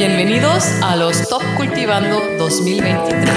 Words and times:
Bienvenidos 0.00 0.64
a 0.82 0.96
los 0.96 1.28
Top 1.28 1.42
Cultivando 1.58 2.22
2023. 2.38 3.34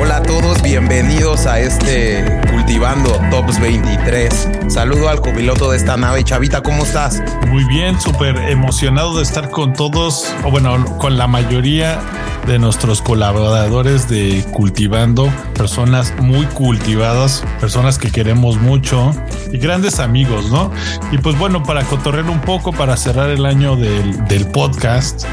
Hola 0.00 0.16
a 0.16 0.22
todos, 0.24 0.60
bienvenidos 0.62 1.46
a 1.46 1.60
este 1.60 2.24
Cultivando 2.64 3.20
Tops 3.30 3.60
23. 3.60 4.48
Saludo 4.68 5.10
al 5.10 5.20
copiloto 5.20 5.70
de 5.70 5.76
esta 5.76 5.98
nave. 5.98 6.24
Chavita, 6.24 6.62
¿cómo 6.62 6.84
estás? 6.84 7.22
Muy 7.48 7.62
bien, 7.64 8.00
súper 8.00 8.38
emocionado 8.38 9.18
de 9.18 9.22
estar 9.22 9.50
con 9.50 9.74
todos, 9.74 10.34
o 10.44 10.50
bueno, 10.50 10.82
con 10.96 11.18
la 11.18 11.26
mayoría 11.26 12.00
de 12.46 12.58
nuestros 12.58 13.02
colaboradores 13.02 14.08
de 14.08 14.42
Cultivando, 14.50 15.30
personas 15.54 16.14
muy 16.22 16.46
cultivadas, 16.46 17.44
personas 17.60 17.98
que 17.98 18.10
queremos 18.10 18.56
mucho 18.56 19.14
grandes 19.58 20.00
amigos, 20.00 20.50
¿no? 20.50 20.70
Y 21.12 21.18
pues 21.18 21.38
bueno, 21.38 21.62
para 21.62 21.84
cotorrear 21.84 22.28
un 22.30 22.40
poco, 22.40 22.72
para 22.72 22.96
cerrar 22.96 23.30
el 23.30 23.46
año 23.46 23.76
del, 23.76 24.24
del 24.26 24.46
podcast, 24.46 25.24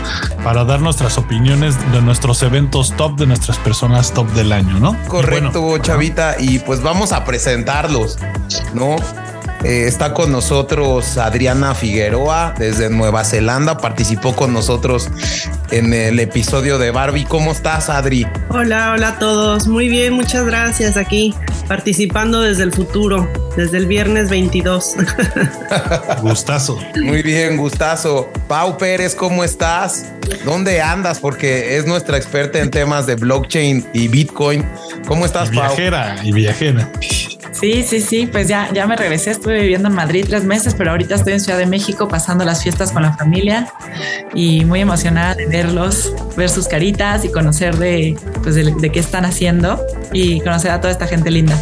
para 0.44 0.64
dar 0.64 0.82
nuestras 0.82 1.18
opiniones 1.18 1.76
de 1.92 2.02
nuestros 2.02 2.44
eventos 2.44 2.96
top, 2.98 3.18
de 3.18 3.28
nuestras 3.28 3.58
personas 3.60 4.14
top 4.14 4.28
del 4.34 4.52
año, 4.52 4.80
¿no? 4.80 4.96
Y 5.06 5.08
Correcto, 5.08 5.62
bueno, 5.62 5.84
Chavita. 5.84 6.36
Y 6.40 6.60
pues 6.60 6.82
vamos 6.82 7.12
a 7.12 7.26
presentarlos, 7.26 8.18
¿no? 8.74 8.96
Eh, 9.64 9.86
está 9.86 10.14
con 10.14 10.32
nosotros 10.32 11.18
Adriana 11.18 11.76
Figueroa 11.76 12.56
desde 12.58 12.90
Nueva 12.90 13.24
Zelanda. 13.24 13.78
Participó 13.78 14.36
con 14.36 14.54
nosotros 14.54 15.10
en 15.70 15.94
el 15.94 16.20
episodio 16.20 16.80
de 16.80 16.90
Barbie. 16.90 17.26
¿Cómo 17.26 17.52
estás, 17.52 17.90
Adri? 17.90 18.26
Hola, 18.50 18.94
hola 18.94 19.10
a 19.10 19.20
todos. 19.20 19.68
Muy 19.68 19.88
bien, 19.88 20.14
muchas 20.14 20.46
gracias. 20.46 20.98
Aquí 20.98 21.36
participando 21.72 22.42
desde 22.42 22.64
el 22.64 22.74
futuro, 22.74 23.32
desde 23.56 23.78
el 23.78 23.86
viernes 23.86 24.30
22. 24.30 24.96
gustazo. 26.22 26.78
Muy 27.02 27.22
bien, 27.22 27.56
gustazo. 27.56 28.30
Pau 28.50 28.78
Pérez, 28.78 29.16
¿cómo 29.16 29.42
estás? 29.42 30.12
¿Dónde 30.44 30.82
andas? 30.82 31.20
Porque 31.20 31.78
es 31.78 31.86
nuestra 31.86 32.18
experta 32.18 32.60
en 32.60 32.72
temas 32.72 33.08
de 33.08 33.16
blockchain 33.16 33.88
y 33.94 34.10
Bitcoin. 34.10 34.66
¿Cómo 35.08 35.26
estás, 35.26 35.48
Y 35.50 35.56
Pau? 35.56 35.68
viajera, 35.68 36.18
y 36.22 36.34
viajera. 36.34 36.92
Sí, 37.52 37.84
sí, 37.84 38.02
sí, 38.02 38.28
pues 38.28 38.48
ya, 38.48 38.70
ya 38.74 38.88
me 38.88 38.96
regresé, 38.96 39.32
estuve 39.32 39.62
viviendo 39.62 39.90
en 39.90 39.96
Madrid 39.96 40.26
tres 40.28 40.46
meses, 40.46 40.74
pero 40.74 40.92
ahorita 40.92 41.16
estoy 41.16 41.34
en 41.34 41.42
Ciudad 41.42 41.58
de 41.58 41.66
México 41.66 42.08
pasando 42.08 42.46
las 42.46 42.64
fiestas 42.64 42.92
con 42.92 43.04
la 43.04 43.14
familia 43.14 43.72
y 44.34 44.64
muy 44.66 44.80
emocionada 44.80 45.36
de 45.36 45.46
verlos, 45.46 46.14
ver 46.38 46.50
sus 46.50 46.68
caritas 46.68 47.26
y 47.26 47.30
conocer 47.30 47.78
de, 47.78 48.18
pues 48.42 48.56
de, 48.56 48.74
de 48.74 48.92
qué 48.92 49.00
están 49.00 49.26
haciendo 49.26 49.80
y 50.14 50.40
conocer 50.42 50.72
a 50.72 50.80
toda 50.80 50.92
esta 50.92 51.08
gente 51.08 51.30
linda. 51.30 51.62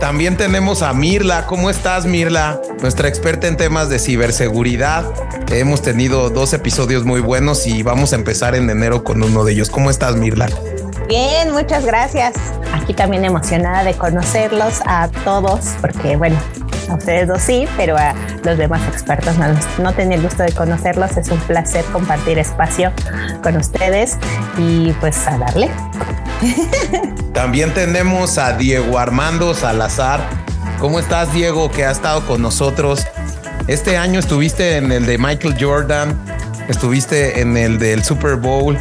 También 0.00 0.36
tenemos 0.36 0.82
a 0.82 0.92
Mirla. 0.92 1.46
¿Cómo 1.46 1.70
estás, 1.70 2.06
Mirla? 2.06 2.60
Nuestra 2.82 3.08
experta 3.08 3.48
en 3.48 3.56
temas 3.56 3.88
de 3.88 3.98
ciberseguridad. 3.98 5.04
Hemos 5.50 5.82
tenido 5.82 6.28
dos 6.28 6.52
episodios 6.52 7.04
muy 7.04 7.20
buenos 7.20 7.66
y 7.66 7.82
vamos 7.82 8.12
a 8.12 8.16
empezar 8.16 8.54
en 8.54 8.68
enero 8.68 9.04
con 9.04 9.22
uno 9.22 9.44
de 9.44 9.52
ellos. 9.52 9.70
¿Cómo 9.70 9.90
estás, 9.90 10.16
Mirla? 10.16 10.48
Bien, 11.08 11.52
muchas 11.52 11.84
gracias. 11.84 12.34
Aquí 12.72 12.92
también 12.92 13.24
emocionada 13.24 13.84
de 13.84 13.94
conocerlos 13.94 14.80
a 14.86 15.08
todos, 15.24 15.74
porque 15.80 16.16
bueno, 16.16 16.36
a 16.88 16.94
ustedes 16.94 17.28
dos 17.28 17.42
sí, 17.42 17.68
pero 17.76 17.96
a 17.96 18.12
los 18.42 18.58
demás 18.58 18.82
expertos 18.88 19.36
no, 19.38 19.46
no 19.82 19.92
tenía 19.92 20.16
el 20.16 20.22
gusto 20.22 20.42
de 20.42 20.52
conocerlos. 20.52 21.16
Es 21.16 21.28
un 21.30 21.38
placer 21.40 21.84
compartir 21.86 22.38
espacio 22.38 22.92
con 23.40 23.56
ustedes 23.56 24.16
y 24.58 24.92
pues 24.94 25.26
a 25.28 25.38
darle. 25.38 25.70
También 27.32 27.72
tenemos 27.72 28.36
a 28.38 28.54
Diego 28.54 28.98
Armando 28.98 29.54
Salazar. 29.54 30.20
¿Cómo 30.80 30.98
estás, 30.98 31.32
Diego? 31.32 31.70
Que 31.70 31.84
ha 31.84 31.92
estado 31.92 32.26
con 32.26 32.42
nosotros. 32.42 33.06
Este 33.68 33.96
año 33.96 34.18
estuviste 34.18 34.76
en 34.76 34.90
el 34.90 35.06
de 35.06 35.18
Michael 35.18 35.56
Jordan, 35.58 36.18
estuviste 36.68 37.40
en 37.40 37.56
el 37.56 37.78
del 37.78 38.02
Super 38.04 38.36
Bowl 38.36 38.76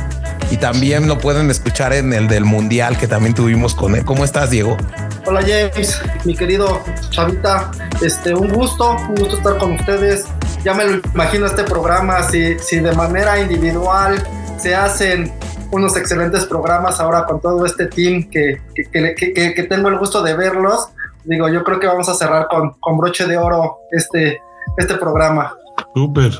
y 0.51 0.57
también 0.57 1.07
lo 1.07 1.17
pueden 1.17 1.49
escuchar 1.49 1.93
en 1.93 2.13
el 2.13 2.27
del 2.27 2.45
Mundial 2.45 2.97
que 2.97 3.07
también 3.07 3.33
tuvimos 3.33 3.73
con 3.75 3.95
él. 3.95 4.05
¿Cómo 4.05 4.23
estás, 4.23 4.49
Diego? 4.51 4.77
Hola 5.25 5.41
James, 5.41 5.99
mi 6.23 6.35
querido 6.35 6.81
Chavita, 7.09 7.71
este, 8.01 8.33
un 8.35 8.49
gusto, 8.53 8.91
un 9.09 9.15
gusto 9.15 9.37
estar 9.37 9.57
con 9.57 9.71
ustedes. 9.73 10.25
Ya 10.63 10.73
me 10.73 10.85
lo 10.85 11.01
imagino 11.13 11.45
este 11.45 11.63
programa, 11.63 12.23
si, 12.23 12.57
si 12.59 12.79
de 12.79 12.91
manera 12.93 13.39
individual 13.39 14.21
se 14.57 14.75
hacen 14.75 15.31
unos 15.71 15.97
excelentes 15.97 16.45
programas 16.45 16.99
ahora 16.99 17.25
con 17.25 17.41
todo 17.41 17.65
este 17.65 17.87
team 17.87 18.29
que, 18.29 18.61
que, 18.73 18.83
que- 19.15 19.33
que- 19.33 19.53
que 19.53 19.63
tengo 19.63 19.89
el 19.89 19.97
gusto 19.97 20.21
de 20.21 20.35
verlos, 20.35 20.89
digo, 21.23 21.49
yo 21.49 21.63
creo 21.63 21.79
que 21.79 21.87
vamos 21.87 22.07
a 22.07 22.13
cerrar 22.13 22.47
con, 22.47 22.71
con 22.79 22.97
broche 22.97 23.25
de 23.25 23.37
oro 23.37 23.79
este, 23.91 24.39
este 24.77 24.95
programa. 24.95 25.55
Súper. 25.93 26.31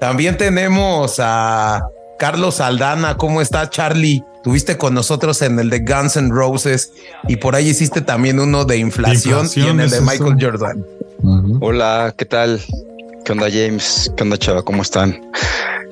También 0.00 0.36
tenemos 0.36 1.18
a 1.22 1.86
Carlos 2.18 2.60
Aldana. 2.60 3.16
¿Cómo 3.16 3.40
está, 3.40 3.68
Charlie? 3.70 4.24
Tuviste 4.42 4.78
con 4.78 4.94
nosotros 4.94 5.42
en 5.42 5.58
el 5.58 5.70
de 5.70 5.80
Guns 5.80 6.16
N' 6.16 6.30
Roses 6.30 6.92
y 7.28 7.36
por 7.36 7.56
ahí 7.56 7.68
hiciste 7.68 8.00
también 8.00 8.38
uno 8.38 8.64
de 8.64 8.78
inflación, 8.78 9.46
inflación, 9.46 9.66
y 9.66 9.70
en 9.70 9.80
el 9.80 9.90
de 9.90 10.00
Michael 10.00 10.36
eso. 10.38 10.50
Jordan. 10.50 10.84
Hola, 11.60 12.14
¿qué 12.16 12.24
tal? 12.24 12.60
¿Qué 13.24 13.32
onda 13.32 13.48
James? 13.50 14.12
¿Qué 14.16 14.22
onda 14.22 14.36
Chava? 14.36 14.62
¿Cómo 14.62 14.82
están? 14.82 15.20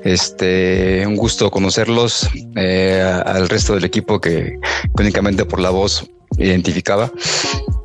Este, 0.04 1.04
un 1.06 1.16
gusto 1.16 1.50
conocerlos, 1.50 2.28
eh, 2.54 3.02
al 3.24 3.48
resto 3.48 3.74
del 3.74 3.84
equipo 3.84 4.20
que 4.20 4.58
únicamente 4.98 5.44
por 5.44 5.58
la 5.58 5.70
voz 5.70 6.08
identificaba. 6.38 7.10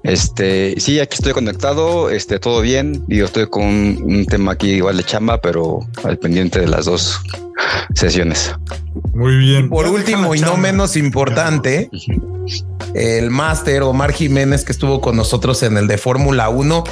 Este, 0.04 0.76
sí, 0.80 1.00
aquí 1.00 1.16
estoy 1.16 1.34
conectado, 1.34 2.10
este, 2.10 2.40
todo 2.40 2.62
bien. 2.62 3.04
Yo 3.08 3.26
estoy 3.26 3.48
con 3.48 3.64
un 3.64 4.26
tema 4.26 4.54
aquí 4.54 4.72
igual 4.72 4.98
de 4.98 5.04
chamba, 5.04 5.40
pero 5.42 5.80
al 6.04 6.18
pendiente 6.18 6.60
de 6.60 6.68
las 6.68 6.86
dos 6.86 7.20
sesiones. 7.94 8.54
Muy 9.14 9.38
bien. 9.38 9.70
Por 9.70 9.88
último 9.88 10.34
y 10.36 10.40
no 10.40 10.58
menos 10.58 10.96
importante, 10.96 11.90
el 12.94 13.30
máster 13.30 13.84
Omar 13.84 14.14
Jiménez 14.14 14.64
que 14.64 14.72
estuvo 14.72 15.02
con 15.02 15.16
nosotros 15.16 15.62
en 15.64 15.78
el 15.78 15.88
de 15.88 15.98
Fórmula 15.98 16.50
1 16.50 16.84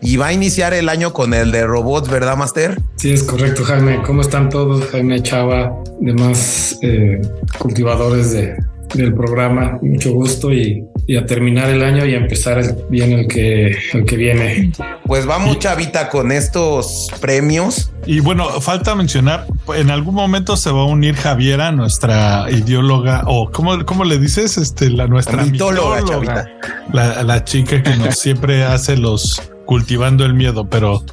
y 0.00 0.16
va 0.16 0.28
a 0.28 0.32
iniciar 0.32 0.74
el 0.74 0.88
año 0.88 1.12
con 1.12 1.34
el 1.34 1.52
de 1.52 1.66
robots, 1.66 2.08
¿verdad, 2.08 2.36
máster? 2.36 2.80
Sí, 2.96 3.12
es 3.12 3.22
correcto, 3.22 3.64
Jaime. 3.64 4.02
¿Cómo 4.04 4.22
están 4.22 4.48
todos? 4.48 4.84
Jaime 4.90 5.22
Chava, 5.22 5.72
demás 6.00 6.78
eh, 6.82 7.20
cultivadores 7.58 8.32
de, 8.32 8.56
del 8.94 9.14
programa. 9.14 9.78
Mucho 9.82 10.12
gusto 10.12 10.52
y, 10.52 10.84
y 11.06 11.16
a 11.16 11.26
terminar 11.26 11.68
el 11.70 11.82
año 11.82 12.04
y 12.06 12.14
a 12.14 12.18
empezar 12.18 12.58
el- 12.58 12.74
bien 12.90 13.12
el 13.12 13.26
que, 13.28 13.76
el 13.92 14.04
que 14.04 14.16
viene. 14.16 14.72
Pues 15.04 15.26
vamos, 15.26 15.58
chavita, 15.58 16.08
con 16.08 16.32
estos 16.32 17.08
premios. 17.20 17.90
Y 18.06 18.20
bueno, 18.20 18.48
falta 18.60 18.94
mencionar, 18.94 19.46
en 19.76 19.90
algún 19.90 20.14
momento 20.14 20.56
se 20.56 20.70
va 20.70 20.80
a 20.82 20.84
unir 20.84 21.14
Javiera, 21.14 21.72
nuestra 21.72 22.46
ideóloga, 22.50 23.22
o 23.26 23.50
¿cómo, 23.50 23.84
cómo 23.84 24.04
le 24.04 24.18
dices? 24.18 24.58
Este, 24.58 24.90
la 24.90 25.06
nuestra 25.06 25.44
Mitóloga, 25.44 26.02
chavita. 26.04 26.46
La, 26.92 27.22
la 27.22 27.44
chica 27.44 27.82
que 27.82 27.96
nos 27.96 28.18
siempre 28.18 28.64
hace 28.64 28.96
los 28.96 29.40
cultivando 29.66 30.24
el 30.24 30.32
miedo, 30.34 30.66
pero 30.68 31.04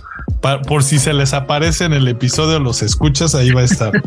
pa- 0.42 0.62
por 0.62 0.84
si 0.84 0.98
se 1.00 1.14
les 1.14 1.34
aparece 1.34 1.84
en 1.86 1.94
el 1.94 2.08
episodio, 2.08 2.60
los 2.60 2.82
escuchas, 2.82 3.36
ahí 3.36 3.52
va 3.52 3.62
a 3.62 3.66
estar. 3.66 3.92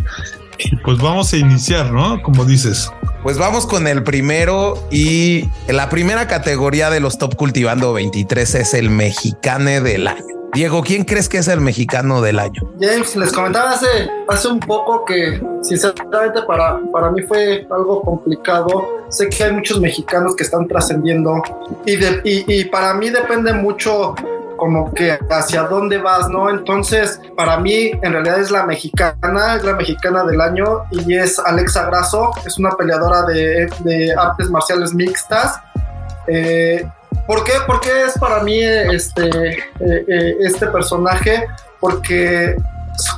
Pues 0.84 0.98
vamos 0.98 1.32
a 1.32 1.36
iniciar, 1.36 1.92
¿no? 1.92 2.20
Como 2.20 2.44
dices. 2.44 2.90
Pues 3.22 3.36
vamos 3.36 3.66
con 3.66 3.88
el 3.88 4.04
primero 4.04 4.78
y 4.90 5.48
la 5.66 5.88
primera 5.88 6.28
categoría 6.28 6.88
de 6.88 7.00
los 7.00 7.18
Top 7.18 7.34
Cultivando 7.34 7.92
23 7.92 8.54
es 8.54 8.74
el 8.74 8.91
mexicane 8.91 9.80
del 9.80 10.06
año. 10.06 10.24
Diego, 10.54 10.82
¿quién 10.82 11.04
crees 11.04 11.28
que 11.28 11.38
es 11.38 11.48
el 11.48 11.60
mexicano 11.60 12.22
del 12.22 12.38
año? 12.38 12.62
James, 12.80 13.16
les 13.16 13.32
comentaba 13.32 13.72
hace, 13.72 13.86
hace 14.28 14.48
un 14.48 14.60
poco 14.60 15.04
que 15.04 15.42
sinceramente 15.62 16.42
para, 16.47 16.80
para 16.92 17.10
mí 17.10 17.22
fue 17.22 17.66
algo 17.70 18.00
complicado. 18.03 18.88
Sé 19.10 19.28
que 19.28 19.44
hay 19.44 19.53
muchos 19.53 19.80
mexicanos 19.80 20.34
que 20.36 20.44
están 20.44 20.66
trascendiendo 20.66 21.42
y, 21.84 21.97
y, 21.97 22.44
y 22.47 22.64
para 22.66 22.94
mí 22.94 23.10
depende 23.10 23.53
mucho 23.53 24.14
como 24.59 24.93
que 24.93 25.19
hacia 25.31 25.63
dónde 25.63 25.97
vas, 25.97 26.28
¿no? 26.28 26.51
Entonces, 26.51 27.19
para 27.34 27.57
mí 27.59 27.93
en 28.03 28.13
realidad 28.13 28.41
es 28.41 28.51
la 28.51 28.66
mexicana, 28.66 29.57
es 29.57 29.65
la 29.65 29.72
mexicana 29.75 30.25
del 30.25 30.41
año 30.43 30.83
y 30.91 31.16
es 31.16 31.39
Alexa 31.39 31.87
Grasso, 31.87 32.33
es 32.45 32.59
una 32.59 32.72
peleadora 32.72 33.22
de, 33.22 34.15
artes 34.19 34.51
marciales 34.51 34.93
mixtas. 34.93 35.59
Eh, 36.27 36.87
¿Por 37.27 37.45
qué? 37.45 37.53
Es 38.07 38.19
para 38.19 38.43
mí 38.43 38.60
este, 38.63 39.28
eh, 39.51 39.59
eh, 39.81 40.37
este 40.41 40.66
personaje? 40.66 41.47
Porque 41.81 42.57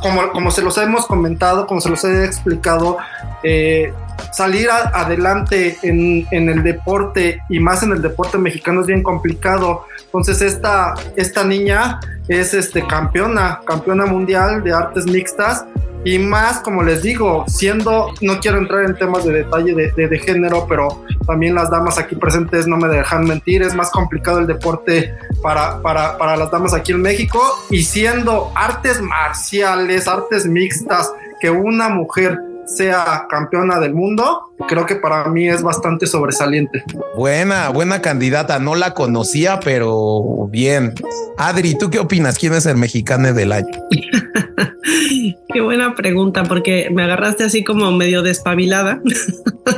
como, 0.03 0.31
como 0.33 0.51
se 0.51 0.63
los 0.63 0.77
hemos 0.79 1.07
comentado, 1.07 1.67
como 1.67 1.81
se 1.81 1.89
los 1.89 2.05
he 2.05 2.25
explicado, 2.25 2.99
eh, 3.43 3.93
salir 4.33 4.69
adelante 4.71 5.77
en, 5.83 6.27
el 6.31 6.63
deporte 6.63 7.41
y 7.49 7.61
más 7.61 7.83
en 7.83 7.93
el 7.93 8.03
deporte 8.03 8.39
mexicano 8.39 8.81
es 8.81 8.87
bien 8.87 9.03
complicado. 9.03 9.87
Entonces 10.05 10.43
esta, 10.43 10.95
esta 11.17 11.45
niña 11.45 12.01
es 12.29 12.55
este, 12.55 12.87
campeona, 12.87 13.61
campeona 13.67 14.07
mundial 14.07 14.63
de 14.63 14.73
artes 14.73 15.07
mixtas 15.07 15.65
y 16.05 16.19
más, 16.19 16.61
como 16.61 16.83
les 16.83 17.03
digo, 17.03 17.45
siendo, 17.47 18.09
no 18.23 18.41
quiero 18.41 18.59
entrar 18.59 18.85
en 18.85 18.97
temas 18.97 19.25
de 19.25 19.33
detalle 19.33 19.75
de, 19.75 20.09
de, 20.09 20.19
género, 20.19 20.67
pero 20.67 21.05
también 21.27 21.55
las 21.55 21.71
damas 21.71 21.99
aquí 21.99 22.17
presentes 22.17 22.67
no 22.67 22.79
me 22.79 22.89
dejan 22.89 23.25
mentir, 23.25 23.63
es 23.63 23.75
más 23.75 23.91
complicado 23.91 24.39
el 24.39 24.47
deporte 24.47 25.15
para, 25.43 25.83
para, 25.83 26.17
para 26.17 26.37
las 26.37 26.51
damas 26.51 26.73
aquí 26.73 26.93
en 26.93 27.03
México 27.03 27.39
y 27.69 27.83
siendo 27.83 28.51
artes 28.55 29.03
marciales, 29.03 30.09
artes 30.09 30.47
mixtas, 30.47 31.13
que 31.39 31.51
una 31.51 31.91
mujer 31.91 32.39
sea 32.77 33.27
campeona 33.29 33.81
del 33.81 33.95
mundo, 33.95 34.41
creo 34.69 34.87
que 34.87 34.97
para 34.97 35.29
mí 35.29 35.49
es 35.49 35.63
bastante 35.63 36.07
sobresaliente. 36.07 36.83
Buena, 37.17 37.69
buena 37.71 38.01
candidata. 38.01 38.59
No 38.59 38.75
la 38.75 38.95
conocía, 38.95 39.61
pero 39.61 40.49
bien. 40.51 40.95
Adri, 41.37 41.77
¿tú 41.77 41.91
qué 41.91 41.99
opinas? 41.99 42.39
¿Quién 42.39 42.55
es 42.55 42.67
el 42.67 42.77
mexicano 42.77 43.33
del 43.33 43.53
año? 43.53 43.69
qué 45.53 45.61
buena 45.61 45.95
pregunta, 45.95 46.45
porque 46.45 46.89
me 46.91 47.03
agarraste 47.03 47.45
así 47.45 47.65
como 47.65 47.91
medio 47.93 48.23
despabilada. 48.23 49.01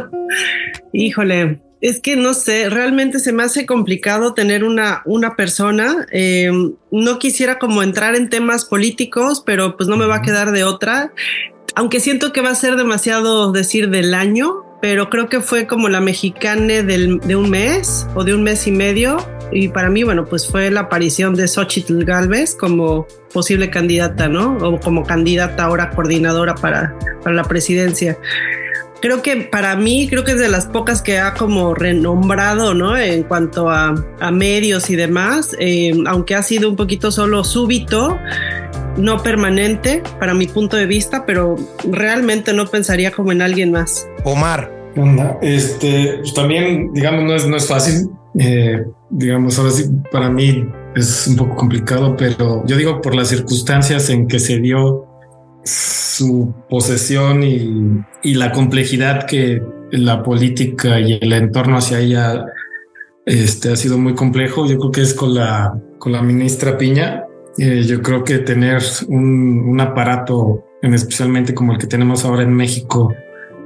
Híjole, 0.92 1.60
es 1.82 2.00
que 2.00 2.16
no 2.16 2.32
sé, 2.32 2.70
realmente 2.70 3.18
se 3.18 3.32
me 3.32 3.42
hace 3.42 3.66
complicado 3.66 4.34
tener 4.34 4.62
una, 4.62 5.02
una 5.04 5.34
persona. 5.34 6.06
Em, 6.12 6.74
no 6.92 7.18
quisiera 7.18 7.58
como 7.58 7.82
entrar 7.82 8.14
en 8.14 8.30
temas 8.30 8.64
políticos, 8.64 9.42
pero 9.44 9.76
pues 9.76 9.88
no 9.88 9.96
me 9.96 10.06
va 10.06 10.16
a 10.16 10.22
quedar 10.22 10.52
de 10.52 10.62
otra 10.62 11.12
aunque 11.74 12.00
siento 12.00 12.32
que 12.32 12.40
va 12.40 12.50
a 12.50 12.54
ser 12.54 12.76
demasiado 12.76 13.52
decir 13.52 13.90
del 13.90 14.14
año, 14.14 14.64
pero 14.80 15.08
creo 15.10 15.28
que 15.28 15.40
fue 15.40 15.66
como 15.66 15.88
la 15.88 16.00
mexicana 16.00 16.82
de 16.82 17.36
un 17.36 17.50
mes 17.50 18.06
o 18.14 18.24
de 18.24 18.34
un 18.34 18.42
mes 18.42 18.66
y 18.66 18.72
medio. 18.72 19.16
Y 19.52 19.68
para 19.68 19.90
mí, 19.90 20.02
bueno, 20.02 20.24
pues 20.24 20.48
fue 20.48 20.70
la 20.70 20.80
aparición 20.80 21.34
de 21.34 21.46
Xochitl 21.46 22.04
Galvez 22.04 22.56
como 22.56 23.06
posible 23.32 23.70
candidata, 23.70 24.28
¿no? 24.28 24.56
O 24.58 24.80
como 24.80 25.04
candidata 25.04 25.64
ahora 25.64 25.90
coordinadora 25.90 26.54
para, 26.54 26.98
para 27.22 27.36
la 27.36 27.44
presidencia. 27.44 28.18
Creo 29.02 29.20
que 29.20 29.36
para 29.36 29.74
mí, 29.74 30.06
creo 30.08 30.22
que 30.22 30.30
es 30.32 30.38
de 30.38 30.48
las 30.48 30.66
pocas 30.66 31.02
que 31.02 31.18
ha 31.18 31.34
como 31.34 31.74
renombrado, 31.74 32.72
¿no? 32.72 32.96
En 32.96 33.24
cuanto 33.24 33.68
a, 33.68 33.94
a 34.20 34.30
medios 34.30 34.90
y 34.90 34.96
demás, 34.96 35.56
eh, 35.58 35.92
aunque 36.06 36.36
ha 36.36 36.42
sido 36.42 36.70
un 36.70 36.76
poquito 36.76 37.10
solo 37.10 37.42
súbito, 37.42 38.16
no 38.96 39.20
permanente 39.20 40.04
para 40.20 40.34
mi 40.34 40.46
punto 40.46 40.76
de 40.76 40.86
vista, 40.86 41.26
pero 41.26 41.56
realmente 41.90 42.52
no 42.52 42.66
pensaría 42.66 43.10
como 43.10 43.32
en 43.32 43.42
alguien 43.42 43.72
más. 43.72 44.06
Omar. 44.24 44.82
Este, 45.42 46.18
pues 46.20 46.34
también, 46.34 46.92
digamos, 46.92 47.24
no 47.24 47.34
es, 47.34 47.46
no 47.46 47.56
es 47.56 47.66
fácil. 47.66 48.08
Eh, 48.38 48.84
digamos, 49.10 49.58
ahora 49.58 49.72
sí, 49.72 49.84
para 50.10 50.30
mí 50.30 50.64
es 50.94 51.26
un 51.26 51.36
poco 51.36 51.56
complicado, 51.56 52.14
pero 52.16 52.64
yo 52.66 52.76
digo 52.76 53.00
por 53.00 53.14
las 53.14 53.28
circunstancias 53.28 54.10
en 54.10 54.28
que 54.28 54.38
se 54.38 54.58
dio 54.58 55.06
su 55.64 56.54
posesión 56.68 57.42
y, 57.42 58.34
la 58.34 58.52
complejidad 58.52 59.26
que 59.26 59.62
la 59.90 60.22
política 60.22 61.00
y 61.00 61.18
el 61.20 61.32
entorno 61.32 61.76
hacia 61.76 61.98
ella 61.98 62.44
este, 63.26 63.72
ha 63.72 63.76
sido 63.76 63.98
muy 63.98 64.14
complejo. 64.14 64.66
Yo 64.66 64.78
creo 64.78 64.90
que 64.92 65.02
es 65.02 65.14
con 65.14 65.34
la, 65.34 65.78
con 65.98 66.12
la 66.12 66.22
ministra 66.22 66.78
Piña, 66.78 67.24
eh, 67.58 67.82
yo 67.82 68.00
creo 68.00 68.24
que 68.24 68.38
tener 68.38 68.82
un, 69.08 69.78
aparato, 69.80 70.64
en 70.80 70.94
especialmente 70.94 71.54
como 71.54 71.72
el 71.72 71.78
que 71.78 71.86
tenemos 71.86 72.24
ahora 72.24 72.42
en 72.42 72.54
México, 72.54 73.14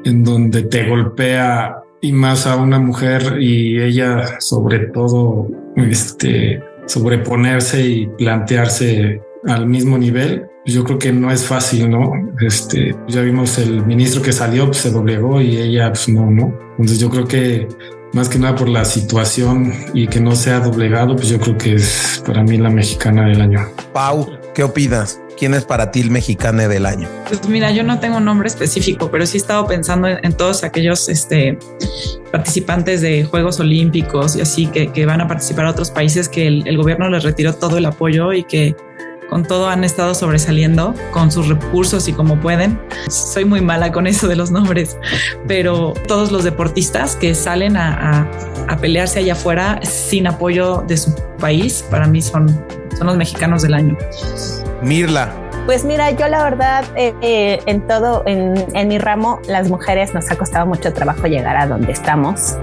en 0.04 0.24
donde 0.24 0.62
te 0.62 0.88
golpea 0.88 1.82
y 2.00 2.12
más 2.12 2.46
a 2.46 2.56
una 2.56 2.78
mujer 2.78 3.38
y 3.40 3.80
ella 3.80 4.40
sobre 4.40 4.88
todo 4.88 5.48
este 5.76 6.62
sobreponerse 6.86 7.84
y 7.84 8.06
plantearse 8.06 9.20
al 9.46 9.66
mismo 9.66 9.98
nivel, 9.98 10.46
pues 10.64 10.74
yo 10.74 10.84
creo 10.84 10.98
que 10.98 11.12
no 11.12 11.30
es 11.30 11.44
fácil, 11.44 11.90
¿no? 11.90 12.12
Este, 12.40 12.94
ya 13.08 13.22
vimos 13.22 13.58
el 13.58 13.84
ministro 13.86 14.22
que 14.22 14.32
salió, 14.32 14.66
pues 14.66 14.78
se 14.78 14.90
doblegó 14.90 15.40
y 15.40 15.56
ella, 15.56 15.90
pues 15.90 16.08
no, 16.08 16.30
¿no? 16.30 16.52
Entonces 16.72 16.98
yo 16.98 17.08
creo 17.08 17.26
que 17.26 17.68
más 18.12 18.28
que 18.28 18.38
nada 18.38 18.56
por 18.56 18.68
la 18.68 18.84
situación 18.84 19.72
y 19.92 20.06
que 20.08 20.20
no 20.20 20.34
sea 20.34 20.60
doblegado, 20.60 21.16
pues 21.16 21.28
yo 21.28 21.38
creo 21.38 21.58
que 21.58 21.74
es 21.74 22.22
para 22.26 22.42
mí 22.42 22.56
la 22.56 22.70
mexicana 22.70 23.26
del 23.26 23.40
año. 23.40 23.60
Pau, 23.92 24.26
¿qué 24.54 24.62
opinas? 24.62 25.20
¿Quién 25.38 25.52
es 25.52 25.64
para 25.64 25.90
ti 25.90 26.00
el 26.00 26.10
mexicano 26.10 26.66
del 26.66 26.86
año? 26.86 27.08
Pues 27.28 27.46
mira, 27.46 27.70
yo 27.70 27.82
no 27.82 28.00
tengo 28.00 28.16
un 28.16 28.24
nombre 28.24 28.48
específico, 28.48 29.10
pero 29.10 29.26
sí 29.26 29.36
he 29.36 29.40
estado 29.40 29.66
pensando 29.66 30.08
en, 30.08 30.32
todos 30.32 30.64
aquellos 30.64 31.10
este, 31.10 31.58
participantes 32.32 33.02
de 33.02 33.24
Juegos 33.24 33.60
Olímpicos 33.60 34.34
y 34.34 34.40
así 34.40 34.66
que, 34.66 34.90
que 34.92 35.04
van 35.04 35.20
a 35.20 35.28
participar 35.28 35.66
a 35.66 35.70
otros 35.72 35.90
países 35.90 36.28
que 36.30 36.46
el, 36.46 36.66
el, 36.66 36.78
gobierno 36.78 37.10
les 37.10 37.22
retiró 37.22 37.54
todo 37.54 37.76
el 37.76 37.84
apoyo 37.84 38.32
y 38.32 38.44
que 38.44 38.74
con 39.28 39.44
todo 39.44 39.68
han 39.68 39.84
estado 39.84 40.14
sobresaliendo 40.14 40.94
con 41.12 41.30
sus 41.30 41.48
recursos 41.48 42.08
y 42.08 42.12
como 42.12 42.40
pueden. 42.40 42.80
Soy 43.08 43.44
muy 43.44 43.60
mala 43.60 43.92
con 43.92 44.06
eso 44.06 44.28
de 44.28 44.36
los 44.36 44.50
nombres, 44.50 44.96
pero 45.46 45.94
todos 46.06 46.32
los 46.32 46.44
deportistas 46.44 47.16
que 47.16 47.34
salen 47.34 47.76
a, 47.76 48.28
a, 48.68 48.76
pelearse 48.78 49.20
allá 49.20 49.34
afuera 49.34 49.80
sin 49.82 50.26
apoyo 50.26 50.84
de 50.86 50.96
su 50.96 51.14
país, 51.38 51.84
para 51.90 52.06
mí 52.06 52.22
son, 52.22 52.48
son 52.96 53.06
los 53.06 53.16
mexicanos 53.16 53.62
del 53.62 53.74
año. 53.74 53.96
Mirla, 54.82 55.32
pues 55.66 55.84
mira, 55.84 56.12
yo 56.12 56.28
la 56.28 56.44
verdad, 56.44 56.84
eh, 56.94 57.12
eh, 57.22 57.58
en 57.66 57.84
todo, 57.88 58.22
en, 58.26 58.54
en, 58.74 58.86
mi 58.86 58.98
ramo, 58.98 59.40
las 59.48 59.68
mujeres 59.68 60.14
nos 60.14 60.30
ha 60.30 60.36
costado 60.36 60.64
mucho 60.64 60.92
trabajo 60.92 61.26
llegar 61.26 61.56
a 61.56 61.66
donde 61.66 61.90
estamos. 61.90 62.56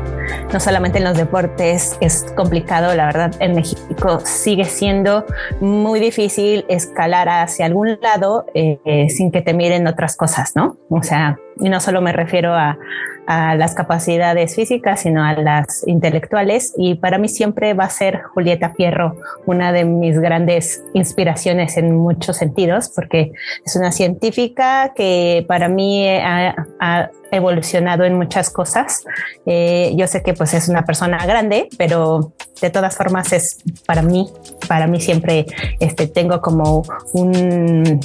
No 0.51 0.59
solamente 0.59 0.97
en 0.99 1.03
los 1.03 1.17
deportes 1.17 1.97
es 2.01 2.25
complicado, 2.35 2.93
la 2.95 3.07
verdad, 3.07 3.31
en 3.39 3.55
México 3.55 4.19
sigue 4.23 4.65
siendo 4.65 5.25
muy 5.59 5.99
difícil 5.99 6.65
escalar 6.67 7.29
hacia 7.29 7.65
algún 7.65 7.99
lado 8.01 8.45
eh, 8.53 9.07
sin 9.09 9.31
que 9.31 9.41
te 9.41 9.53
miren 9.53 9.87
otras 9.87 10.15
cosas, 10.15 10.55
¿no? 10.55 10.77
O 10.89 11.03
sea, 11.03 11.39
y 11.59 11.69
no 11.69 11.79
solo 11.79 12.01
me 12.01 12.13
refiero 12.13 12.53
a, 12.53 12.77
a 13.25 13.55
las 13.55 13.73
capacidades 13.73 14.55
físicas, 14.55 15.01
sino 15.01 15.23
a 15.23 15.33
las 15.33 15.87
intelectuales. 15.87 16.73
Y 16.77 16.95
para 16.95 17.17
mí 17.17 17.29
siempre 17.29 17.73
va 17.73 17.85
a 17.85 17.89
ser 17.89 18.21
Julieta 18.33 18.73
Fierro 18.73 19.15
una 19.45 19.71
de 19.71 19.85
mis 19.85 20.19
grandes 20.19 20.83
inspiraciones 20.93 21.77
en 21.77 21.95
muchos 21.95 22.37
sentidos, 22.37 22.91
porque 22.93 23.31
es 23.65 23.75
una 23.75 23.91
científica 23.91 24.93
que 24.95 25.45
para 25.47 25.69
mí 25.69 26.07
ha, 26.07 26.55
ha 26.79 27.09
evolucionado 27.33 28.03
en 28.03 28.15
muchas 28.15 28.49
cosas. 28.49 29.03
Eh, 29.45 29.93
yo 29.95 30.07
sé 30.13 30.23
que 30.23 30.33
pues 30.33 30.53
es 30.53 30.69
una 30.69 30.85
persona 30.85 31.25
grande, 31.25 31.67
pero 31.77 32.33
de 32.61 32.69
todas 32.69 32.95
formas 32.95 33.33
es 33.33 33.57
para 33.85 34.01
mí, 34.01 34.31
para 34.67 34.87
mí 34.87 35.01
siempre 35.01 35.45
este, 35.79 36.07
tengo 36.07 36.39
como 36.39 36.83
un, 37.13 37.99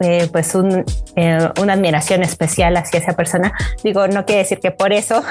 eh, 0.00 0.28
pues 0.30 0.54
un, 0.54 0.84
eh, 1.16 1.48
una 1.60 1.72
admiración 1.72 2.22
especial 2.22 2.76
hacia 2.76 3.00
esa 3.00 3.14
persona. 3.14 3.52
Digo, 3.82 4.08
no 4.08 4.26
quiere 4.26 4.42
decir 4.42 4.60
que 4.60 4.70
por 4.70 4.92
eso 4.92 5.22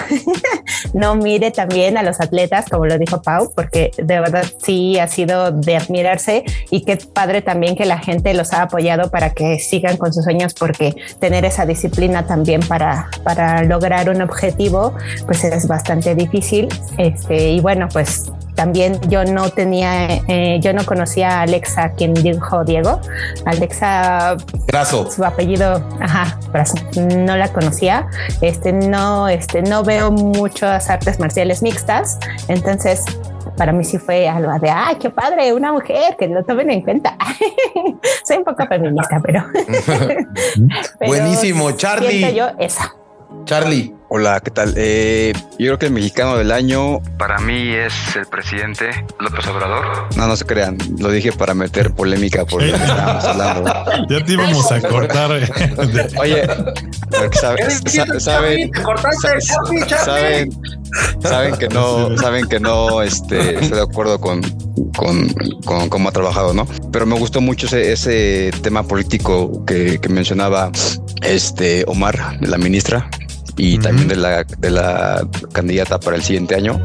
no 0.93 1.15
mire 1.15 1.51
también 1.51 1.97
a 1.97 2.03
los 2.03 2.19
atletas, 2.21 2.65
como 2.69 2.85
lo 2.85 2.97
dijo 2.97 3.21
Pau, 3.21 3.51
porque 3.55 3.91
de 3.97 4.19
verdad 4.19 4.45
sí 4.63 4.97
ha 4.97 5.07
sido 5.07 5.51
de 5.51 5.75
admirarse 5.75 6.43
y 6.71 6.83
qué 6.83 6.97
padre 6.97 7.41
también 7.41 7.75
que 7.75 7.85
la 7.85 7.99
gente 7.99 8.33
los 8.33 8.53
ha 8.53 8.63
apoyado 8.63 9.11
para 9.11 9.31
que 9.31 9.59
sigan 9.59 9.97
con 9.97 10.13
sus 10.13 10.23
sueños, 10.23 10.53
porque 10.53 10.95
tener 11.19 11.45
esa 11.45 11.65
disciplina 11.65 12.25
también 12.25 12.61
para, 12.61 13.09
para 13.23 13.63
lograr 13.63 14.09
un 14.09 14.21
objetivo, 14.21 14.95
pues 15.27 15.43
es 15.43 15.67
bastante 15.67 16.15
difícil. 16.15 16.20
Este, 16.97 17.49
y 17.49 17.59
bueno, 17.59 17.87
pues 17.91 18.31
también 18.55 18.99
yo 19.09 19.23
no 19.25 19.49
tenía, 19.49 20.07
eh, 20.27 20.59
yo 20.61 20.73
no 20.73 20.85
conocía 20.85 21.39
a 21.39 21.41
Alexa, 21.41 21.93
quien 21.93 22.13
dijo 22.13 22.63
Diego. 22.63 22.99
Alexa, 23.45 24.37
Brazo. 24.67 25.09
su 25.09 25.23
apellido, 25.23 25.83
ajá, 25.99 26.37
Brazo, 26.51 26.75
no 26.95 27.37
la 27.37 27.47
conocía. 27.51 28.07
Este, 28.41 28.73
no, 28.73 29.27
este, 29.27 29.61
no 29.61 29.83
veo 29.83 30.11
muchas 30.11 30.89
artes 30.89 31.19
marciales 31.19 31.61
mixtas, 31.61 32.19
entonces 32.47 33.03
para 33.57 33.73
mí 33.73 33.83
sí 33.83 33.97
fue 33.97 34.27
algo 34.27 34.51
de, 34.59 34.69
ay, 34.69 34.95
qué 34.99 35.09
padre, 35.09 35.53
una 35.53 35.71
mujer, 35.71 36.15
que 36.17 36.27
lo 36.27 36.43
tomen 36.43 36.69
en 36.71 36.81
cuenta. 36.81 37.17
Soy 38.25 38.37
un 38.37 38.43
poco 38.43 38.65
feminista, 38.67 39.21
pero... 39.23 39.43
Buenísimo, 41.05 41.71
Charlie. 41.71 42.33
Yo 42.33 42.47
esa. 42.59 42.95
Charlie. 43.45 44.00
Hola, 44.13 44.41
¿qué 44.41 44.51
tal? 44.51 44.73
Eh, 44.75 45.31
yo 45.51 45.67
creo 45.67 45.79
que 45.79 45.85
el 45.85 45.93
mexicano 45.93 46.35
del 46.35 46.51
año 46.51 46.99
para 47.17 47.39
mí 47.39 47.69
es 47.69 47.93
el 48.17 48.25
presidente 48.25 48.89
López 49.21 49.47
Obrador. 49.47 49.85
No, 50.17 50.27
no 50.27 50.35
se 50.35 50.43
crean, 50.43 50.77
lo 50.99 51.09
dije 51.11 51.31
para 51.31 51.53
meter 51.53 51.93
polémica 51.93 52.43
por 52.43 52.61
lo 52.61 52.73
que 52.73 52.83
estábamos 52.83 53.23
hablando. 53.23 53.73
Ya 54.09 54.25
te 54.25 54.33
íbamos 54.33 54.69
a 54.69 54.81
cortar. 54.81 55.31
Oye, 56.19 56.45
saben, 57.39 57.71
saben, 58.19 58.71
saben, 59.87 60.51
saben 61.21 61.55
que 61.55 61.69
no, 61.69 62.17
saben 62.17 62.49
que 62.49 62.59
no 62.59 63.01
este, 63.01 63.61
estoy 63.61 63.77
de 63.77 63.81
acuerdo 63.81 64.19
con, 64.19 64.41
con, 64.97 65.29
con 65.63 65.87
cómo 65.87 66.09
ha 66.09 66.11
trabajado, 66.11 66.53
¿no? 66.53 66.67
Pero 66.91 67.05
me 67.05 67.17
gustó 67.17 67.39
mucho 67.39 67.67
ese, 67.67 67.93
ese 67.93 68.51
tema 68.61 68.83
político 68.83 69.63
que, 69.65 69.99
que 70.01 70.09
mencionaba 70.09 70.69
este 71.21 71.85
Omar, 71.87 72.37
la 72.41 72.57
ministra, 72.57 73.09
y 73.57 73.77
también 73.77 74.07
de 74.07 74.15
la, 74.15 74.43
de 74.43 74.69
la 74.69 75.27
candidata 75.51 75.99
para 75.99 76.17
el 76.17 76.23
siguiente 76.23 76.55
año. 76.55 76.79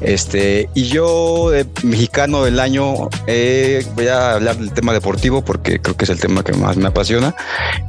Este, 0.00 0.68
y 0.74 0.84
yo, 0.84 1.50
mexicano 1.82 2.44
del 2.44 2.60
año, 2.60 3.08
eh, 3.26 3.86
voy 3.94 4.08
a 4.08 4.34
hablar 4.34 4.56
del 4.58 4.72
tema 4.72 4.92
deportivo 4.92 5.42
porque 5.42 5.80
creo 5.80 5.96
que 5.96 6.04
es 6.04 6.10
el 6.10 6.20
tema 6.20 6.42
que 6.42 6.52
más 6.52 6.76
me 6.76 6.88
apasiona. 6.88 7.34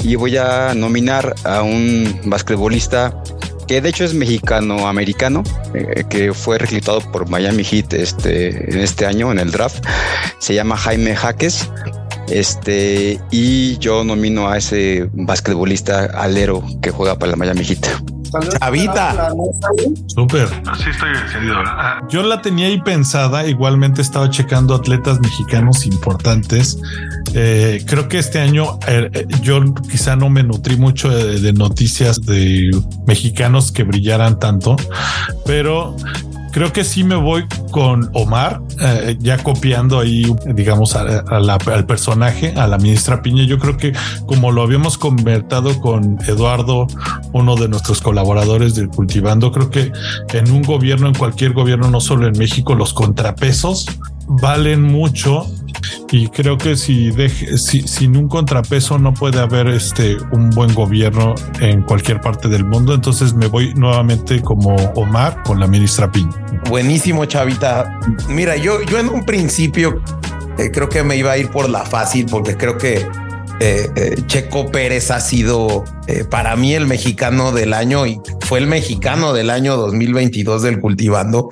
Y 0.04 0.16
voy 0.16 0.38
a 0.38 0.74
nominar 0.74 1.36
a 1.44 1.62
un 1.62 2.22
basquetbolista 2.25 3.22
que 3.68 3.82
de 3.82 3.90
hecho 3.90 4.04
es 4.04 4.14
mexicano-americano, 4.14 5.44
eh, 5.74 6.04
que 6.10 6.34
fue 6.34 6.58
reclutado 6.58 7.02
por 7.12 7.30
Miami 7.30 7.64
Heat 7.64 7.94
este, 7.94 8.72
en 8.72 8.80
este 8.80 9.06
año 9.06 9.32
en 9.32 9.40
el 9.40 9.52
draft. 9.52 9.84
Se 10.40 10.54
llama 10.54 10.78
Jaime 10.78 11.16
Jaques. 11.16 11.70
Este, 12.29 13.20
y 13.32 13.77
yo 13.77 14.03
nomino 14.03 14.48
a 14.48 14.58
ese 14.58 15.10
basquetbolista 15.13 16.05
alero 16.05 16.63
que 16.82 16.91
juega 16.91 17.17
para 17.17 17.32
la 17.32 17.38
Miami 17.38 17.63
Heat. 17.63 17.88
Chavita. 18.60 19.32
Súper. 20.08 20.48
Así 20.67 20.89
estoy 20.89 21.10
encendido. 21.10 21.58
Yo 22.10 22.24
la 22.24 22.41
tenía 22.41 22.67
ahí 22.67 22.82
pensada. 22.82 23.48
Igualmente 23.48 24.01
estaba 24.01 24.29
checando 24.29 24.75
atletas 24.75 25.20
mexicanos 25.20 25.86
importantes. 25.86 26.77
Eh, 27.34 27.84
creo 27.88 28.08
que 28.08 28.20
este 28.20 28.39
año 28.39 28.79
eh, 28.88 29.27
yo 29.41 29.62
quizá 29.89 30.15
no 30.15 30.29
me 30.29 30.44
nutrí 30.44 30.77
mucho 30.77 31.10
de, 31.10 31.39
de 31.39 31.53
noticias 31.53 32.22
de 32.22 32.72
mexicanos 33.05 33.72
que 33.72 33.84
brillaran 33.84 34.39
tanto, 34.39 34.75
pero 35.46 35.96
creo 36.56 36.72
que 36.72 36.86
sí 36.86 37.04
me 37.04 37.18
voy 37.18 37.46
con 37.72 38.10
Omar, 38.14 38.62
eh, 38.80 39.18
ya 39.20 39.38
copiando 39.44 40.00
ahí, 40.00 40.34
digamos, 40.54 40.96
al 40.96 41.86
personaje, 41.86 42.54
a 42.56 42.66
la 42.66 42.78
ministra 42.78 43.22
Piña. 43.22 43.44
Yo 43.44 43.60
creo 43.60 43.76
que 43.76 43.92
como 44.26 44.54
lo 44.54 44.62
habíamos 44.62 44.98
convertido 44.98 45.78
con 45.82 46.18
Eduardo, 46.26 46.88
uno 47.34 47.58
de 47.58 47.68
nuestros 47.68 48.00
colaboradores 48.00 48.74
del 48.74 48.88
Cultivando, 48.88 49.52
creo 49.52 49.70
que 49.70 49.92
en 50.32 50.50
un 50.50 50.62
gobierno, 50.62 51.10
en 51.10 51.16
cualquier 51.16 51.52
gobierno, 51.52 51.92
no 51.92 52.00
solo 52.00 52.26
en 52.26 52.38
México, 52.38 52.74
los 52.74 52.94
contrapesos 52.94 53.88
valen 54.27 54.82
mucho 54.82 55.48
y 56.12 56.27
creo 56.29 56.58
que 56.58 56.75
si, 56.75 57.12
deje, 57.12 57.58
si 57.58 57.82
sin 57.88 58.15
un 58.15 58.27
contrapeso 58.27 58.98
no 58.98 59.13
puede 59.13 59.39
haber 59.39 59.67
este 59.67 60.17
un 60.32 60.50
buen 60.50 60.74
gobierno 60.74 61.36
en 61.60 61.82
cualquier 61.82 62.22
parte 62.22 62.48
del 62.48 62.63
mundo. 62.63 62.94
Entonces 62.94 63.34
me 63.34 63.48
voy 63.48 63.74
nuevamente 63.74 64.41
como 64.41 64.75
Omar 64.96 65.44
con 65.44 65.60
la 65.60 65.67
ministra 65.67 66.12
Pin. 66.12 66.29
Buenísimo, 66.70 67.25
Chavita. 67.25 68.00
Mira, 68.29 68.55
yo, 68.55 68.82
yo 68.84 69.00
en 69.00 69.10
un 69.10 69.25
principio 69.25 70.01
eh, 70.58 70.72
creo 70.72 70.89
que 70.89 71.03
me 71.03 71.17
iba 71.17 71.32
a 71.32 71.38
ir 71.38 71.50
por 71.50 71.70
la 71.70 71.84
fácil 71.84 72.27
porque 72.27 72.55
creo 72.55 72.77
que 72.77 73.05
eh, 73.60 73.89
eh, 73.96 74.15
Checo 74.27 74.72
Pérez 74.72 75.12
ha 75.12 75.20
sido 75.20 75.84
para 76.29 76.55
mí 76.55 76.74
el 76.74 76.86
mexicano 76.86 77.51
del 77.51 77.74
año 77.74 78.05
y 78.05 78.22
fue 78.41 78.60
el 78.60 78.67
mexicano 78.67 79.34
del 79.34 79.50
año 79.50 79.75
2022 79.75 80.62
del 80.62 80.79
cultivando. 80.79 81.50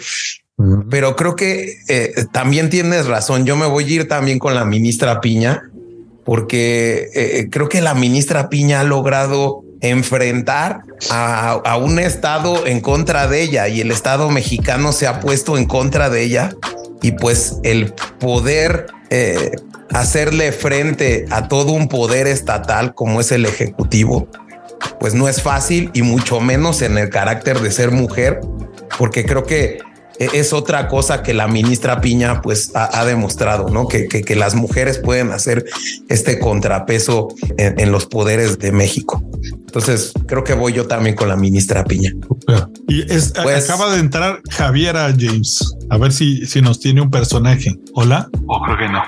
Pero 0.89 1.15
creo 1.15 1.35
que 1.35 1.77
eh, 1.87 2.13
también 2.31 2.69
tienes 2.69 3.07
razón. 3.07 3.45
Yo 3.45 3.55
me 3.55 3.65
voy 3.65 3.85
a 3.85 3.87
ir 3.87 4.07
también 4.07 4.39
con 4.39 4.55
la 4.55 4.65
ministra 4.65 5.19
Piña, 5.19 5.69
porque 6.23 7.09
eh, 7.13 7.47
creo 7.51 7.69
que 7.69 7.81
la 7.81 7.93
ministra 7.93 8.49
Piña 8.49 8.81
ha 8.81 8.83
logrado 8.83 9.63
enfrentar 9.81 10.83
a, 11.09 11.77
un 11.77 11.99
Estado 11.99 12.65
en 12.65 12.79
contra 12.79 13.27
de 13.27 13.41
ella 13.41 13.67
y 13.67 13.81
el 13.81 13.91
Estado 13.91 14.29
mexicano 14.29 14.93
se 14.93 15.07
ha 15.07 15.19
puesto 15.19 15.57
en 15.57 15.65
contra 15.65 16.09
de 16.09 16.23
ella 16.23 16.55
y 17.01 17.11
pues 17.11 17.57
el 17.63 17.93
poder 18.17 18.85
eh, 19.09 19.51
hacerle 19.91 20.53
frente 20.53 21.25
a 21.31 21.49
todo 21.49 21.73
un 21.73 21.89
poder 21.89 22.27
estatal 22.27 22.95
como 22.95 23.19
es 23.19 23.33
el 23.33 23.45
Ejecutivo, 23.45 24.29
pues 25.01 25.13
no 25.13 25.27
es 25.27 25.41
fácil 25.41 25.91
y 25.93 26.01
mucho 26.01 26.39
menos 26.39 26.81
en 26.81 26.97
el 26.97 27.09
carácter 27.09 27.59
de 27.59 27.69
ser 27.69 27.91
mujer, 27.91 28.39
porque 28.97 29.25
creo 29.25 29.43
que 29.43 29.79
es 30.19 30.53
otra 30.53 30.87
cosa 30.87 31.23
que 31.23 31.33
la 31.33 31.47
ministra 31.47 32.01
Piña 32.01 32.41
pues 32.41 32.71
ha, 32.75 33.05
demostrado, 33.05 33.69
¿no? 33.69 33.87
Que, 33.87 34.07
que, 34.07 34.35
las 34.35 34.55
mujeres 34.55 34.99
pueden 34.99 35.31
hacer 35.31 35.65
este 36.09 36.39
contrapeso 36.39 37.29
en, 37.57 37.91
los 37.91 38.05
poderes 38.05 38.59
de 38.59 38.71
México. 38.71 39.23
Entonces 39.43 40.13
creo 40.27 40.43
que 40.43 40.53
voy 40.53 40.73
yo 40.73 40.87
también 40.87 41.15
con 41.15 41.29
la 41.29 41.35
ministra 41.35 41.83
Piña. 41.83 42.11
Y 42.87 43.11
es, 43.11 43.33
pues 43.41 43.69
acaba 43.69 43.91
de 43.91 43.99
entrar 43.99 44.41
Javiera 44.51 45.13
James. 45.17 45.75
A 45.89 45.97
ver 45.97 46.11
si, 46.11 46.45
si 46.45 46.61
nos 46.61 46.79
tiene 46.79 47.01
un 47.01 47.09
personaje. 47.09 47.75
Hola. 47.93 48.29
O 48.47 48.61
creo 48.61 48.77
que 48.77 48.89
no. 48.89 49.01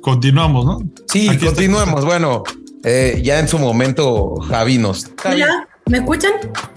Continuamos, 0.00 0.64
¿no? 0.64 0.80
Sí, 1.08 1.28
continuemos. 1.38 2.04
Bueno, 2.04 2.42
eh, 2.84 3.20
ya 3.22 3.38
en 3.38 3.48
su 3.48 3.58
momento 3.58 4.34
Javi 4.48 4.78
nos. 4.78 5.10
Hola, 5.24 5.68
¿me 5.90 5.98
escuchan? 5.98 6.32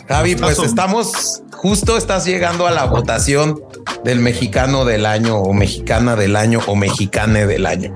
Javi, 0.07 0.35
pues 0.35 0.59
estamos 0.59 1.43
justo 1.51 1.95
estás 1.95 2.25
llegando 2.25 2.67
a 2.67 2.71
la 2.71 2.85
votación 2.85 3.61
del 4.03 4.19
mexicano 4.19 4.83
del 4.83 5.05
año 5.05 5.37
o 5.37 5.53
mexicana 5.53 6.15
del 6.15 6.35
año 6.35 6.59
o 6.67 6.75
mexicane 6.75 7.45
del 7.45 7.65
año. 7.65 7.93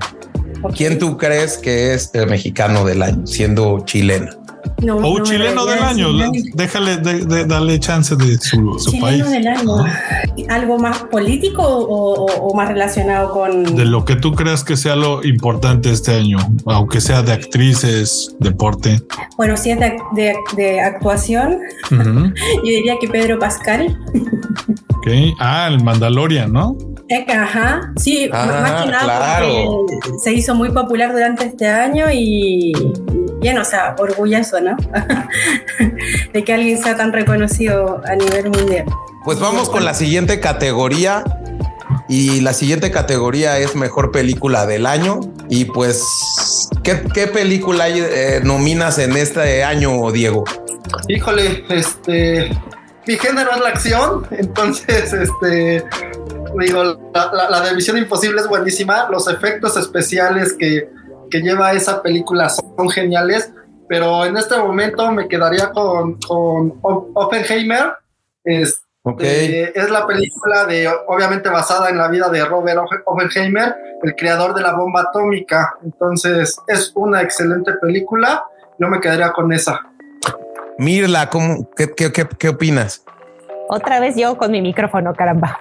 ¿Quién 0.74 0.98
tú 0.98 1.18
crees 1.18 1.58
que 1.58 1.92
es 1.92 2.10
el 2.14 2.28
mexicano 2.28 2.84
del 2.84 3.02
año 3.02 3.26
siendo 3.26 3.84
chilena? 3.84 4.37
O 4.86 5.10
un 5.10 5.22
chileno 5.24 5.66
del 5.66 5.82
año, 5.82 6.08
déjale 6.54 6.98
de, 6.98 7.44
darle 7.46 7.80
chance 7.80 8.14
de 8.16 8.38
su, 8.38 8.78
su 8.78 8.98
país. 8.98 9.28
Del 9.28 9.46
año. 9.46 9.84
¿Algo 10.48 10.78
más 10.78 11.02
político 11.04 11.62
o, 11.64 12.54
más 12.54 12.68
relacionado 12.68 13.32
con... 13.32 13.76
De 13.76 13.84
lo 13.84 14.04
que 14.04 14.16
tú 14.16 14.34
creas 14.34 14.64
que 14.64 14.76
sea 14.76 14.96
lo 14.96 15.24
importante 15.24 15.90
este 15.90 16.14
año, 16.14 16.38
aunque 16.66 17.00
sea 17.00 17.22
de 17.22 17.32
actrices, 17.32 18.34
deporte. 18.38 19.02
Bueno, 19.36 19.56
si 19.56 19.70
es 19.70 19.78
de, 19.78 20.80
actuación, 20.80 21.58
yo 21.90 22.62
diría 22.62 22.96
que 23.00 23.08
Pedro 23.08 23.38
Pascal. 23.38 23.98
ok, 24.88 25.08
ah, 25.40 25.68
el 25.68 25.82
Mandalorian, 25.82 26.52
¿no? 26.52 26.76
Ajá, 27.10 27.92
sí, 27.96 28.28
más 28.30 28.82
que 28.82 28.90
nada 28.90 29.40
se 30.22 30.32
hizo 30.32 30.54
muy 30.54 30.70
popular 30.70 31.12
durante 31.12 31.46
este 31.46 31.66
año 31.66 32.06
y 32.12 32.72
bien, 33.40 33.58
o 33.58 33.64
sea, 33.64 33.94
orgulloso, 33.98 34.60
¿no? 34.60 34.76
de 36.32 36.44
que 36.44 36.52
alguien 36.52 36.82
sea 36.82 36.96
tan 36.96 37.12
reconocido 37.12 38.02
a 38.06 38.14
nivel 38.14 38.50
mundial. 38.50 38.84
Pues 39.24 39.38
vamos 39.40 39.68
con 39.70 39.84
la 39.84 39.94
siguiente 39.94 40.40
categoría. 40.40 41.24
Y 42.10 42.40
la 42.40 42.54
siguiente 42.54 42.90
categoría 42.90 43.58
es 43.58 43.76
mejor 43.76 44.12
película 44.12 44.64
del 44.64 44.86
año. 44.86 45.20
Y 45.50 45.66
pues, 45.66 46.02
¿qué, 46.82 47.26
película 47.26 47.90
eh, 47.90 48.40
nominas 48.42 48.98
en 48.98 49.14
este 49.14 49.62
año, 49.62 50.10
Diego? 50.10 50.44
Híjole, 51.08 51.64
este. 51.68 52.50
Mi 53.06 53.16
género 53.16 53.50
es 53.52 53.60
la 53.60 53.68
acción, 53.68 54.26
entonces, 54.30 55.12
este. 55.12 55.84
Digo, 56.58 56.82
la, 57.14 57.30
la, 57.32 57.50
la 57.50 57.60
de 57.60 57.74
Misión 57.74 57.98
Imposible 57.98 58.40
es 58.40 58.48
buenísima. 58.48 59.08
Los 59.10 59.28
efectos 59.28 59.76
especiales 59.76 60.54
que, 60.54 60.90
que 61.30 61.40
lleva 61.40 61.72
esa 61.72 62.02
película 62.02 62.48
son 62.48 62.90
geniales, 62.90 63.52
pero 63.88 64.24
en 64.24 64.36
este 64.36 64.56
momento 64.56 65.10
me 65.12 65.28
quedaría 65.28 65.70
con, 65.70 66.18
con 66.20 66.78
Oppenheimer. 66.82 67.92
Es, 68.44 68.82
este, 69.04 69.78
es 69.78 69.90
la 69.90 70.06
película 70.06 70.66
de, 70.66 70.88
obviamente 71.06 71.48
basada 71.48 71.88
en 71.88 71.98
la 71.98 72.08
vida 72.08 72.28
de 72.28 72.44
Robert 72.44 72.80
Oppenheimer, 73.06 73.74
el 74.02 74.14
creador 74.16 74.54
de 74.54 74.62
la 74.62 74.74
bomba 74.74 75.02
atómica. 75.02 75.74
Entonces, 75.82 76.56
es 76.66 76.92
una 76.94 77.22
excelente 77.22 77.72
película. 77.74 78.44
Yo 78.78 78.88
me 78.88 79.00
quedaría 79.00 79.32
con 79.32 79.52
esa. 79.52 79.80
Mirla, 80.78 81.28
¿cómo, 81.30 81.68
qué, 81.76 81.92
qué, 81.94 82.12
qué, 82.12 82.28
qué 82.38 82.48
opinas? 82.50 83.04
Otra 83.68 84.00
vez 84.00 84.16
yo 84.16 84.36
con 84.38 84.50
mi 84.50 84.62
micrófono, 84.62 85.14
caramba. 85.14 85.60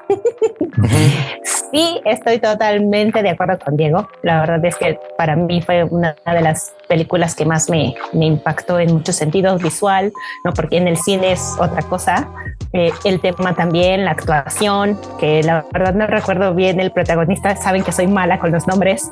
sí, 1.71 2.01
estoy 2.05 2.39
totalmente 2.39 3.21
de 3.21 3.29
acuerdo 3.31 3.59
con 3.59 3.75
Diego. 3.75 4.07
La 4.21 4.39
verdad 4.39 4.63
es 4.63 4.77
que 4.77 4.97
para 5.17 5.35
mí 5.35 5.61
fue 5.61 5.83
una 5.83 6.15
de 6.25 6.41
las 6.41 6.73
películas 6.87 7.35
que 7.35 7.45
más 7.45 7.69
me, 7.69 7.95
impactó 8.13 8.79
en 8.79 8.93
muchos 8.93 9.17
sentidos, 9.17 9.61
visual, 9.61 10.13
no 10.45 10.53
porque 10.53 10.77
en 10.77 10.87
el 10.87 10.97
cine 10.97 11.33
es 11.33 11.55
otra 11.59 11.81
cosa. 11.81 12.29
Eh, 12.71 12.91
el 13.03 13.19
tema 13.19 13.53
también, 13.55 14.05
la 14.05 14.11
actuación, 14.11 14.97
que 15.19 15.43
la 15.43 15.65
verdad 15.73 15.93
no 15.93 16.07
recuerdo 16.07 16.53
bien 16.53 16.79
el 16.79 16.91
protagonista, 16.91 17.57
saben 17.57 17.83
que 17.83 17.91
soy 17.91 18.07
mala 18.07 18.39
con 18.39 18.51
los 18.51 18.67
nombres, 18.67 19.09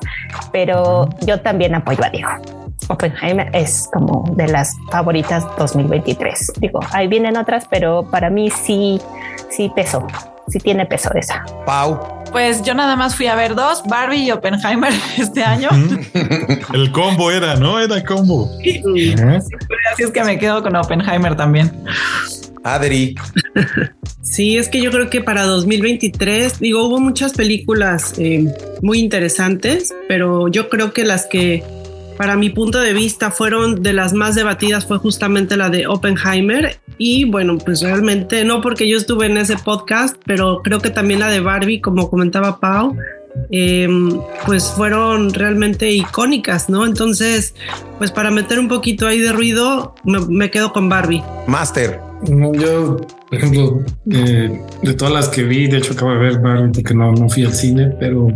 pero 0.54 1.10
yo 1.22 1.42
también 1.42 1.76
apoyo 1.76 2.04
a 2.04 2.10
Diego. 2.10 2.65
Oppenheimer 2.88 3.50
es 3.54 3.90
como 3.92 4.24
de 4.36 4.48
las 4.48 4.76
favoritas 4.92 5.46
2023. 5.58 6.54
Digo, 6.60 6.80
ahí 6.92 7.08
vienen 7.08 7.38
otras, 7.38 7.66
pero 7.70 8.04
para 8.10 8.30
mí 8.30 8.50
sí, 8.50 9.00
sí 9.50 9.72
pesó, 9.76 10.06
sí 10.48 10.60
tiene 10.60 10.86
peso 10.86 11.10
esa. 11.16 11.44
Pau. 11.66 12.00
Pues 12.32 12.64
yo 12.64 12.74
nada 12.74 12.96
más 12.96 13.16
fui 13.16 13.28
a 13.28 13.36
ver 13.36 13.56
dos, 13.56 13.84
Barbie 13.88 14.26
y 14.26 14.32
Oppenheimer 14.32 14.92
este 15.18 15.44
año. 15.44 15.70
El 16.74 16.92
combo 16.92 17.32
era, 17.32 17.56
¿no? 17.56 17.80
Era 17.80 18.04
combo. 18.04 18.50
Así 19.92 20.04
es 20.04 20.12
que 20.12 20.24
me 20.24 20.38
quedo 20.38 20.62
con 20.62 20.76
Oppenheimer 20.76 21.36
también. 21.36 21.72
Adri. 22.64 23.16
Sí, 24.22 24.58
es 24.58 24.68
que 24.70 24.82
yo 24.82 24.92
creo 24.92 25.10
que 25.10 25.22
para 25.22 25.44
2023, 25.44 26.60
digo, 26.60 26.84
hubo 26.84 27.00
muchas 27.00 27.34
películas 27.34 28.16
eh, 28.18 28.46
muy 28.82 29.00
interesantes, 29.00 29.94
pero 30.08 30.48
yo 30.48 30.68
creo 30.68 30.92
que 30.92 31.06
las 31.06 31.28
que 31.28 31.64
para 32.18 32.36
mi 32.36 32.50
punto 32.50 32.80
de 32.80 32.94
vista 32.94 33.32
fueron 33.32 33.82
de 33.82 33.94
las 33.94 34.14
más 34.14 34.36
debatidas 34.36 34.86
fue 34.86 34.98
justamente 34.98 35.58
la 35.58 35.70
de 35.70 35.88
Oppenheimer 35.88 36.78
y 36.98 37.26
bueno, 37.26 37.58
pues 37.58 37.82
realmente 37.82 38.44
no 38.46 38.62
porque 38.62 38.90
yo 38.90 38.98
estuve 38.98 39.26
en 39.26 39.38
ese 39.38 39.58
podcast, 39.58 40.16
pero 40.26 40.62
creo 40.64 40.80
que 40.80 40.90
también 40.90 41.20
la 41.20 41.30
de 41.30 41.42
Barbie, 41.42 41.82
como 41.82 42.10
comentaba 42.10 42.60
Pau, 42.60 42.96
eh, 43.52 43.88
pues 44.46 44.72
fueron 44.76 45.34
realmente 45.34 45.92
icónicas, 45.92 46.70
¿no? 46.70 46.86
Entonces, 46.86 47.54
pues 47.98 48.12
para 48.12 48.32
meter 48.32 48.60
un 48.60 48.68
poquito 48.68 49.08
ahí 49.08 49.20
de 49.20 49.32
ruido, 49.32 49.96
me, 50.04 50.20
me 50.22 50.50
quedo 50.50 50.72
con 50.72 50.90
Barbie. 50.90 51.22
Master. 51.48 52.00
Yo, 52.24 52.98
por 53.30 53.38
ejemplo, 53.38 53.84
de, 54.06 54.62
de, 54.82 54.94
todas 54.94 55.14
las 55.14 55.28
que 55.28 55.44
vi, 55.44 55.68
de 55.68 55.78
hecho 55.78 55.94
acabo 55.94 56.12
de 56.12 56.18
ver 56.18 56.40
Barbie 56.40 56.72
porque 56.72 56.94
no, 56.94 57.12
no 57.12 57.30
fui 57.30 57.44
al 57.44 57.54
cine, 57.54 57.94
pero 58.00 58.30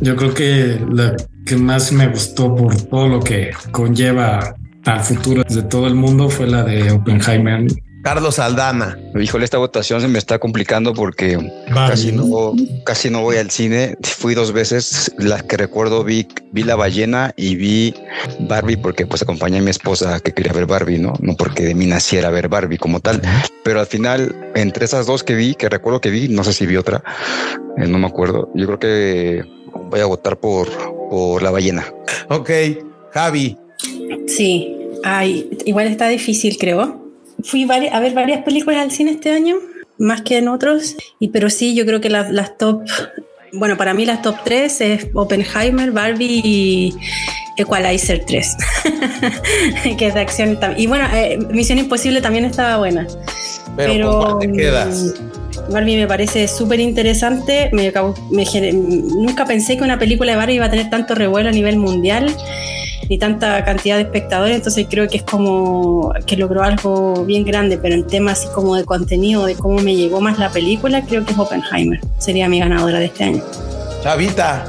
yo 0.00 0.16
creo 0.16 0.34
que 0.34 0.78
la 0.92 1.16
que 1.46 1.56
más 1.56 1.92
me 1.92 2.08
gustó 2.08 2.54
por 2.54 2.80
todo 2.82 3.08
lo 3.08 3.20
que 3.20 3.50
conlleva 3.70 4.54
al 4.84 5.00
futuro 5.00 5.44
de 5.48 5.62
todo 5.62 5.86
el 5.86 5.94
mundo 5.94 6.28
fue 6.28 6.46
la 6.46 6.64
de 6.64 6.90
Oppenheimer. 6.90 7.66
Carlos 8.02 8.40
Aldana. 8.40 8.98
Híjole, 9.18 9.44
esta 9.44 9.58
votación 9.58 10.00
se 10.00 10.08
me 10.08 10.18
está 10.18 10.40
complicando 10.40 10.92
porque 10.92 11.38
casi 11.72 12.10
no, 12.10 12.52
casi 12.84 13.10
no 13.10 13.22
voy 13.22 13.36
al 13.36 13.50
cine. 13.50 13.96
Fui 14.02 14.34
dos 14.34 14.52
veces. 14.52 15.12
Las 15.18 15.44
que 15.44 15.56
recuerdo 15.56 16.02
vi, 16.02 16.26
vi 16.50 16.64
La 16.64 16.74
Ballena 16.74 17.32
y 17.36 17.54
vi 17.54 17.94
Barbie 18.40 18.76
porque 18.76 19.06
pues 19.06 19.22
acompañé 19.22 19.58
a 19.58 19.62
mi 19.62 19.70
esposa 19.70 20.18
que 20.18 20.32
quería 20.32 20.52
ver 20.52 20.66
Barbie, 20.66 20.98
¿no? 20.98 21.12
No 21.20 21.36
porque 21.36 21.62
de 21.62 21.76
mí 21.76 21.86
naciera 21.86 22.30
ver 22.30 22.48
Barbie 22.48 22.78
como 22.78 22.98
tal. 22.98 23.22
Pero 23.62 23.78
al 23.78 23.86
final, 23.86 24.34
entre 24.56 24.84
esas 24.84 25.06
dos 25.06 25.22
que 25.22 25.36
vi, 25.36 25.54
que 25.54 25.68
recuerdo 25.68 26.00
que 26.00 26.10
vi, 26.10 26.28
no 26.28 26.42
sé 26.42 26.52
si 26.52 26.66
vi 26.66 26.76
otra, 26.76 27.04
eh, 27.76 27.86
no 27.86 27.98
me 27.98 28.08
acuerdo. 28.08 28.50
Yo 28.56 28.66
creo 28.66 28.78
que 28.80 29.44
voy 29.74 30.00
a 30.00 30.06
votar 30.06 30.36
por, 30.38 30.68
por 31.10 31.42
La 31.42 31.50
Ballena. 31.50 31.84
Ok, 32.28 32.50
Javi. 33.12 33.56
Sí, 34.26 34.78
Ay, 35.04 35.50
igual 35.64 35.88
está 35.88 36.06
difícil, 36.06 36.56
creo 36.58 37.02
fui 37.42 37.66
a 37.70 38.00
ver 38.00 38.14
varias 38.14 38.44
películas 38.44 38.80
al 38.80 38.90
cine 38.90 39.12
este 39.12 39.30
año, 39.30 39.56
más 39.98 40.22
que 40.22 40.38
en 40.38 40.48
otros, 40.48 40.96
y, 41.18 41.28
pero 41.28 41.50
sí, 41.50 41.74
yo 41.74 41.84
creo 41.86 42.00
que 42.00 42.10
las, 42.10 42.30
las 42.30 42.56
top, 42.56 42.82
bueno, 43.52 43.76
para 43.76 43.94
mí 43.94 44.04
las 44.06 44.22
top 44.22 44.36
3 44.44 44.80
es 44.80 45.06
Oppenheimer, 45.14 45.92
Barbie 45.92 46.40
y 46.42 46.94
Equalizer 47.56 48.24
3, 48.24 48.56
que 49.98 50.06
es 50.06 50.14
de 50.14 50.20
acción. 50.20 50.58
Y 50.76 50.86
bueno, 50.86 51.06
eh, 51.12 51.38
Misión 51.50 51.78
Imposible 51.78 52.20
también 52.20 52.44
estaba 52.44 52.78
buena. 52.78 53.06
Pero, 53.76 54.38
te 54.38 54.52
quedas? 54.52 55.14
Barbie 55.70 55.96
me 55.96 56.06
parece 56.06 56.48
súper 56.48 56.80
interesante. 56.80 57.70
Me, 57.72 57.92
me, 58.30 58.72
nunca 58.72 59.44
pensé 59.44 59.76
que 59.76 59.84
una 59.84 59.98
película 59.98 60.32
de 60.32 60.38
Barbie 60.38 60.54
iba 60.54 60.66
a 60.66 60.70
tener 60.70 60.88
tanto 60.90 61.14
revuelo 61.14 61.50
a 61.50 61.52
nivel 61.52 61.76
mundial 61.76 62.34
ni 63.12 63.18
tanta 63.18 63.62
cantidad 63.62 63.96
de 63.96 64.04
espectadores, 64.04 64.56
entonces 64.56 64.86
creo 64.88 65.06
que 65.06 65.18
es 65.18 65.22
como 65.22 66.14
que 66.24 66.34
logró 66.38 66.62
algo 66.62 67.26
bien 67.26 67.44
grande, 67.44 67.76
pero 67.76 67.94
en 67.94 68.06
temas 68.06 68.38
así 68.38 68.48
como 68.54 68.74
de 68.74 68.86
contenido, 68.86 69.44
de 69.44 69.54
cómo 69.54 69.80
me 69.80 69.94
llegó 69.94 70.22
más 70.22 70.38
la 70.38 70.48
película, 70.48 71.04
creo 71.04 71.22
que 71.26 71.32
es 71.34 71.38
Oppenheimer, 71.38 72.00
sería 72.16 72.48
mi 72.48 72.58
ganadora 72.58 73.00
de 73.00 73.04
este 73.04 73.24
año. 73.24 73.42
Chavita. 74.02 74.64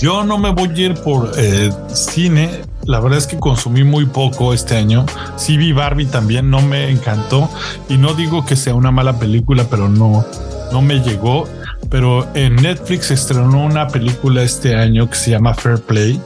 Yo 0.00 0.24
no 0.24 0.38
me 0.38 0.48
voy 0.52 0.70
a 0.70 0.80
ir 0.80 0.94
por 0.94 1.32
eh, 1.36 1.70
cine, 1.92 2.62
la 2.86 2.98
verdad 2.98 3.18
es 3.18 3.26
que 3.26 3.38
consumí 3.38 3.84
muy 3.84 4.06
poco 4.06 4.54
este 4.54 4.74
año. 4.76 5.04
Sí 5.36 5.58
vi 5.58 5.72
Barbie 5.72 6.06
también, 6.06 6.48
no 6.48 6.62
me 6.62 6.88
encantó 6.88 7.50
y 7.90 7.98
no 7.98 8.14
digo 8.14 8.46
que 8.46 8.56
sea 8.56 8.74
una 8.74 8.90
mala 8.90 9.18
película, 9.18 9.66
pero 9.68 9.90
no, 9.90 10.24
no 10.72 10.80
me 10.80 11.00
llegó. 11.00 11.46
Pero 11.90 12.26
en 12.34 12.56
Netflix 12.56 13.10
estrenó 13.10 13.66
una 13.66 13.88
película 13.88 14.42
este 14.42 14.76
año 14.76 15.10
que 15.10 15.16
se 15.16 15.32
llama 15.32 15.52
Fair 15.52 15.78
Play 15.78 16.18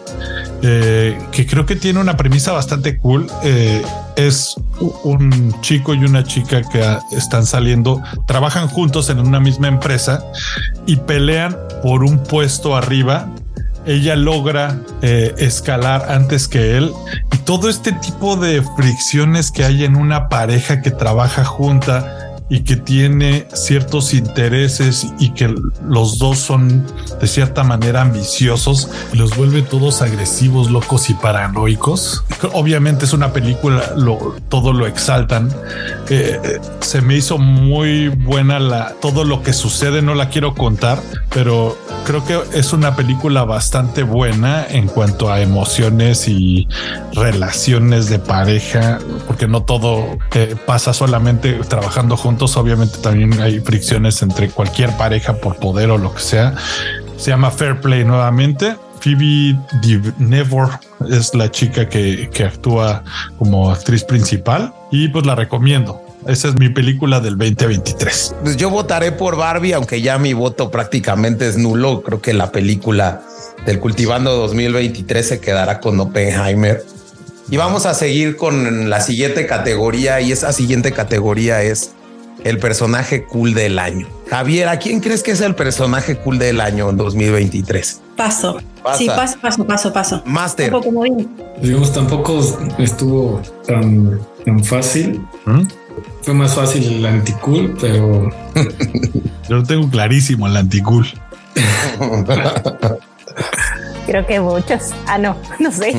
eh, 0.62 1.18
que 1.32 1.46
creo 1.46 1.66
que 1.66 1.76
tiene 1.76 2.00
una 2.00 2.16
premisa 2.16 2.52
bastante 2.52 2.98
cool. 2.98 3.26
Eh, 3.42 3.82
es 4.16 4.56
un 5.04 5.54
chico 5.60 5.94
y 5.94 6.04
una 6.04 6.24
chica 6.24 6.62
que 6.62 6.82
están 7.12 7.46
saliendo, 7.46 8.02
trabajan 8.26 8.68
juntos 8.68 9.10
en 9.10 9.20
una 9.20 9.40
misma 9.40 9.68
empresa 9.68 10.24
y 10.86 10.96
pelean 10.96 11.56
por 11.82 12.02
un 12.02 12.22
puesto 12.22 12.76
arriba. 12.76 13.28
Ella 13.84 14.16
logra 14.16 14.80
eh, 15.02 15.34
escalar 15.38 16.10
antes 16.10 16.48
que 16.48 16.76
él 16.76 16.92
y 17.32 17.38
todo 17.38 17.68
este 17.68 17.92
tipo 17.92 18.36
de 18.36 18.62
fricciones 18.76 19.52
que 19.52 19.64
hay 19.64 19.84
en 19.84 19.94
una 19.94 20.28
pareja 20.28 20.82
que 20.82 20.90
trabaja 20.90 21.44
junta 21.44 22.25
y 22.48 22.60
que 22.60 22.76
tiene 22.76 23.46
ciertos 23.52 24.14
intereses 24.14 25.06
y 25.18 25.30
que 25.30 25.52
los 25.88 26.18
dos 26.18 26.38
son 26.38 26.86
de 27.20 27.26
cierta 27.26 27.64
manera 27.64 28.02
ambiciosos 28.02 28.88
y 29.12 29.16
los 29.16 29.36
vuelve 29.36 29.62
todos 29.62 30.00
agresivos, 30.00 30.70
locos 30.70 31.10
y 31.10 31.14
paranoicos. 31.14 32.24
Obviamente 32.52 33.04
es 33.04 33.12
una 33.12 33.32
película, 33.32 33.94
todo 34.48 34.72
lo 34.72 34.86
exaltan. 34.86 35.52
Eh, 36.08 36.60
se 36.80 37.00
me 37.00 37.16
hizo 37.16 37.38
muy 37.38 38.08
buena 38.08 38.60
la, 38.60 38.94
todo 39.00 39.24
lo 39.24 39.42
que 39.42 39.52
sucede, 39.52 40.00
no 40.02 40.14
la 40.14 40.28
quiero 40.28 40.54
contar, 40.54 41.00
pero 41.30 41.76
creo 42.04 42.24
que 42.24 42.38
es 42.56 42.72
una 42.72 42.94
película 42.94 43.44
bastante 43.44 44.04
buena 44.04 44.64
en 44.68 44.86
cuanto 44.86 45.32
a 45.32 45.40
emociones 45.40 46.28
y 46.28 46.68
relaciones 47.12 48.08
de 48.08 48.20
pareja, 48.20 49.00
porque 49.26 49.48
no 49.48 49.64
todo 49.64 50.18
eh, 50.34 50.54
pasa 50.64 50.92
solamente 50.92 51.54
trabajando 51.68 52.16
juntos 52.16 52.35
Obviamente 52.42 52.98
también 52.98 53.40
hay 53.40 53.60
fricciones 53.60 54.22
entre 54.22 54.48
cualquier 54.50 54.96
pareja 54.96 55.34
por 55.34 55.56
poder 55.56 55.90
o 55.90 55.98
lo 55.98 56.14
que 56.14 56.20
sea. 56.20 56.54
Se 57.16 57.30
llama 57.30 57.50
Fair 57.50 57.80
Play 57.80 58.04
nuevamente. 58.04 58.76
Phoebe 59.00 59.56
Nevor 60.18 60.70
es 61.10 61.34
la 61.34 61.50
chica 61.50 61.88
que, 61.88 62.28
que 62.32 62.44
actúa 62.44 63.04
como 63.38 63.70
actriz 63.70 64.04
principal 64.04 64.72
y 64.90 65.08
pues 65.08 65.26
la 65.26 65.34
recomiendo. 65.34 66.02
Esa 66.26 66.48
es 66.48 66.58
mi 66.58 66.68
película 66.70 67.20
del 67.20 67.38
2023. 67.38 68.34
Pues 68.42 68.56
yo 68.56 68.68
votaré 68.68 69.12
por 69.12 69.36
Barbie, 69.36 69.74
aunque 69.74 70.02
ya 70.02 70.18
mi 70.18 70.32
voto 70.32 70.70
prácticamente 70.70 71.46
es 71.46 71.56
nulo. 71.56 72.02
Creo 72.02 72.20
que 72.20 72.32
la 72.32 72.50
película 72.50 73.22
del 73.64 73.78
Cultivando 73.78 74.34
2023 74.36 75.28
se 75.28 75.40
quedará 75.40 75.78
con 75.78 76.00
Oppenheimer. 76.00 76.84
Y 77.48 77.56
vamos 77.58 77.86
a 77.86 77.94
seguir 77.94 78.36
con 78.36 78.90
la 78.90 79.00
siguiente 79.00 79.46
categoría 79.46 80.20
y 80.20 80.32
esa 80.32 80.52
siguiente 80.52 80.90
categoría 80.90 81.62
es 81.62 81.92
el 82.46 82.58
personaje 82.58 83.24
cool 83.24 83.54
del 83.54 83.78
año. 83.80 84.06
Javier, 84.30 84.68
¿a 84.68 84.78
quién 84.78 85.00
crees 85.00 85.24
que 85.24 85.32
es 85.32 85.40
el 85.40 85.56
personaje 85.56 86.16
cool 86.16 86.38
del 86.38 86.60
año 86.60 86.88
en 86.88 86.96
2023? 86.96 88.02
Paso. 88.16 88.58
Sí, 88.96 89.08
paso, 89.08 89.38
paso, 89.40 89.66
paso, 89.66 89.92
paso. 89.92 90.22
Master. 90.24 90.72
Digamos, 91.60 91.92
tampoco 91.92 92.40
estuvo 92.78 93.42
tan, 93.66 94.20
tan 94.44 94.62
fácil. 94.62 95.20
¿Mm? 95.44 95.62
Fue 96.22 96.34
más 96.34 96.54
fácil 96.54 96.84
el 96.94 97.06
anticool, 97.06 97.76
pero... 97.80 98.30
Yo 99.48 99.56
lo 99.56 99.62
tengo 99.64 99.90
clarísimo, 99.90 100.46
el 100.46 100.56
anticool. 100.56 101.06
Creo 104.06 104.26
que 104.26 104.40
muchos. 104.40 104.92
Ah, 105.06 105.18
no, 105.18 105.36
no 105.58 105.70
sé. 105.70 105.92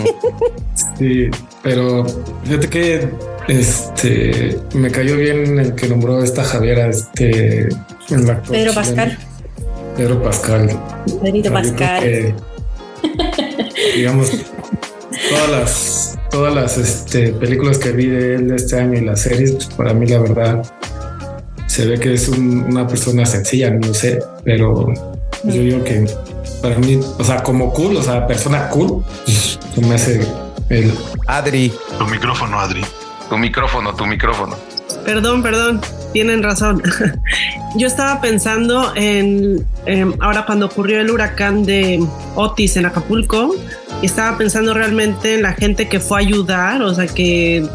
Sí, 0.97 1.29
pero 1.61 2.05
fíjate 2.43 2.69
que 2.69 3.09
este 3.47 4.57
me 4.73 4.89
cayó 4.91 5.17
bien 5.17 5.59
el 5.59 5.75
que 5.75 5.87
nombró 5.87 6.23
esta 6.23 6.43
Javiera, 6.43 6.87
este 6.87 7.67
el 8.09 8.29
actor 8.29 8.51
Pedro 8.51 8.73
Pascal. 8.73 9.17
Pedro 9.95 10.21
Pascal. 10.21 10.79
Pedrito 11.21 11.51
Pascal. 11.51 12.35
digamos, 13.95 14.31
todas 15.29 15.49
las 15.49 16.19
todas 16.29 16.53
las 16.53 16.77
este, 16.77 17.29
películas 17.33 17.77
que 17.77 17.91
vi 17.91 18.07
de 18.07 18.35
él 18.35 18.47
de 18.49 18.55
este 18.55 18.79
año 18.79 18.99
y 18.99 19.01
las 19.01 19.21
series, 19.21 19.53
pues 19.53 19.67
para 19.67 19.93
mí 19.93 20.05
la 20.05 20.19
verdad 20.19 20.61
se 21.67 21.85
ve 21.85 21.99
que 21.99 22.13
es 22.13 22.27
una 22.27 22.87
persona 22.87 23.25
sencilla, 23.25 23.69
no 23.71 23.93
sé, 23.93 24.19
pero 24.43 25.16
yo 25.43 25.61
digo 25.61 25.83
que 25.83 26.05
para 26.61 26.77
mí, 26.77 26.99
o 27.17 27.23
sea, 27.23 27.43
como 27.43 27.71
cool, 27.73 27.97
o 27.97 28.03
sea, 28.03 28.25
persona 28.27 28.69
cool, 28.69 29.03
se 29.25 29.81
me 29.81 29.95
hace 29.95 30.27
el 30.69 30.93
Adri. 31.27 31.71
Tu 31.97 32.05
micrófono, 32.05 32.59
Adri. 32.59 32.81
Tu 33.29 33.37
micrófono, 33.37 33.93
tu 33.93 34.05
micrófono. 34.05 34.55
Perdón, 35.05 35.43
perdón, 35.43 35.81
tienen 36.13 36.43
razón. 36.43 36.81
Yo 37.75 37.87
estaba 37.87 38.21
pensando 38.21 38.93
en, 38.95 39.65
ahora 40.19 40.45
cuando 40.45 40.65
ocurrió 40.65 40.99
el 40.99 41.11
huracán 41.11 41.63
de 41.63 42.03
Otis 42.35 42.77
en 42.77 42.85
Acapulco, 42.85 43.55
estaba 44.01 44.37
pensando 44.37 44.73
realmente 44.73 45.35
en 45.35 45.43
la 45.43 45.53
gente 45.53 45.87
que 45.87 45.99
fue 45.99 46.17
a 46.17 46.21
ayudar, 46.21 46.81
o 46.81 46.93
sea, 46.93 47.07
que 47.07 47.65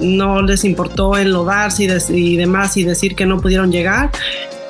no 0.00 0.42
les 0.42 0.64
importó 0.64 1.16
enlodarse 1.16 1.84
y, 1.84 2.14
y 2.14 2.36
demás 2.36 2.76
y 2.76 2.84
decir 2.84 3.16
que 3.16 3.26
no 3.26 3.40
pudieron 3.40 3.72
llegar. 3.72 4.10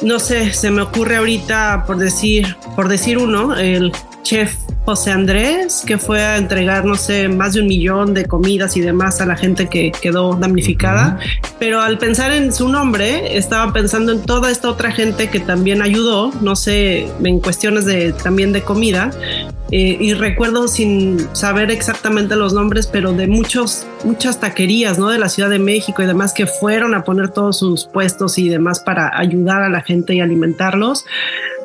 No 0.01 0.21
sé, 0.21 0.53
se 0.53 0.71
me 0.71 0.83
ocurre 0.83 1.17
ahorita 1.17 1.85
por 1.87 1.99
decir, 1.99 2.57
por 2.77 2.89
decir 2.89 3.19
uno, 3.19 3.57
el 3.57 3.93
chef 4.23 4.55
José 4.89 5.11
Andrés, 5.11 5.83
que 5.87 5.99
fue 5.99 6.23
a 6.23 6.39
entregar, 6.39 6.87
no 6.87 6.95
sé, 6.95 7.29
más 7.29 7.53
de 7.53 7.61
un 7.61 7.67
millón 7.67 8.15
de 8.15 8.25
comidas 8.25 8.75
y 8.75 8.81
demás 8.81 9.21
a 9.21 9.27
la 9.27 9.37
gente 9.37 9.69
que 9.69 9.93
quedó 9.93 10.35
damnificada. 10.35 11.19
Pero 11.59 11.83
al 11.83 11.99
pensar 11.99 12.33
en 12.33 12.55
su 12.55 12.71
nombre, 12.71 13.37
estaba 13.37 13.71
pensando 13.73 14.13
en 14.13 14.23
toda 14.23 14.51
esta 14.51 14.71
otra 14.71 14.91
gente 14.91 15.29
que 15.29 15.41
también 15.41 15.83
ayudó, 15.83 16.33
no 16.41 16.57
sé, 16.57 17.07
en 17.23 17.41
cuestiones 17.41 17.85
de 17.85 18.15
también 18.15 18.53
de 18.53 18.63
comida. 18.63 19.11
Eh, 19.71 19.97
y 20.01 20.15
recuerdo 20.15 20.67
sin 20.69 21.29
saber 21.35 21.71
exactamente 21.71 22.37
los 22.37 22.55
nombres, 22.55 22.87
pero 22.87 23.13
de 23.13 23.27
muchos, 23.27 23.87
muchas 24.05 24.41
taquerías, 24.41 24.99
¿no? 24.99 25.11
De 25.11 25.19
la 25.19 25.29
Ciudad 25.29 25.51
de 25.51 25.59
México 25.59 26.03
y 26.03 26.07
demás 26.07 26.33
que 26.33 26.47
fueron 26.47 26.95
a 26.95 27.05
poner 27.05 27.29
todos 27.29 27.59
sus 27.59 27.87
puestos 27.87 28.39
y 28.39 28.49
demás 28.49 28.81
para 28.81 29.17
ayudar 29.19 29.63
a 29.63 29.69
la 29.69 29.83
gente 29.83 30.15
y 30.15 30.21
alimentarlos 30.21 31.05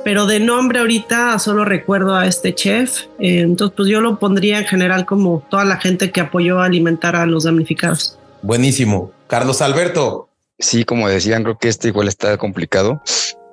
pero 0.04 0.26
de 0.26 0.40
nombre 0.40 0.80
ahorita 0.80 1.40
solo 1.40 1.66
recuerdo 1.66 2.16
a 2.16 2.28
este 2.28 2.54
chef. 2.54 3.04
Eh, 3.20 3.40
entonces, 3.40 3.74
pues 3.76 3.90
yo 3.90 4.02
lo 4.02 4.20
pondría 4.20 4.60
en 4.60 4.66
general 4.66 5.06
como 5.06 5.44
toda 5.50 5.64
la 5.66 5.78
gente 5.78 6.12
que 6.12 6.22
apoyó 6.22 6.60
a 6.60 6.66
alimentar 6.66 7.16
a 7.16 7.26
los 7.26 7.46
damnificados. 7.46 8.18
Buenísimo. 8.42 9.12
Carlos 9.28 9.62
Alberto. 9.62 10.30
Sí, 10.60 10.86
como 10.86 11.08
decían, 11.10 11.44
creo 11.44 11.58
que 11.58 11.70
este 11.70 11.88
igual 11.88 12.08
está 12.08 12.38
complicado. 12.38 13.02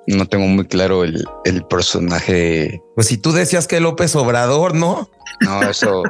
No 0.07 0.25
tengo 0.25 0.47
muy 0.47 0.65
claro 0.65 1.03
el, 1.03 1.23
personaje. 1.69 2.81
Pues 2.95 3.07
si 3.07 3.17
tú 3.17 3.31
decías 3.31 3.67
que 3.67 3.79
López 3.79 4.15
Obrador, 4.15 4.73
¿no? 4.73 5.09
No, 5.41 5.61
eso. 5.61 6.03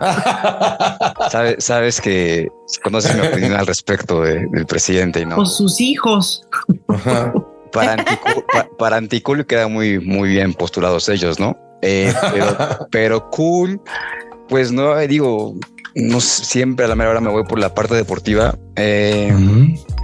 sabes, 1.30 1.64
sabes 1.64 2.02
que 2.02 2.50
conoces 2.84 3.16
mi 3.16 3.28
opinión 3.28 3.54
al 3.54 3.68
respecto 3.68 4.22
del 4.22 4.66
presidente 4.66 5.22
y 5.22 5.26
no. 5.26 5.36
Pues 5.36 5.56
sus 5.56 5.80
hijos. 5.82 6.48
Para, 7.72 8.98
Anticool, 8.98 9.46
queda 9.46 9.68
muy, 9.68 10.00
muy 10.00 10.30
bien 10.30 10.54
postulados 10.54 11.08
ellos, 11.10 11.40
¿no? 11.40 11.58
Eh, 11.82 12.14
pero, 12.92 13.30
cool, 13.30 13.82
pues 14.50 14.72
no 14.72 14.96
digo, 14.98 15.56
no 15.96 16.22
siempre 16.22 16.86
a 16.86 16.88
la 16.88 16.96
mera 16.96 17.12
hora 17.12 17.22
me 17.22 17.30
voy 17.30 17.44
por 17.44 17.60
la 17.60 17.74
parte 17.74 17.96
deportiva. 17.96 18.58
Eh, 18.76 19.34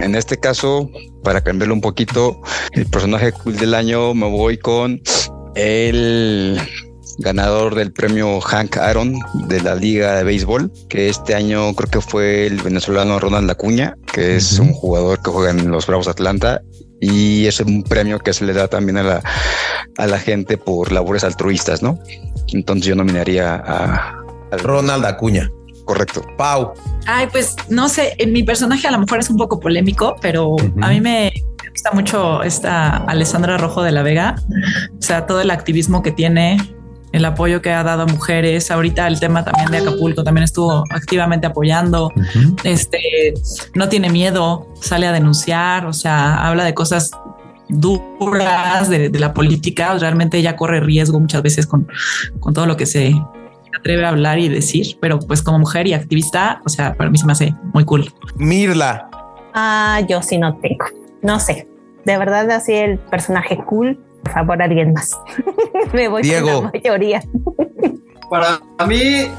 en 0.00 0.14
este 0.14 0.38
caso, 0.38 0.90
para 1.22 1.40
cambiarlo 1.40 1.74
un 1.74 1.80
poquito, 1.80 2.40
el 2.72 2.86
personaje 2.86 3.32
cool 3.32 3.56
del 3.56 3.74
año 3.74 4.14
me 4.14 4.28
voy 4.28 4.58
con 4.58 5.00
el 5.54 6.60
ganador 7.18 7.74
del 7.74 7.92
premio 7.92 8.40
Hank 8.40 8.76
Aaron 8.76 9.18
de 9.48 9.60
la 9.60 9.74
Liga 9.74 10.16
de 10.16 10.24
Béisbol, 10.24 10.70
que 10.88 11.08
este 11.08 11.34
año 11.34 11.74
creo 11.74 11.90
que 11.90 12.00
fue 12.00 12.46
el 12.46 12.62
venezolano 12.62 13.18
Ronald 13.18 13.50
Acuña, 13.50 13.96
que 14.12 14.36
es 14.36 14.58
un 14.58 14.72
jugador 14.72 15.20
que 15.22 15.30
juega 15.30 15.50
en 15.50 15.70
los 15.70 15.86
Bravos 15.86 16.08
Atlanta 16.08 16.62
y 17.00 17.46
es 17.46 17.60
un 17.60 17.82
premio 17.82 18.18
que 18.18 18.32
se 18.32 18.44
le 18.44 18.52
da 18.52 18.68
también 18.68 18.98
a 18.98 19.02
la, 19.02 19.22
a 19.96 20.06
la 20.06 20.18
gente 20.18 20.56
por 20.56 20.92
labores 20.92 21.24
altruistas, 21.24 21.82
¿no? 21.82 21.98
Entonces 22.52 22.86
yo 22.86 22.94
nominaría 22.94 23.54
a, 23.54 24.14
Ronald 24.50 25.04
Acuña. 25.04 25.50
Correcto. 25.88 26.20
Pau. 26.36 26.74
Ay, 27.06 27.28
pues 27.32 27.56
no 27.70 27.88
sé, 27.88 28.14
mi 28.26 28.42
personaje 28.42 28.86
a 28.86 28.90
lo 28.90 28.98
mejor 28.98 29.20
es 29.20 29.30
un 29.30 29.38
poco 29.38 29.58
polémico, 29.58 30.16
pero 30.20 30.54
a 30.82 30.90
mí 30.90 31.00
me 31.00 31.32
gusta 31.70 31.92
mucho 31.92 32.42
esta 32.42 32.98
Alessandra 32.98 33.56
Rojo 33.56 33.82
de 33.82 33.90
la 33.90 34.02
Vega. 34.02 34.36
O 34.98 35.02
sea, 35.02 35.24
todo 35.24 35.40
el 35.40 35.50
activismo 35.50 36.02
que 36.02 36.12
tiene, 36.12 36.58
el 37.12 37.24
apoyo 37.24 37.62
que 37.62 37.72
ha 37.72 37.82
dado 37.84 38.02
a 38.02 38.06
mujeres. 38.06 38.70
Ahorita 38.70 39.06
el 39.06 39.18
tema 39.18 39.46
también 39.46 39.70
de 39.70 39.78
Acapulco 39.78 40.24
también 40.24 40.44
estuvo 40.44 40.84
activamente 40.90 41.46
apoyando. 41.46 42.12
Este 42.64 43.32
no 43.74 43.88
tiene 43.88 44.10
miedo, 44.10 44.68
sale 44.82 45.06
a 45.06 45.12
denunciar, 45.12 45.86
o 45.86 45.94
sea, 45.94 46.46
habla 46.46 46.64
de 46.64 46.74
cosas 46.74 47.12
duras 47.70 48.90
de, 48.90 49.08
la 49.18 49.32
política. 49.32 49.96
Realmente 49.98 50.36
ella 50.36 50.54
corre 50.54 50.80
riesgo 50.80 51.18
muchas 51.18 51.40
veces 51.40 51.66
con, 51.66 51.88
con 52.40 52.52
todo 52.52 52.66
lo 52.66 52.76
que 52.76 52.84
se 52.84 53.14
atreve 53.76 54.04
a 54.04 54.10
hablar 54.10 54.38
y 54.38 54.48
decir, 54.48 54.98
pero 55.00 55.18
pues 55.18 55.42
como 55.42 55.58
mujer 55.58 55.86
y 55.86 55.94
activista, 55.94 56.60
o 56.64 56.68
sea, 56.68 56.94
para 56.94 57.10
mí 57.10 57.18
se 57.18 57.26
me 57.26 57.32
hace 57.32 57.54
muy 57.72 57.84
cool. 57.84 58.12
Mirla. 58.36 59.08
Ah, 59.54 60.00
yo 60.08 60.22
sí 60.22 60.38
no 60.38 60.56
tengo. 60.58 60.86
No 61.22 61.40
sé. 61.40 61.68
De 62.04 62.16
verdad, 62.16 62.50
así 62.50 62.72
el 62.72 62.98
personaje 62.98 63.58
cool 63.66 63.98
por 64.22 64.32
favor, 64.32 64.62
alguien 64.62 64.92
más. 64.92 65.10
Me 65.92 66.08
voy 66.08 66.22
Diego. 66.22 66.46
con 66.46 66.64
la 66.64 66.70
mayoría. 66.72 67.22
Para 68.30 68.60
mí, 68.86 69.30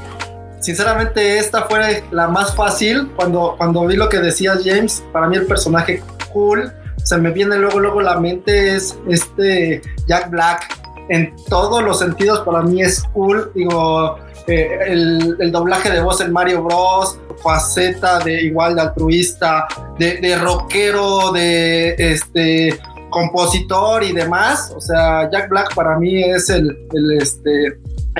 sinceramente, 0.60 1.38
esta 1.38 1.62
fue 1.64 2.02
la 2.10 2.28
más 2.28 2.54
fácil. 2.54 3.08
Cuando, 3.16 3.54
cuando 3.56 3.86
vi 3.86 3.96
lo 3.96 4.08
que 4.08 4.18
decía 4.18 4.54
James, 4.62 5.04
para 5.12 5.28
mí 5.28 5.36
el 5.36 5.46
personaje 5.46 6.02
cool, 6.32 6.72
se 7.04 7.18
me 7.18 7.30
viene 7.30 7.56
luego, 7.56 7.80
luego 7.80 8.00
la 8.02 8.18
mente 8.18 8.74
es 8.74 8.98
este 9.08 9.80
Jack 10.06 10.30
Black. 10.30 10.79
En 11.10 11.34
todos 11.48 11.82
los 11.82 11.98
sentidos, 11.98 12.40
para 12.40 12.62
mí 12.62 12.82
es 12.82 13.02
cool. 13.12 13.50
Digo, 13.54 14.16
eh, 14.46 14.78
el, 14.86 15.36
el, 15.40 15.52
doblaje 15.52 15.90
de 15.90 16.00
voz 16.00 16.20
en 16.20 16.32
Mario 16.32 16.62
Bros, 16.62 17.18
faceta 17.42 18.20
de 18.20 18.42
igual 18.42 18.76
de 18.76 18.82
altruista, 18.82 19.66
de, 19.98 20.18
de 20.18 20.36
rockero, 20.36 21.32
de 21.32 21.94
este 21.98 22.78
compositor 23.10 24.04
y 24.04 24.12
demás. 24.12 24.72
O 24.76 24.80
sea, 24.80 25.28
Jack 25.30 25.50
Black 25.50 25.74
para 25.74 25.98
mí 25.98 26.22
es 26.22 26.48
el, 26.48 26.78
este, 27.18 27.78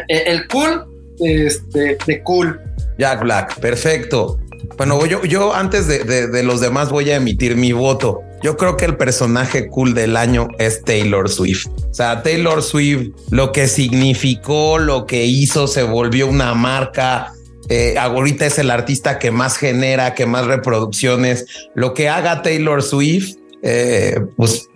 el 0.08 0.48
cool 0.48 0.84
este, 1.20 1.96
de 2.06 2.22
cool. 2.24 2.60
Jack 2.98 3.22
Black, 3.22 3.60
perfecto. 3.60 4.38
Bueno, 4.76 5.04
yo, 5.06 5.24
yo 5.24 5.54
antes 5.54 5.86
de, 5.86 6.42
los 6.42 6.60
demás 6.60 6.90
voy 6.90 7.10
a 7.10 7.16
emitir 7.16 7.56
mi 7.56 7.72
voto. 7.72 8.22
Yo 8.42 8.56
creo 8.56 8.76
que 8.76 8.86
el 8.86 8.96
personaje 8.96 9.68
cool 9.68 9.92
del 9.94 10.16
año 10.16 10.48
es 10.58 10.82
Taylor 10.82 11.28
Swift. 11.28 11.66
O 11.90 11.94
sea, 11.94 12.22
Taylor 12.22 12.62
Swift, 12.62 13.10
lo 13.30 13.52
que 13.52 13.68
significó, 13.68 14.78
lo 14.78 15.06
que 15.06 15.26
hizo, 15.26 15.66
se 15.66 15.82
volvió 15.82 16.26
una 16.26 16.54
marca. 16.54 17.32
Eh, 17.68 17.96
ahorita 17.98 18.46
es 18.46 18.58
el 18.58 18.70
artista 18.70 19.18
que 19.18 19.30
más 19.30 19.56
genera, 19.58 20.14
que 20.14 20.26
más 20.26 20.46
reproducciones. 20.46 21.46
Lo 21.74 21.92
que 21.92 22.08
haga 22.08 22.42
Taylor 22.42 22.82
Swift 22.82 23.36
eh, 23.62 24.18
pues 24.36 24.68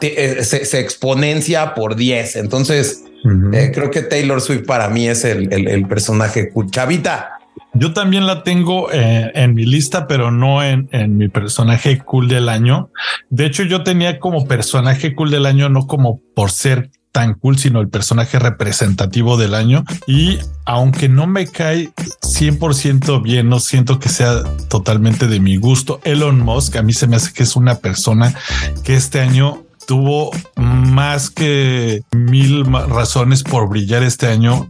eh, 0.00 0.42
se, 0.42 0.80
exponencia 0.80 1.74
por 1.74 1.96
10. 1.96 2.36
Entonces, 2.36 3.04
eh, 3.52 3.70
creo 3.74 3.90
que 3.90 4.02
Taylor 4.02 4.40
Swift 4.40 4.64
para 4.64 4.88
mí 4.88 5.08
es 5.08 5.24
el, 5.24 5.86
personaje 5.88 6.50
Chavita. 6.70 7.37
Yo 7.74 7.92
también 7.92 8.26
la 8.26 8.42
tengo 8.42 8.88
en 8.90 9.54
mi 9.54 9.64
lista, 9.64 10.06
pero 10.06 10.30
no 10.30 10.62
en, 10.62 10.88
en, 10.92 11.16
mi 11.16 11.28
personaje 11.28 11.98
cool 11.98 12.28
del 12.28 12.48
año. 12.48 12.90
De 13.30 13.46
hecho, 13.46 13.62
yo 13.62 13.82
tenía 13.82 14.18
como 14.18 14.46
personaje 14.46 15.14
cool 15.14 15.30
del 15.30 15.46
año, 15.46 15.68
no 15.68 15.86
como 15.86 16.20
por 16.34 16.50
ser 16.50 16.90
tan 17.12 17.34
cool, 17.34 17.58
sino 17.58 17.80
el 17.80 17.88
personaje 17.88 18.38
representativo 18.38 19.36
del 19.36 19.54
año. 19.54 19.84
Y 20.06 20.38
aunque 20.64 21.08
no 21.08 21.26
me 21.26 21.46
cae 21.46 21.90
100% 22.22 23.22
bien, 23.22 23.48
no 23.48 23.60
siento 23.60 23.98
que 23.98 24.08
sea 24.08 24.42
totalmente 24.68 25.26
de 25.26 25.40
mi 25.40 25.56
gusto. 25.56 26.00
Elon 26.04 26.40
Musk, 26.40 26.76
a 26.76 26.82
mí 26.82 26.92
se 26.92 27.06
me 27.06 27.16
hace 27.16 27.32
que 27.32 27.42
es 27.42 27.56
una 27.56 27.76
persona 27.76 28.34
que 28.84 28.94
este 28.94 29.20
año 29.20 29.64
tuvo 29.88 30.30
más 30.54 31.30
que 31.30 32.02
mil 32.10 32.66
razones 32.70 33.42
por 33.42 33.70
brillar 33.70 34.02
este 34.02 34.26
año, 34.26 34.68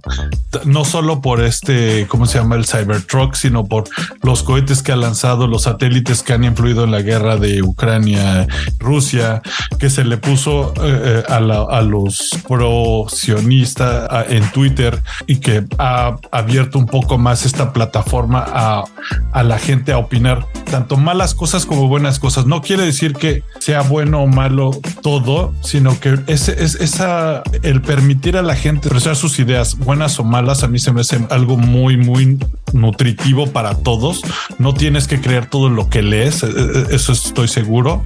no 0.65 0.85
solo 0.85 1.21
por 1.21 1.43
este, 1.43 2.07
¿cómo 2.07 2.27
se 2.27 2.39
llama? 2.39 2.55
El 2.55 2.67
Cybertruck, 2.67 3.35
sino 3.35 3.67
por 3.67 3.89
los 4.23 4.45
cohetes 4.45 4.81
que 4.81 4.93
ha 4.93 4.97
lanzado, 4.97 5.49
los 5.49 5.63
satélites 5.63 6.23
que 6.23 6.35
han 6.35 6.45
influido 6.45 6.85
en 6.85 6.93
la 6.93 7.03
guerra 7.03 7.37
de 7.37 7.65
Ucrania, 7.65 8.47
Rusia, 8.79 9.43
que 9.81 9.91
se 9.91 10.05
le 10.05 10.19
puso 10.19 10.73
eh, 10.85 11.25
eh, 11.25 11.25
a, 11.29 11.83
los 11.83 12.31
pro 12.47 13.07
sionistas 13.09 14.09
en 14.29 14.49
Twitter 14.53 15.03
y 15.27 15.39
que 15.39 15.65
ha 15.79 16.15
abierto 16.31 16.79
un 16.79 16.87
poco 16.87 17.19
más 17.19 17.45
esta 17.45 17.73
plataforma 17.73 18.45
a, 18.47 18.85
a 19.33 19.43
la 19.43 19.59
gente 19.59 19.91
a 19.91 19.99
opinar 19.99 20.47
tanto 20.71 20.97
malas 20.97 21.35
cosas 21.35 21.67
como 21.67 21.89
buenas 21.89 22.21
cosas. 22.21 22.47
No 22.47 22.63
quiere 22.63 22.85
decir 22.85 23.15
que 23.15 23.43
sea 23.59 23.83
bueno 23.83 24.23
o 24.23 24.29
malo 24.29 24.71
todo, 25.09 25.55
sino 25.63 25.99
que 25.99 26.19
es, 26.27 26.51
es 26.51 26.75
esa, 26.75 27.43
el 27.63 27.81
permitir 27.81 28.37
a 28.37 28.43
la 28.43 28.55
gente 28.55 28.89
expresar 28.89 29.17
sus 29.17 29.39
ideas, 29.39 29.79
buenas 29.79 30.21
o 30.21 30.25
malas, 30.25 30.65
a 30.65 30.69
mí 30.69 30.79
se 30.79 30.93
me 30.93 31.01
hace 31.01 31.19
algo 31.31 31.57
muy, 31.57 31.97
muy 31.97 32.39
nutritivo 32.75 33.47
para 33.47 33.75
todos. 33.75 34.21
No 34.59 34.75
tienes 34.75 35.09
que 35.09 35.19
creer 35.19 35.47
todo 35.47 35.71
lo 35.71 35.89
que 35.89 36.03
lees, 36.03 36.43
e, 36.43 36.49
e, 36.49 36.95
eso 36.95 37.13
estoy 37.13 37.49
seguro. 37.49 38.05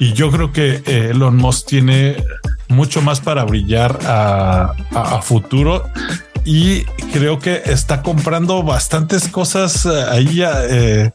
Y 0.00 0.12
yo 0.14 0.32
creo 0.32 0.52
que 0.52 0.82
eh, 0.86 1.10
Elon 1.12 1.36
Musk 1.36 1.68
tiene 1.68 2.16
mucho 2.66 3.00
más 3.00 3.20
para 3.20 3.44
brillar 3.44 4.00
a 4.02 5.20
futuro 5.22 5.84
y 6.44 6.84
creo 7.12 7.38
que 7.38 7.62
está 7.66 8.02
comprando 8.02 8.62
bastantes 8.62 9.28
cosas 9.28 9.86
eh, 9.86 10.04
ahí 10.10 10.42
eh, 10.42 11.10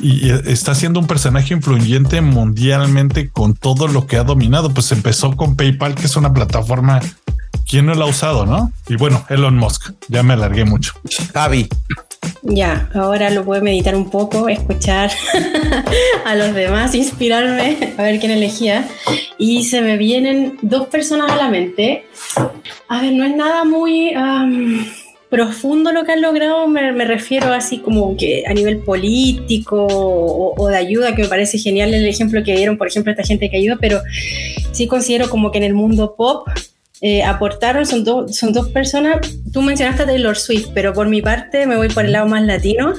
y 0.00 0.30
está 0.30 0.74
siendo 0.74 1.00
un 1.00 1.06
personaje 1.06 1.54
influyente 1.54 2.20
mundialmente 2.20 3.30
con 3.30 3.54
todo 3.54 3.88
lo 3.88 4.06
que 4.06 4.16
ha 4.16 4.24
dominado. 4.24 4.72
Pues 4.72 4.90
empezó 4.92 5.36
con 5.36 5.56
PayPal, 5.56 5.94
que 5.94 6.06
es 6.06 6.16
una 6.16 6.32
plataforma. 6.32 7.00
¿Quién 7.68 7.86
no 7.86 7.94
la 7.94 8.04
ha 8.04 8.08
usado, 8.08 8.46
no? 8.46 8.72
Y 8.88 8.96
bueno, 8.96 9.24
Elon 9.28 9.56
Musk. 9.56 9.92
Ya 10.08 10.22
me 10.22 10.34
alargué 10.34 10.64
mucho. 10.64 10.94
Javi. 11.32 11.68
Ya, 12.42 12.88
ahora 12.94 13.30
lo 13.30 13.44
puedo 13.44 13.62
meditar 13.62 13.94
un 13.94 14.08
poco, 14.08 14.48
escuchar 14.48 15.10
a 16.24 16.34
los 16.34 16.54
demás, 16.54 16.94
inspirarme, 16.94 17.94
a 17.98 18.02
ver 18.02 18.18
quién 18.18 18.32
elegía. 18.32 18.88
Y 19.38 19.64
se 19.64 19.82
me 19.82 19.96
vienen 19.96 20.58
dos 20.62 20.86
personas 20.88 21.30
a 21.30 21.36
la 21.36 21.48
mente. 21.48 22.06
A 22.88 23.02
ver, 23.02 23.12
no 23.12 23.24
es 23.24 23.36
nada 23.36 23.64
muy 23.64 24.14
profundo 25.28 25.92
lo 25.92 26.04
que 26.04 26.12
han 26.12 26.22
logrado, 26.22 26.66
me, 26.66 26.92
refiero 27.04 27.52
así 27.52 27.78
como 27.78 28.16
que 28.16 28.42
a 28.46 28.52
nivel 28.52 28.78
político 28.78 29.86
o, 29.88 30.68
de 30.68 30.76
ayuda, 30.76 31.14
que 31.14 31.22
me 31.22 31.28
parece 31.28 31.56
genial 31.56 31.94
el 31.94 32.06
ejemplo 32.06 32.42
que 32.42 32.56
dieron, 32.56 32.76
por 32.76 32.88
ejemplo, 32.88 33.12
esta 33.12 33.22
gente 33.22 33.48
que 33.48 33.58
ayuda, 33.58 33.78
pero 33.80 34.00
sí 34.72 34.88
considero 34.88 35.30
como 35.30 35.52
que 35.52 35.58
en 35.58 35.64
el 35.64 35.74
mundo 35.74 36.16
pop 36.16 36.48
eh, 37.02 37.22
aportaron, 37.22 37.86
son, 37.86 38.32
son 38.32 38.52
dos 38.52 38.68
personas, 38.68 39.18
tú 39.52 39.62
mencionaste 39.62 40.02
a 40.02 40.06
Taylor 40.06 40.36
Swift, 40.36 40.68
pero 40.74 40.92
por 40.92 41.08
mi 41.08 41.22
parte 41.22 41.66
me 41.66 41.76
voy 41.76 41.88
por 41.88 42.04
el 42.04 42.12
lado 42.12 42.26
más 42.26 42.42
latino. 42.42 42.92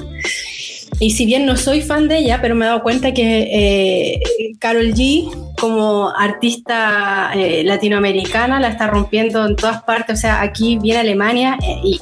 Y 0.98 1.12
si 1.12 1.24
bien 1.24 1.46
no 1.46 1.56
soy 1.56 1.82
fan 1.82 2.06
de 2.08 2.18
ella, 2.18 2.40
pero 2.40 2.54
me 2.54 2.64
he 2.64 2.68
dado 2.68 2.82
cuenta 2.82 3.12
que 3.12 3.48
eh, 3.52 4.20
Carol 4.58 4.92
G, 4.92 5.30
como 5.58 6.10
artista 6.16 7.32
eh, 7.34 7.64
latinoamericana, 7.64 8.60
la 8.60 8.68
está 8.68 8.86
rompiendo 8.86 9.44
en 9.46 9.56
todas 9.56 9.82
partes. 9.82 10.18
O 10.18 10.20
sea, 10.20 10.42
aquí 10.42 10.78
viene 10.78 11.00
Alemania 11.00 11.58
y 11.82 11.98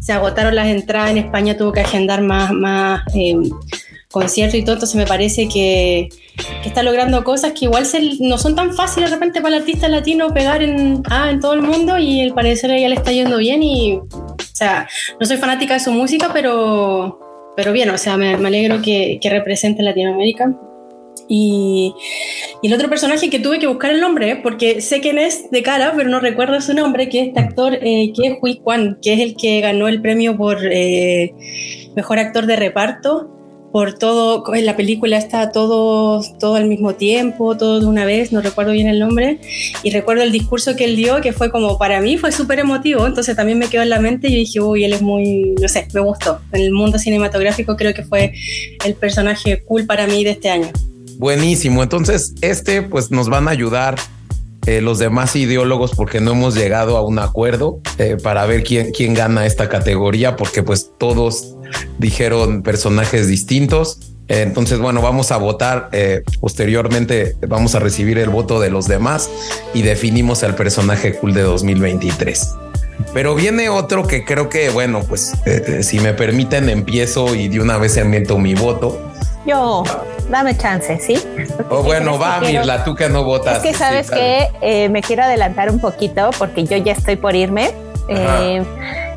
se 0.00 0.12
agotaron 0.12 0.56
las 0.56 0.68
entradas. 0.68 1.10
En 1.10 1.18
España 1.18 1.56
tuvo 1.56 1.72
que 1.72 1.80
agendar 1.80 2.22
más, 2.22 2.52
más 2.52 3.02
conciertos 4.10 4.58
y 4.58 4.62
todo. 4.62 4.74
Entonces 4.74 4.96
me 4.96 5.06
parece 5.06 5.48
que, 5.48 6.08
está 6.64 6.82
logrando 6.82 7.22
cosas 7.24 7.52
que 7.52 7.66
igual 7.66 7.86
no 8.20 8.38
son 8.38 8.54
tan 8.54 8.74
fáciles 8.74 9.10
de 9.10 9.16
repente 9.16 9.40
para 9.40 9.56
el 9.56 9.62
artista 9.62 9.88
latino 9.88 10.32
pegar 10.32 10.62
en, 10.62 11.02
ah, 11.10 11.32
todo 11.40 11.54
el 11.54 11.62
mundo 11.62 11.98
y 11.98 12.20
el 12.20 12.32
parecer 12.32 12.70
ya 12.78 12.88
le 12.88 12.94
está 12.94 13.12
yendo 13.12 13.38
bien 13.38 13.62
y, 13.62 13.94
o 13.94 14.36
sea, 14.52 14.88
no 15.18 15.26
soy 15.26 15.36
fanática 15.36 15.74
de 15.74 15.80
su 15.80 15.92
música, 15.92 16.30
pero, 16.32 17.18
pero 17.56 17.72
bien, 17.72 17.90
o 17.90 17.98
sea, 17.98 18.16
me, 18.16 18.34
alegro 18.34 18.80
que, 18.82 19.18
que 19.20 19.30
represente 19.30 19.82
Latinoamérica. 19.82 20.54
Y, 21.28 21.94
y, 22.60 22.66
el 22.66 22.74
otro 22.74 22.88
personaje 22.88 23.30
que 23.30 23.38
tuve 23.38 23.60
que 23.60 23.68
buscar 23.68 23.92
el 23.92 24.00
nombre, 24.00 24.36
porque 24.42 24.80
sé 24.80 25.00
quién 25.00 25.18
es 25.18 25.48
de 25.50 25.62
cara, 25.62 25.92
pero 25.96 26.08
no 26.08 26.18
recuerdo 26.18 26.60
su 26.60 26.74
nombre, 26.74 27.08
que 27.08 27.20
es 27.20 27.28
este 27.28 27.40
actor, 27.40 27.74
eh, 27.74 28.12
que 28.16 28.26
es 28.26 28.38
Hui 28.42 28.58
Kwan, 28.58 28.98
que 29.00 29.12
es 29.12 29.20
el 29.20 29.36
que 29.36 29.60
ganó 29.60 29.86
el 29.86 30.00
premio 30.00 30.36
por 30.36 30.58
eh, 30.62 31.32
Mejor 31.94 32.18
Actor 32.18 32.46
de 32.46 32.56
Reparto 32.56 33.39
por 33.72 33.94
todo, 33.94 34.54
en 34.54 34.66
la 34.66 34.76
película 34.76 35.16
está 35.16 35.52
todo, 35.52 36.22
todo 36.38 36.56
al 36.56 36.66
mismo 36.66 36.94
tiempo, 36.94 37.56
todo 37.56 37.80
de 37.80 37.86
una 37.86 38.04
vez, 38.04 38.32
no 38.32 38.40
recuerdo 38.40 38.72
bien 38.72 38.88
el 38.88 38.98
nombre, 38.98 39.40
y 39.82 39.90
recuerdo 39.90 40.22
el 40.22 40.32
discurso 40.32 40.74
que 40.74 40.84
él 40.84 40.96
dio, 40.96 41.20
que 41.20 41.32
fue 41.32 41.50
como 41.50 41.78
para 41.78 42.00
mí 42.00 42.16
fue 42.16 42.32
súper 42.32 42.58
emotivo, 42.58 43.06
entonces 43.06 43.36
también 43.36 43.58
me 43.58 43.68
quedó 43.68 43.82
en 43.82 43.90
la 43.90 44.00
mente 44.00 44.28
y 44.28 44.34
dije, 44.34 44.60
uy, 44.60 44.84
él 44.84 44.92
es 44.92 45.02
muy, 45.02 45.54
no 45.60 45.68
sé, 45.68 45.86
me 45.94 46.00
gustó. 46.00 46.40
En 46.52 46.62
el 46.62 46.72
mundo 46.72 46.98
cinematográfico 46.98 47.76
creo 47.76 47.94
que 47.94 48.02
fue 48.02 48.32
el 48.84 48.94
personaje 48.94 49.62
cool 49.64 49.86
para 49.86 50.06
mí 50.06 50.24
de 50.24 50.30
este 50.30 50.50
año. 50.50 50.68
Buenísimo, 51.18 51.82
entonces 51.82 52.34
este 52.40 52.82
pues 52.82 53.10
nos 53.10 53.28
van 53.28 53.46
a 53.46 53.52
ayudar 53.52 53.96
eh, 54.66 54.80
los 54.80 54.98
demás 54.98 55.36
ideólogos 55.36 55.92
porque 55.94 56.20
no 56.20 56.32
hemos 56.32 56.54
llegado 56.54 56.96
a 56.96 57.02
un 57.02 57.18
acuerdo 57.18 57.80
eh, 57.98 58.16
para 58.22 58.44
ver 58.46 58.62
quién, 58.62 58.90
quién 58.92 59.14
gana 59.14 59.46
esta 59.46 59.68
categoría, 59.68 60.36
porque 60.36 60.62
pues 60.62 60.90
todos 60.98 61.56
dijeron 61.98 62.62
personajes 62.62 63.26
distintos. 63.28 63.98
Entonces, 64.28 64.78
bueno, 64.78 65.02
vamos 65.02 65.32
a 65.32 65.38
votar. 65.38 65.88
Eh, 65.92 66.22
posteriormente 66.40 67.36
vamos 67.48 67.74
a 67.74 67.80
recibir 67.80 68.18
el 68.18 68.30
voto 68.30 68.60
de 68.60 68.70
los 68.70 68.86
demás 68.86 69.28
y 69.74 69.82
definimos 69.82 70.42
el 70.42 70.54
personaje 70.54 71.14
cool 71.14 71.34
de 71.34 71.42
2023. 71.42 72.54
Pero 73.12 73.34
viene 73.34 73.68
otro 73.68 74.06
que 74.06 74.24
creo 74.24 74.48
que, 74.48 74.70
bueno, 74.70 75.00
pues 75.08 75.32
si 75.80 75.98
me 76.00 76.12
permiten, 76.14 76.68
empiezo 76.68 77.34
y 77.34 77.48
de 77.48 77.60
una 77.60 77.76
vez 77.78 77.96
enmiento 77.96 78.38
mi 78.38 78.54
voto. 78.54 79.10
Yo, 79.46 79.82
dame 80.28 80.56
chance, 80.56 80.98
¿sí? 81.00 81.18
O 81.70 81.82
bueno, 81.82 82.18
va, 82.18 82.40
Mirla, 82.40 82.84
tú 82.84 82.94
que 82.94 83.08
no 83.08 83.24
votas. 83.24 83.56
Es 83.56 83.62
que 83.62 83.74
sabes 83.74 84.10
que 84.10 84.48
eh, 84.60 84.88
me 84.90 85.02
quiero 85.02 85.22
adelantar 85.22 85.70
un 85.70 85.80
poquito 85.80 86.30
porque 86.38 86.64
yo 86.64 86.76
ya 86.76 86.92
estoy 86.92 87.16
por 87.16 87.34
irme. 87.34 87.72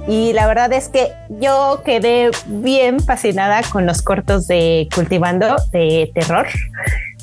Y 0.07 0.33
la 0.33 0.47
verdad 0.47 0.71
es 0.73 0.89
que 0.89 1.13
yo 1.29 1.81
quedé 1.85 2.29
bien 2.47 2.99
fascinada 2.99 3.61
con 3.71 3.85
los 3.85 4.01
cortos 4.01 4.47
de 4.47 4.89
Cultivando 4.93 5.55
de 5.71 6.11
terror. 6.13 6.45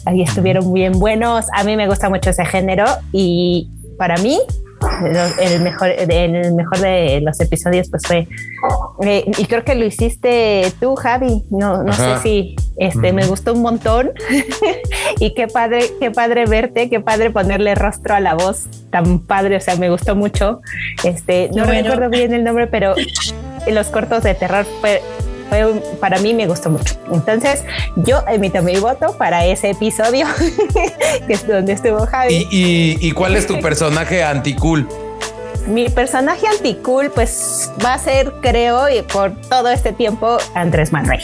Ahí 0.06 0.22
estuvieron 0.22 0.72
bien 0.72 0.98
buenos. 0.98 1.46
A 1.54 1.62
mí 1.64 1.76
me 1.76 1.86
gusta 1.86 2.08
mucho 2.08 2.30
ese 2.30 2.44
género 2.46 2.86
y 3.12 3.70
para 3.98 4.16
mí 4.16 4.40
el 5.40 5.60
mejor, 5.60 5.90
en 5.90 6.34
el 6.34 6.54
mejor 6.54 6.78
de 6.78 7.20
los 7.22 7.38
episodios 7.40 7.88
pues 7.90 8.02
fue 8.06 8.28
eh, 9.02 9.24
y 9.38 9.44
creo 9.46 9.64
que 9.64 9.74
lo 9.74 9.84
hiciste 9.84 10.72
tú 10.80 10.94
Javi 10.96 11.44
no, 11.50 11.82
no 11.82 11.92
sé 11.92 12.18
si 12.22 12.56
este 12.76 13.12
me 13.12 13.26
gustó 13.26 13.52
un 13.52 13.62
montón 13.62 14.12
y 15.20 15.34
qué 15.34 15.48
padre 15.48 15.90
qué 16.00 16.10
padre 16.10 16.46
verte 16.46 16.88
qué 16.88 17.00
padre 17.00 17.30
ponerle 17.30 17.74
rostro 17.74 18.14
a 18.14 18.20
la 18.20 18.34
voz 18.34 18.66
tan 18.90 19.18
padre 19.18 19.56
o 19.56 19.60
sea 19.60 19.76
me 19.76 19.90
gustó 19.90 20.16
mucho 20.16 20.60
este 21.04 21.50
no 21.54 21.64
recuerdo 21.64 22.08
bien 22.08 22.32
el 22.32 22.44
nombre 22.44 22.66
pero 22.66 22.94
los 23.70 23.86
cortos 23.88 24.22
de 24.22 24.34
terror 24.34 24.64
fue 24.80 25.02
para 26.00 26.18
mí 26.18 26.34
me 26.34 26.46
gustó 26.46 26.70
mucho. 26.70 26.94
Entonces, 27.12 27.64
yo 27.96 28.22
emito 28.28 28.62
mi 28.62 28.76
voto 28.76 29.16
para 29.16 29.44
ese 29.44 29.70
episodio 29.70 30.26
que 31.26 31.32
es 31.32 31.46
donde 31.46 31.72
estuvo 31.72 32.06
Javi. 32.06 32.46
¿Y, 32.50 32.96
y, 33.00 33.12
cuál 33.12 33.36
es 33.36 33.46
tu 33.46 33.60
personaje 33.60 34.22
anticool? 34.22 34.86
Mi 35.66 35.88
personaje 35.88 36.46
anticool, 36.48 37.10
pues 37.10 37.70
va 37.84 37.94
a 37.94 37.98
ser, 37.98 38.32
creo, 38.40 38.88
y 38.88 39.02
por 39.02 39.32
todo 39.48 39.68
este 39.68 39.92
tiempo, 39.92 40.38
Andrés 40.54 40.90
Manuel. 40.90 41.20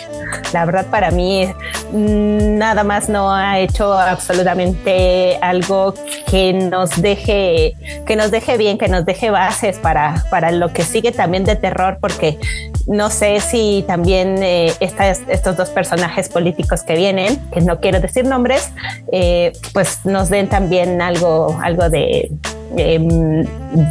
La 0.53 0.65
verdad, 0.65 0.87
para 0.87 1.11
mí, 1.11 1.47
mm, 1.91 2.59
nada 2.59 2.85
más 2.85 3.09
no 3.09 3.33
ha 3.33 3.59
hecho 3.59 3.95
absolutamente 3.95 5.39
algo 5.41 5.95
que 6.31 6.53
nos 6.53 7.01
deje, 7.01 7.75
que 8.07 8.15
nos 8.15 8.31
deje 8.31 8.57
bien, 8.57 8.79
que 8.79 8.89
nos 8.89 9.05
deje 9.05 9.31
bases 9.31 9.79
para, 9.79 10.25
para 10.31 10.53
lo 10.53 10.73
que 10.73 10.85
sigue 10.85 11.13
también 11.13 11.45
de 11.45 11.57
terror, 11.57 11.99
porque 12.01 12.39
no 12.87 13.11
sé 13.11 13.41
si 13.41 13.85
también 13.87 14.43
eh, 14.43 14.73
estos 14.81 15.57
dos 15.57 15.71
personajes 15.71 16.29
políticos 16.29 16.83
que 16.83 16.95
vienen, 16.95 17.39
que 17.51 17.61
no 17.61 17.81
quiero 17.81 18.01
decir 18.01 18.25
nombres, 18.25 18.73
eh, 19.13 19.53
pues 19.73 20.05
nos 20.05 20.29
den 20.29 20.49
también 20.49 21.03
algo, 21.03 21.59
algo 21.63 21.91
de, 21.91 22.31
em, 22.77 23.45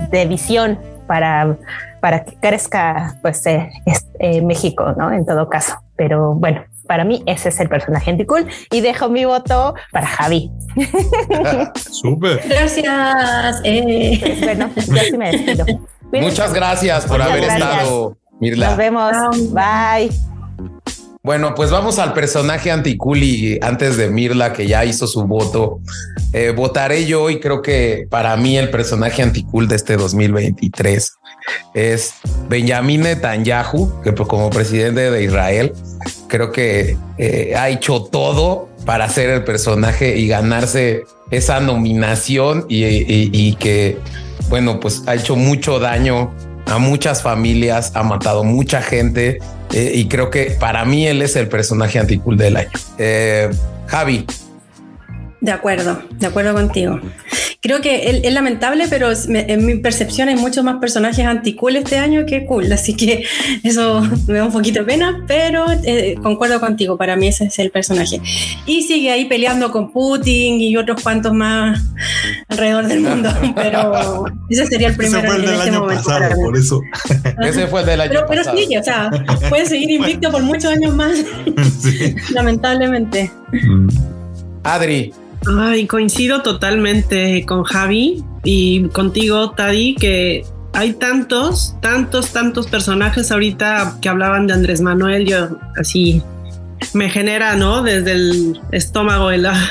de 0.10 0.26
visión 0.26 0.80
para, 1.08 1.58
para 2.00 2.24
que 2.24 2.36
crezca 2.36 3.16
pues 3.22 3.46
eh, 3.46 3.70
México, 4.42 4.94
¿no? 4.98 5.12
En 5.12 5.26
todo 5.26 5.50
caso. 5.50 5.76
Pero 5.98 6.34
bueno, 6.34 6.64
para 6.88 7.04
mí 7.04 7.24
ese 7.26 7.50
es 7.50 7.60
el 7.60 7.68
personaje 7.68 8.12
anticool 8.12 8.48
y 8.72 8.82
dejo 8.82 9.10
mi 9.10 9.26
voto 9.26 9.76
para 9.92 10.08
Javi. 10.08 10.52
Súper. 11.76 12.42
Gracias. 12.48 13.62
Pues 13.62 14.42
bueno, 14.42 14.70
yo 14.76 15.02
sí 15.04 15.18
me 15.18 15.32
despido. 15.32 15.66
Muchas 16.12 16.54
gracias 16.54 17.06
por 17.06 17.22
haber 17.22 17.44
estado 17.44 18.16
Mirla. 18.40 18.70
Nos 18.70 18.78
vemos. 18.78 19.14
Bye. 19.54 20.12
Bueno, 21.26 21.56
pues 21.56 21.72
vamos 21.72 21.98
al 21.98 22.14
personaje 22.14 22.70
anticuli 22.70 23.58
antes 23.64 23.98
de 23.98 24.12
Mirla, 24.12 24.54
que 24.54 24.68
ya 24.68 24.86
hizo 24.86 25.08
su 25.08 25.24
voto. 25.24 25.80
Eh, 26.34 26.54
votaré 26.56 27.08
yo 27.08 27.32
y 27.32 27.40
creo 27.40 27.64
que 27.64 28.06
para 28.12 28.38
mí 28.38 28.60
el 28.60 28.70
personaje 28.70 29.24
anticul 29.24 29.68
de 29.68 29.76
este 29.76 29.98
2023 29.98 31.14
es 31.74 32.14
Benjamin 32.48 33.02
Netanyahu, 33.02 34.04
que 34.04 34.14
pues, 34.14 34.30
como 34.30 34.52
presidente 34.52 35.10
de 35.10 35.24
Israel, 35.24 35.74
creo 36.28 36.52
que 36.52 36.96
eh, 37.18 37.56
ha 37.58 37.70
hecho 37.70 38.04
todo 38.04 38.70
para 38.86 39.10
ser 39.10 39.32
el 39.32 39.44
personaje 39.44 40.18
y 40.18 40.28
ganarse 40.28 41.06
esa 41.32 41.60
nominación 41.60 42.68
y 42.70 43.56
que, 43.56 43.98
bueno, 44.48 44.80
pues 44.80 45.02
ha 45.08 45.16
hecho 45.16 45.36
mucho 45.36 45.80
daño 45.80 46.32
a 46.66 46.78
muchas 46.78 47.22
familias, 47.22 47.92
ha 47.96 48.04
matado 48.04 48.44
mucha 48.44 48.82
gente 48.82 49.40
eh, 49.74 49.92
y 49.96 50.08
creo 50.08 50.30
que 50.30 50.56
para 50.60 50.86
mí 50.86 51.08
él 51.08 51.22
es 51.22 51.36
el 51.36 51.48
personaje 51.48 52.00
anticool 52.00 52.38
del 52.38 52.58
año. 52.58 52.70
Eh, 52.98 53.50
Javi. 53.88 54.26
De 55.42 55.52
acuerdo, 55.52 56.02
de 56.12 56.28
acuerdo 56.28 56.54
contigo. 56.54 57.00
Creo 57.66 57.82
que 57.82 58.22
es, 58.24 58.32
lamentable, 58.32 58.86
pero 58.88 59.10
en 59.28 59.66
mi 59.66 59.74
percepción 59.78 60.30
hay 60.30 60.36
muchos 60.36 60.64
más 60.64 60.76
personajes 60.78 61.26
anti-cool 61.26 61.78
este 61.78 61.98
año 61.98 62.28
que 62.28 62.46
cool, 62.46 62.72
así 62.72 62.96
que 62.96 63.26
eso 63.64 64.08
me 64.28 64.38
da 64.38 64.46
un 64.46 64.52
poquito 64.52 64.82
de 64.82 64.86
pena, 64.86 65.24
pero 65.26 65.66
eh, 65.84 66.16
concuerdo 66.22 66.60
contigo, 66.60 66.96
para 66.96 67.16
mí 67.16 67.28
ese 67.28 67.46
es 67.46 67.58
el 67.58 67.72
personaje. 67.72 68.22
Y 68.68 68.84
sigue 68.84 69.10
ahí 69.10 69.26
peleando 69.26 69.72
con 69.72 69.92
Putin 69.92 70.62
y 70.62 70.78
otros 70.78 71.02
cuantos 71.02 71.34
más 71.34 71.82
alrededor 72.50 72.86
del 72.86 73.00
mundo, 73.00 73.32
pero 73.56 74.26
ese 74.48 74.68
sería 74.68 74.90
el 74.90 74.96
primero 74.96 75.28
ese 75.28 75.28
fue 75.28 75.36
el 75.38 75.42
del 75.42 75.56
este 75.56 75.70
año 75.70 75.88
pasado, 75.88 76.36
por 76.36 76.56
eso. 76.58 76.82
ese 77.42 77.66
fue 77.66 77.80
el 77.80 77.86
del 77.88 78.02
año 78.02 78.12
pero, 78.12 78.28
pasado. 78.28 78.56
Pero 78.56 78.68
sigue, 78.68 78.80
o 78.80 78.84
sea, 78.84 79.10
puede 79.50 79.66
seguir 79.66 79.90
invicto 79.90 80.30
por 80.30 80.44
muchos 80.44 80.72
años 80.72 80.94
más, 80.94 81.18
Sí. 81.80 82.16
lamentablemente. 82.32 83.32
Mm. 83.52 83.90
Adri, 84.62 85.12
Ay, 85.48 85.86
coincido 85.86 86.42
totalmente 86.42 87.46
con 87.46 87.64
Javi 87.64 88.24
y 88.44 88.84
contigo, 88.90 89.52
Tadi, 89.52 89.96
que 89.96 90.44
hay 90.74 90.94
tantos, 90.94 91.76
tantos, 91.82 92.32
tantos 92.32 92.68
personajes 92.68 93.32
ahorita 93.32 93.98
que 94.02 94.10
hablaban 94.10 94.48
de 94.48 94.54
Andrés 94.54 94.82
Manuel. 94.82 95.26
Yo 95.26 95.58
así 95.80 96.22
me 96.94 97.10
genera, 97.10 97.56
¿no? 97.56 97.84
Desde 97.84 98.14
el 98.14 98.60
estómago, 98.72 99.32
el, 99.32 99.46
ah, 99.46 99.70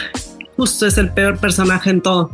justo 0.57 0.87
es 0.87 0.97
el 0.97 1.11
peor 1.11 1.39
personaje 1.39 1.91
en 1.91 2.01
todo. 2.01 2.31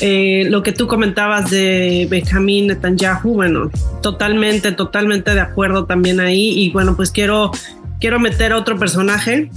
Eh, 0.00 0.46
lo 0.50 0.62
que 0.62 0.72
tú 0.72 0.86
comentabas 0.86 1.50
de 1.50 2.06
Benjamín 2.10 2.66
Netanyahu, 2.66 3.34
bueno, 3.34 3.70
totalmente, 4.02 4.72
totalmente 4.72 5.34
de 5.34 5.40
acuerdo 5.40 5.84
también 5.84 6.20
ahí. 6.20 6.50
Y 6.60 6.70
bueno, 6.70 6.96
pues 6.96 7.10
quiero, 7.10 7.50
quiero 8.02 8.18
meter 8.18 8.52
otro 8.52 8.76
personaje 8.78 9.48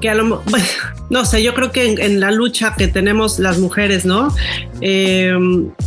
que 0.00 0.08
a 0.08 0.14
lo 0.14 0.24
bueno, 0.50 0.66
no 1.10 1.24
sé, 1.26 1.42
yo 1.42 1.54
creo 1.54 1.70
que 1.70 1.92
en, 1.92 2.00
en 2.00 2.20
la 2.20 2.30
lucha 2.30 2.74
que 2.76 2.88
tenemos 2.88 3.38
las 3.38 3.58
mujeres, 3.58 4.06
¿no? 4.06 4.34
Eh, 4.80 5.32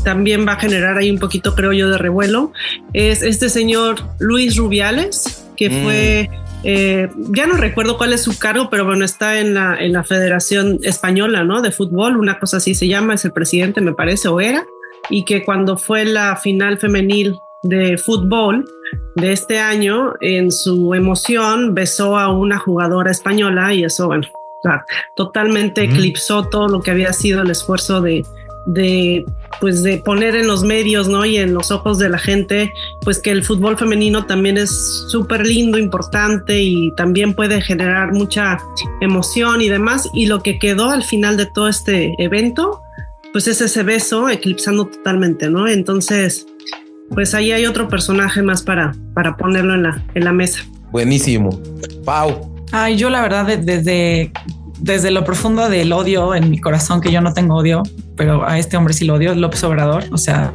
también 0.03 0.47
va 0.47 0.53
a 0.53 0.59
generar 0.59 0.97
ahí 0.99 1.09
un 1.09 1.17
poquito, 1.17 1.55
creo 1.55 1.73
yo, 1.73 1.89
de 1.89 1.97
revuelo. 1.97 2.53
Es 2.93 3.23
este 3.23 3.49
señor 3.49 3.95
Luis 4.19 4.55
Rubiales, 4.55 5.47
que 5.57 5.69
Mm. 5.69 5.83
fue, 5.83 6.29
eh, 6.63 7.09
ya 7.31 7.47
no 7.47 7.57
recuerdo 7.57 7.97
cuál 7.97 8.13
es 8.13 8.21
su 8.21 8.37
cargo, 8.37 8.69
pero 8.69 8.85
bueno, 8.85 9.03
está 9.03 9.39
en 9.39 9.55
la, 9.55 9.75
en 9.79 9.91
la 9.93 10.03
Federación 10.03 10.79
Española, 10.83 11.43
¿no? 11.43 11.63
De 11.63 11.71
fútbol, 11.71 12.17
una 12.17 12.37
cosa 12.39 12.57
así 12.57 12.75
se 12.75 12.87
llama, 12.87 13.15
es 13.15 13.25
el 13.25 13.31
presidente, 13.31 13.81
me 13.81 13.93
parece, 13.93 14.27
o 14.27 14.39
era, 14.39 14.63
y 15.09 15.25
que 15.25 15.43
cuando 15.43 15.75
fue 15.77 16.05
la 16.05 16.35
final 16.35 16.77
femenil 16.77 17.35
de 17.63 17.97
fútbol, 17.97 18.63
de 19.15 19.31
este 19.31 19.59
año, 19.59 20.13
en 20.21 20.51
su 20.51 20.93
emoción, 20.93 21.73
besó 21.73 22.17
a 22.17 22.31
una 22.31 22.57
jugadora 22.57 23.11
española 23.11 23.73
y 23.73 23.83
eso, 23.83 24.07
bueno, 24.07 24.27
o 24.27 24.61
sea, 24.61 24.85
totalmente 25.15 25.83
eclipsó 25.83 26.47
todo 26.49 26.67
lo 26.67 26.81
que 26.81 26.91
había 26.91 27.13
sido 27.13 27.41
el 27.41 27.51
esfuerzo 27.51 28.01
de, 28.01 28.25
de, 28.65 29.25
pues, 29.61 29.83
de 29.83 29.99
poner 29.99 30.35
en 30.35 30.47
los 30.47 30.63
medios, 30.63 31.07
¿no? 31.07 31.23
Y 31.25 31.37
en 31.37 31.53
los 31.53 31.71
ojos 31.71 31.97
de 31.99 32.09
la 32.09 32.17
gente, 32.17 32.71
pues 33.01 33.19
que 33.19 33.31
el 33.31 33.43
fútbol 33.43 33.77
femenino 33.77 34.25
también 34.25 34.57
es 34.57 34.71
súper 35.07 35.45
lindo, 35.45 35.77
importante 35.77 36.61
y 36.61 36.91
también 36.95 37.33
puede 37.33 37.61
generar 37.61 38.11
mucha 38.11 38.57
emoción 39.01 39.61
y 39.61 39.69
demás. 39.69 40.09
Y 40.13 40.25
lo 40.25 40.41
que 40.41 40.59
quedó 40.59 40.89
al 40.89 41.03
final 41.03 41.37
de 41.37 41.45
todo 41.45 41.67
este 41.67 42.15
evento, 42.17 42.81
pues 43.31 43.47
es 43.47 43.61
ese 43.61 43.83
beso 43.83 44.29
eclipsando 44.29 44.85
totalmente, 44.85 45.49
¿no? 45.49 45.67
Entonces, 45.67 46.47
pues 47.11 47.33
ahí 47.35 47.51
hay 47.51 47.65
otro 47.65 47.87
personaje 47.87 48.41
más 48.41 48.61
para, 48.63 48.93
para 49.13 49.37
ponerlo 49.37 49.73
en 49.75 49.83
la, 49.83 50.03
en 50.15 50.25
la 50.25 50.31
mesa. 50.33 50.61
buenísimo. 50.91 51.49
Pau, 52.03 52.51
Ay, 52.71 52.97
yo 52.97 53.09
la 53.09 53.21
verdad, 53.21 53.45
de- 53.45 53.57
desde, 53.57 54.31
desde 54.79 55.11
lo 55.11 55.23
profundo 55.23 55.69
del 55.69 55.93
odio 55.93 56.33
en 56.35 56.49
mi 56.49 56.59
corazón, 56.59 56.99
que 56.99 57.11
yo 57.11 57.21
no 57.21 57.33
tengo 57.33 57.55
odio, 57.55 57.83
pero 58.17 58.45
a 58.45 58.57
este 58.57 58.75
hombre 58.75 58.93
sí 58.93 59.05
lo 59.05 59.13
odio, 59.15 59.33
López 59.35 59.63
Obrador. 59.63 60.03
O 60.11 60.17
sea, 60.17 60.51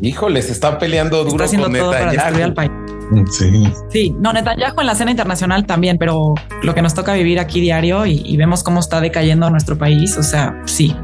híjole, 0.00 0.42
se 0.42 0.52
están 0.52 0.78
peleando 0.78 1.18
duro 1.18 1.30
está 1.32 1.44
haciendo 1.44 1.68
con 1.68 1.76
todo 1.78 1.92
para 1.92 2.10
destruir 2.12 2.42
al 2.44 2.48
Netanyahu. 2.50 2.54
país. 2.54 3.30
Sí. 3.32 3.72
Sí, 3.90 4.14
no, 4.20 4.32
Netanyahu 4.32 4.80
en 4.80 4.86
la 4.86 4.92
escena 4.92 5.10
internacional 5.10 5.66
también, 5.66 5.98
pero 5.98 6.34
lo 6.62 6.74
que 6.74 6.80
nos 6.82 6.94
toca 6.94 7.12
vivir 7.14 7.38
aquí 7.40 7.60
diario 7.60 8.06
y, 8.06 8.22
y 8.24 8.36
vemos 8.36 8.62
cómo 8.62 8.80
está 8.80 9.00
decayendo 9.00 9.50
nuestro 9.50 9.76
país. 9.76 10.16
O 10.16 10.22
sea, 10.22 10.60
sí, 10.64 10.96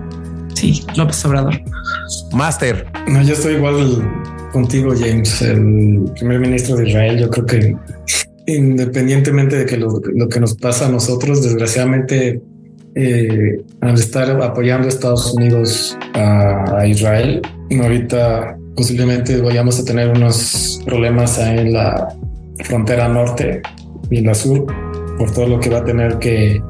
sí, 0.54 0.84
López 0.96 1.24
Obrador. 1.26 1.60
Master, 2.32 2.86
No, 3.08 3.22
yo 3.22 3.34
estoy 3.34 3.54
igual 3.54 4.02
contigo, 4.52 4.92
James, 4.98 5.42
el 5.42 6.10
primer 6.18 6.40
ministro 6.40 6.76
de 6.76 6.88
Israel. 6.88 7.18
Yo 7.18 7.30
creo 7.30 7.46
que 7.46 7.76
independientemente 8.46 9.56
de 9.56 9.66
que 9.66 9.76
lo, 9.76 10.00
que 10.28 10.40
nos 10.40 10.54
pasa 10.54 10.86
a 10.86 10.88
nosotros, 10.88 11.42
desgraciadamente, 11.42 12.40
eh, 12.94 13.60
al 13.80 13.94
estar 13.94 14.30
apoyando 14.42 14.86
a 14.86 14.88
Estados 14.88 15.34
Unidos 15.34 15.98
a, 16.14 16.78
a 16.78 16.86
Israel, 16.86 17.42
ahorita 17.80 18.56
posiblemente 18.76 19.40
vayamos 19.40 19.80
a 19.80 19.84
tener 19.84 20.10
unos 20.10 20.80
problemas 20.84 21.38
ahí 21.38 21.58
en 21.58 21.72
la 21.72 22.14
frontera 22.64 23.08
norte 23.08 23.62
y 24.10 24.18
en 24.18 24.26
la 24.26 24.34
sur 24.34 24.66
por 25.18 25.30
todo 25.32 25.46
lo 25.48 25.60
que 25.60 25.70
va 25.70 25.78
a 25.78 25.84
tener 25.84 26.18
que, 26.18 26.60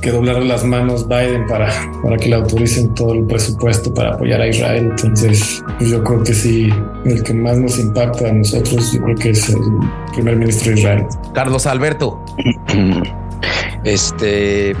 que 0.00 0.10
doblar 0.10 0.42
las 0.42 0.64
manos 0.64 1.08
Biden 1.08 1.46
para, 1.46 1.68
para 2.02 2.16
que 2.16 2.28
le 2.28 2.36
autoricen 2.36 2.94
todo 2.94 3.14
el 3.14 3.24
presupuesto 3.26 3.92
para 3.92 4.14
apoyar 4.14 4.40
a 4.40 4.48
Israel. 4.48 4.90
Entonces, 4.90 5.62
pues 5.78 5.90
yo 5.90 6.02
creo 6.04 6.22
que 6.22 6.34
sí, 6.34 6.70
el 7.04 7.22
que 7.22 7.34
más 7.34 7.58
nos 7.58 7.78
impacta 7.78 8.28
a 8.28 8.32
nosotros, 8.32 8.92
yo 8.92 9.02
creo 9.02 9.16
que 9.16 9.30
es 9.30 9.48
el 9.48 9.58
primer 10.14 10.36
ministro 10.36 10.72
de 10.72 10.78
Israel. 10.78 11.06
Carlos 11.34 11.66
Alberto. 11.66 12.20
Este, 13.84 14.74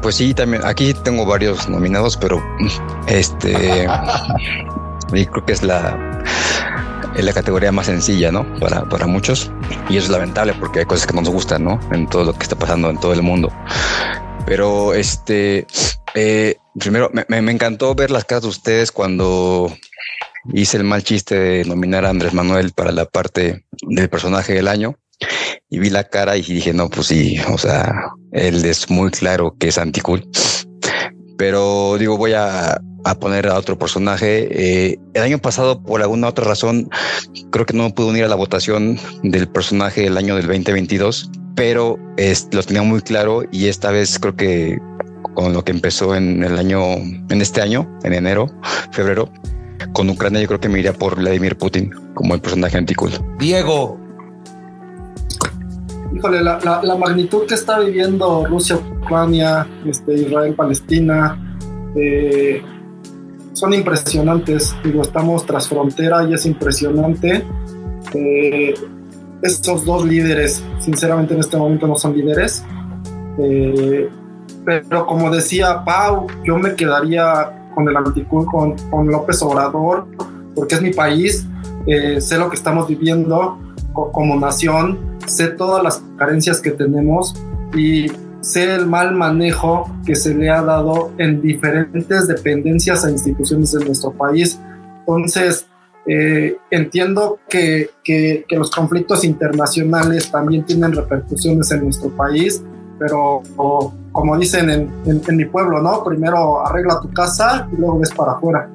pues 0.00 0.16
sí, 0.16 0.32
también 0.32 0.62
aquí 0.64 0.94
tengo 0.94 1.26
varios 1.26 1.68
nominados, 1.68 2.16
pero 2.16 2.42
este, 3.06 3.52
y 5.12 5.26
creo 5.26 5.44
que 5.44 5.52
es 5.52 5.62
la, 5.62 6.22
es 7.14 7.24
la 7.24 7.32
categoría 7.34 7.70
más 7.72 7.86
sencilla, 7.86 8.32
¿no? 8.32 8.46
Para, 8.58 8.84
para 8.84 9.06
muchos. 9.06 9.52
Y 9.88 9.98
eso 9.98 10.06
es 10.06 10.10
lamentable 10.10 10.54
porque 10.54 10.80
hay 10.80 10.86
cosas 10.86 11.06
que 11.06 11.12
no 11.12 11.20
nos 11.20 11.30
gustan, 11.30 11.64
¿no? 11.64 11.78
En 11.92 12.06
todo 12.06 12.24
lo 12.24 12.32
que 12.32 12.42
está 12.42 12.56
pasando 12.56 12.88
en 12.90 12.98
todo 12.98 13.12
el 13.12 13.22
mundo. 13.22 13.52
Pero 14.46 14.94
este, 14.94 15.66
eh, 16.14 16.56
primero 16.78 17.10
me, 17.12 17.38
encantó 17.50 17.94
ver 17.94 18.10
las 18.10 18.24
caras 18.24 18.42
de 18.42 18.48
ustedes 18.48 18.92
cuando 18.92 19.72
hice 20.52 20.76
el 20.76 20.84
mal 20.84 21.02
chiste 21.02 21.38
de 21.38 21.64
nominar 21.64 22.04
a 22.04 22.10
Andrés 22.10 22.34
Manuel 22.34 22.72
para 22.72 22.92
la 22.92 23.06
parte 23.06 23.64
del 23.82 24.08
personaje 24.08 24.54
del 24.54 24.68
año 24.68 24.96
y 25.70 25.78
vi 25.78 25.90
la 25.90 26.04
cara 26.04 26.36
y 26.36 26.42
dije, 26.42 26.72
no, 26.72 26.90
pues 26.90 27.06
sí, 27.06 27.38
o 27.48 27.56
sea, 27.56 27.94
él 28.32 28.64
es 28.64 28.90
muy 28.90 29.10
claro 29.10 29.54
que 29.58 29.68
es 29.68 29.78
anticool. 29.78 30.28
Pero 31.38 31.96
digo, 31.98 32.18
voy 32.18 32.34
a, 32.34 32.78
a 33.04 33.14
poner 33.18 33.48
a 33.48 33.58
otro 33.58 33.78
personaje. 33.78 34.48
Eh, 34.50 34.98
el 35.14 35.22
año 35.22 35.38
pasado, 35.38 35.82
por 35.82 36.02
alguna 36.02 36.28
otra 36.28 36.44
razón, 36.44 36.90
creo 37.50 37.66
que 37.66 37.74
no 37.74 37.84
me 37.84 37.90
pude 37.90 38.08
unir 38.08 38.24
a 38.24 38.28
la 38.28 38.36
votación 38.36 38.98
del 39.22 39.48
personaje 39.48 40.02
del 40.02 40.16
año 40.16 40.36
del 40.36 40.46
2022, 40.46 41.30
pero 41.54 41.98
es, 42.16 42.48
lo 42.52 42.62
tenía 42.62 42.82
muy 42.82 43.00
claro 43.00 43.42
y 43.50 43.66
esta 43.66 43.90
vez 43.90 44.18
creo 44.18 44.36
que 44.36 44.78
con 45.34 45.52
lo 45.52 45.64
que 45.64 45.72
empezó 45.72 46.14
en 46.14 46.42
el 46.44 46.58
año, 46.58 46.82
en 46.96 47.40
este 47.40 47.60
año, 47.62 47.88
en 48.02 48.12
enero, 48.14 48.50
febrero, 48.90 49.30
con 49.92 50.08
Ucrania, 50.10 50.40
yo 50.40 50.48
creo 50.48 50.60
que 50.60 50.68
me 50.68 50.78
iría 50.78 50.92
por 50.92 51.16
Vladimir 51.16 51.56
Putin 51.56 51.90
como 52.14 52.34
el 52.34 52.40
personaje 52.40 52.76
anticool. 52.78 53.12
Diego, 53.38 53.98
Híjole, 56.14 56.42
la, 56.42 56.58
la- 56.62 56.82
la 56.82 56.94
magnitud 56.96 57.46
que 57.46 57.54
está 57.54 57.78
viviendo 57.80 58.44
Rusia, 58.46 58.76
Ucrania, 58.76 59.66
este, 59.86 60.12
Israel, 60.14 60.54
Palestina, 60.54 61.56
eh, 61.96 62.62
son 63.54 63.72
impresionantes. 63.72 64.74
Digo, 64.84 65.00
estamos 65.02 65.46
tras 65.46 65.68
frontera 65.68 66.22
y 66.28 66.34
es 66.34 66.44
impresionante. 66.44 67.42
Eh, 68.14 68.74
estos 69.42 69.84
dos 69.84 70.04
líderes, 70.04 70.62
sinceramente 70.80 71.34
en 71.34 71.40
este 71.40 71.56
momento 71.56 71.86
no 71.86 71.96
son 71.96 72.16
líderes. 72.16 72.64
Eh, 73.38 74.08
pero 74.64 75.06
como 75.06 75.30
decía 75.30 75.84
Pau, 75.84 76.26
yo 76.44 76.56
me 76.58 76.74
quedaría 76.74 77.70
con 77.74 77.88
el 77.88 77.96
anticool, 77.96 78.46
con, 78.46 78.76
con 78.90 79.08
López 79.08 79.42
Obrador, 79.42 80.06
porque 80.54 80.76
es 80.76 80.82
mi 80.82 80.92
país, 80.92 81.46
eh, 81.86 82.20
sé 82.20 82.38
lo 82.38 82.48
que 82.48 82.56
estamos 82.56 82.86
viviendo 82.86 83.58
co- 83.92 84.12
como 84.12 84.38
nación, 84.38 84.98
sé 85.26 85.48
todas 85.48 85.82
las 85.82 86.02
carencias 86.16 86.60
que 86.60 86.70
tenemos 86.70 87.34
y 87.74 88.12
sé 88.40 88.74
el 88.74 88.86
mal 88.86 89.14
manejo 89.14 89.90
que 90.04 90.14
se 90.14 90.34
le 90.34 90.50
ha 90.50 90.62
dado 90.62 91.10
en 91.18 91.40
diferentes 91.40 92.28
dependencias 92.28 93.04
e 93.04 93.10
instituciones 93.10 93.72
de 93.72 93.84
nuestro 93.84 94.12
país. 94.12 94.60
Entonces, 95.00 95.66
eh, 96.06 96.56
entiendo 96.70 97.38
que, 97.48 97.90
que- 98.02 98.44
que 98.48 98.56
los 98.56 98.70
conflictos 98.70 99.24
internacionales 99.24 100.30
también 100.30 100.64
tienen 100.64 100.92
repercusiones 100.92 101.70
en 101.70 101.84
nuestro 101.84 102.10
país, 102.10 102.62
pero 102.98 103.42
o- 103.56 103.92
como 104.12 104.36
dicen 104.36 104.68
en, 104.70 104.90
en- 105.06 105.22
en 105.26 105.36
mi 105.36 105.44
pueblo, 105.44 105.80
¿no? 105.80 106.02
Primero 106.04 106.66
arregla 106.66 107.00
tu 107.00 107.10
casa 107.12 107.68
y 107.72 107.76
luego 107.76 107.98
ves 108.00 108.10
para 108.10 108.32
afuera. 108.32 108.68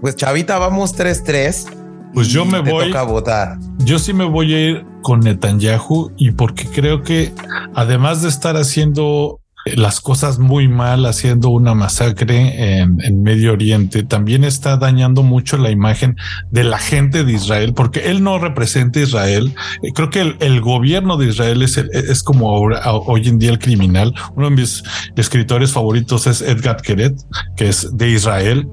pues 0.00 0.16
Chavita, 0.16 0.58
vamos 0.58 0.96
3-3. 0.96 1.66
Pues 2.14 2.28
yo 2.28 2.44
me 2.44 2.60
voy. 2.60 2.88
toca 2.88 3.04
votar. 3.04 3.56
Yo 3.78 3.98
sí 3.98 4.12
me 4.12 4.24
voy 4.26 4.52
a 4.54 4.60
ir 4.70 4.84
con 5.02 5.20
Netanyahu 5.20 6.10
y 6.18 6.32
porque 6.32 6.66
creo 6.66 7.02
que 7.02 7.32
además 7.74 8.20
de 8.22 8.28
estar 8.28 8.56
haciendo 8.56 9.40
las 9.64 10.00
cosas 10.00 10.38
muy 10.38 10.68
mal 10.68 11.06
haciendo 11.06 11.50
una 11.50 11.74
masacre 11.74 12.80
en, 12.80 13.22
Medio 13.22 13.52
Oriente, 13.52 14.02
también 14.02 14.42
está 14.42 14.76
dañando 14.76 15.22
mucho 15.22 15.56
la 15.56 15.70
imagen 15.70 16.16
de 16.50 16.64
la 16.64 16.78
gente 16.78 17.24
de 17.24 17.32
Israel, 17.32 17.72
porque 17.74 18.10
él 18.10 18.22
no 18.22 18.38
representa 18.38 18.98
a 18.98 19.02
Israel. 19.02 19.54
Eh, 19.82 19.92
creo 19.94 20.10
que 20.10 20.36
el, 20.40 20.60
gobierno 20.60 21.16
de 21.16 21.28
Israel 21.28 21.62
es, 21.62 21.76
es 21.76 22.22
como 22.22 22.50
hoy 22.50 23.28
en 23.28 23.38
día 23.38 23.50
el 23.50 23.58
criminal. 23.58 24.14
Uno 24.34 24.50
de 24.50 24.56
mis 24.56 24.82
escritores 25.16 25.72
favoritos 25.72 26.26
es 26.26 26.42
Edgar 26.42 26.82
Keret, 26.82 27.14
que 27.56 27.68
es 27.68 27.96
de 27.96 28.10
Israel. 28.10 28.68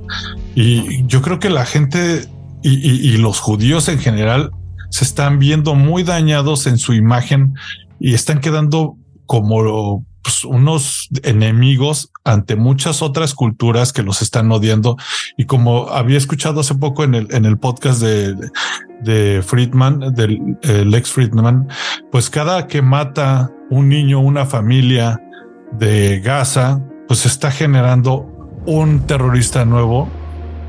Y 0.55 1.05
yo 1.05 1.21
creo 1.21 1.39
que 1.39 1.49
la 1.49 1.65
gente 1.65 2.27
y, 2.61 3.17
los 3.17 3.39
judíos 3.39 3.87
en 3.87 3.99
general 3.99 4.51
se 4.89 5.05
están 5.05 5.39
viendo 5.39 5.75
muy 5.75 6.03
dañados 6.03 6.67
en 6.67 6.77
su 6.77 6.93
imagen 6.93 7.53
y 7.99 8.13
están 8.13 8.39
quedando 8.39 8.97
como 9.25 10.05
pues, 10.29 10.45
unos 10.45 11.09
enemigos 11.23 12.11
ante 12.23 12.55
muchas 12.55 13.01
otras 13.01 13.33
culturas 13.33 13.91
que 13.91 14.03
los 14.03 14.21
están 14.21 14.51
odiando. 14.51 14.95
Y 15.37 15.45
como 15.45 15.89
había 15.89 16.19
escuchado 16.19 16.59
hace 16.59 16.75
poco 16.75 17.03
en 17.03 17.15
el, 17.15 17.33
en 17.33 17.45
el 17.45 17.57
podcast 17.57 17.99
de, 17.99 18.35
de 19.01 19.41
Friedman, 19.41 20.13
del 20.13 20.93
ex 20.93 21.09
Friedman, 21.09 21.67
pues 22.11 22.29
cada 22.29 22.67
que 22.67 22.83
mata 22.83 23.51
un 23.71 23.89
niño, 23.89 24.19
una 24.19 24.45
familia 24.45 25.19
de 25.71 26.19
Gaza, 26.19 26.79
pues 27.07 27.25
está 27.25 27.49
generando 27.49 28.27
un 28.67 29.07
terrorista 29.07 29.65
nuevo 29.65 30.07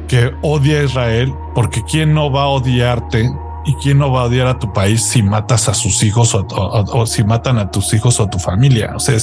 que 0.08 0.32
odia 0.40 0.80
a 0.80 0.84
Israel, 0.84 1.34
porque 1.54 1.82
quién 1.82 2.14
no 2.14 2.32
va 2.32 2.44
a 2.44 2.48
odiarte 2.48 3.30
y 3.64 3.74
quién 3.74 3.98
no 3.98 4.11
va 4.11 4.22
a 4.22 4.24
odiar 4.24 4.46
a 4.46 4.58
tu 4.58 4.72
país 4.72 5.02
si 5.02 5.22
matas 5.22 5.68
a 5.68 5.74
sus 5.74 6.02
hijos 6.02 6.34
o, 6.34 7.06
si 7.06 7.24
matan 7.24 7.58
a 7.58 7.70
tus 7.70 7.92
hijos 7.94 8.20
o 8.20 8.24
a 8.24 8.30
tu 8.30 8.38
familia. 8.38 8.92
O 8.94 9.00
sea, 9.00 9.16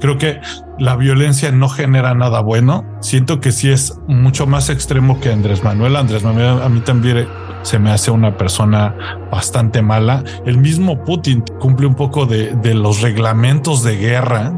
creo 0.00 0.18
que 0.18 0.40
la 0.78 0.96
violencia 0.96 1.50
no 1.52 1.68
genera 1.68 2.14
nada 2.14 2.40
bueno. 2.40 2.84
Siento 3.00 3.40
que 3.40 3.52
sí 3.52 3.70
es 3.70 3.98
mucho 4.06 4.46
más 4.46 4.68
extremo 4.70 5.20
que 5.20 5.32
Andrés 5.32 5.64
Manuel. 5.64 5.96
Andrés 5.96 6.22
Manuel 6.22 6.62
a 6.62 6.68
mí 6.68 6.80
también 6.80 7.28
se 7.62 7.78
me 7.78 7.90
hace 7.90 8.10
una 8.10 8.36
persona 8.36 8.94
bastante 9.30 9.82
mala. 9.82 10.22
El 10.44 10.58
mismo 10.58 11.04
Putin 11.04 11.42
cumple 11.58 11.86
un 11.86 11.94
poco 11.94 12.26
de 12.26 12.74
los 12.74 13.00
reglamentos 13.00 13.82
de 13.82 13.96
guerra, 13.96 14.52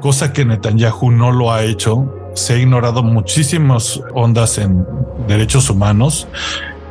cosa 0.00 0.32
que 0.32 0.44
Netanyahu 0.44 1.10
no 1.10 1.32
lo 1.32 1.52
ha 1.52 1.62
hecho 1.62 2.16
se 2.34 2.54
ha 2.54 2.56
ignorado 2.58 3.02
muchísimas 3.02 4.00
ondas 4.14 4.58
en 4.58 4.86
derechos 5.26 5.70
humanos 5.70 6.28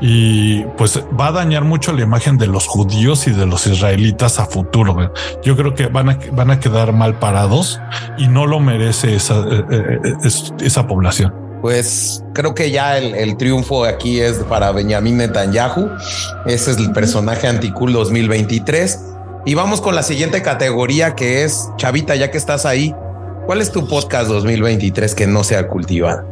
y 0.01 0.63
pues 0.77 1.01
va 1.19 1.27
a 1.27 1.31
dañar 1.31 1.63
mucho 1.63 1.91
la 1.91 2.01
imagen 2.01 2.37
de 2.37 2.47
los 2.47 2.67
judíos 2.67 3.27
y 3.27 3.31
de 3.31 3.45
los 3.45 3.67
israelitas 3.67 4.39
a 4.39 4.45
futuro. 4.45 5.13
Yo 5.43 5.55
creo 5.55 5.73
que 5.75 5.87
van 5.87 6.09
a, 6.09 6.19
van 6.31 6.51
a 6.51 6.59
quedar 6.59 6.93
mal 6.93 7.19
parados 7.19 7.79
y 8.17 8.27
no 8.27 8.45
lo 8.45 8.59
merece 8.59 9.15
esa, 9.15 9.39
eh, 9.39 9.99
eh, 10.03 10.29
esa 10.61 10.87
población. 10.87 11.33
Pues 11.61 12.23
creo 12.33 12.55
que 12.55 12.71
ya 12.71 12.97
el, 12.97 13.35
triunfo 13.35 13.83
aquí 13.83 14.21
es 14.21 14.37
para 14.37 14.71
Benjamín 14.71 15.17
Netanyahu. 15.17 15.89
Ese 16.45 16.71
es 16.71 16.77
el 16.77 16.93
personaje 16.93 17.47
anticool 17.47 17.91
2023. 17.91 18.99
Y 19.45 19.55
vamos 19.55 19.81
con 19.81 19.95
la 19.95 20.03
siguiente 20.03 20.41
categoría 20.41 21.15
que 21.15 21.43
es 21.43 21.69
Chavita, 21.75 22.15
ya 22.15 22.31
que 22.31 22.37
estás 22.37 22.65
ahí. 22.65 22.95
¿Cuál 23.45 23.61
es 23.61 23.71
tu 23.71 23.87
podcast 23.87 24.29
2023 24.29 25.15
que 25.15 25.27
no 25.27 25.43
sea 25.43 25.67
cultivado? 25.67 26.23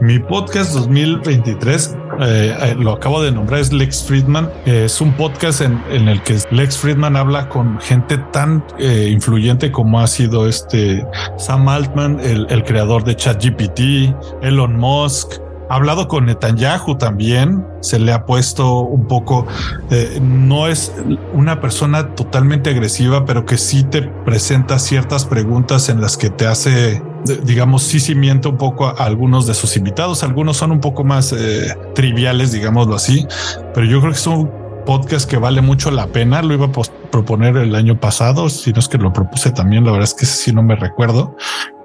Mi 0.00 0.18
podcast 0.18 0.72
2023, 0.72 1.96
eh, 2.20 2.56
eh, 2.60 2.74
lo 2.78 2.92
acabo 2.92 3.22
de 3.22 3.32
nombrar, 3.32 3.60
es 3.60 3.72
Lex 3.72 4.04
Friedman. 4.04 4.50
es 4.64 5.00
un 5.00 5.12
podcast 5.12 5.60
en, 5.60 5.80
el 5.90 6.22
que 6.22 6.38
Lex 6.50 6.78
Friedman 6.78 7.16
habla 7.16 7.48
con 7.48 7.80
gente 7.80 8.18
tan 8.32 8.64
eh, 8.78 9.08
influyente 9.10 9.70
como 9.70 10.00
ha 10.00 10.06
sido 10.06 10.48
este 10.48 11.06
Sam 11.38 11.68
Altman, 11.68 12.20
el, 12.20 12.46
el 12.50 12.64
creador 12.64 13.04
de 13.04 13.16
ChatGPT, 13.16 14.14
Elon 14.42 14.76
Musk, 14.76 15.40
ha 15.68 15.76
hablado 15.76 16.08
con 16.08 16.26
Netanyahu 16.26 16.96
también, 16.96 17.64
se 17.80 17.98
le 17.98 18.12
ha 18.12 18.26
puesto 18.26 18.80
un 18.80 19.06
poco, 19.06 19.46
eh, 19.90 20.18
no 20.22 20.66
es 20.68 20.92
una 21.32 21.60
persona 21.60 22.14
totalmente 22.14 22.70
agresiva, 22.70 23.24
pero 23.24 23.46
que 23.46 23.56
sí 23.56 23.84
te 23.84 24.02
presenta 24.02 24.78
ciertas 24.78 25.24
preguntas 25.24 25.88
en 25.88 26.00
las 26.00 26.16
que 26.16 26.30
te 26.30 26.46
hace, 26.46 27.02
digamos, 27.44 27.82
sí 27.82 28.00
cimienta 28.00 28.48
un 28.48 28.58
poco 28.58 28.86
a, 28.86 28.92
algunos 28.92 29.46
de 29.46 29.54
sus 29.54 29.76
invitados. 29.76 30.22
Algunos 30.22 30.56
son 30.56 30.72
un 30.72 30.80
poco 30.80 31.04
más 31.04 31.32
eh, 31.32 31.76
triviales, 31.94 32.52
digámoslo 32.52 32.94
así, 32.96 33.26
pero 33.72 33.86
yo 33.86 34.00
creo 34.00 34.12
que 34.12 34.18
es 34.18 34.26
un 34.26 34.50
podcast 34.84 35.28
que 35.28 35.38
vale 35.38 35.62
mucho 35.62 35.90
la 35.90 36.06
pena. 36.06 36.42
Lo 36.42 36.54
iba 36.54 36.66
a 36.66 36.70
proponer 37.10 37.56
el 37.56 37.74
año 37.74 37.98
pasado, 37.98 38.48
si 38.48 38.72
no 38.72 38.78
es 38.78 38.88
que 38.88 38.98
lo 38.98 39.12
propuse 39.12 39.50
también, 39.50 39.84
la 39.84 39.92
verdad 39.92 40.08
es 40.08 40.14
que 40.14 40.26
sí 40.26 40.52
no 40.52 40.62
me 40.62 40.76
recuerdo, 40.76 41.36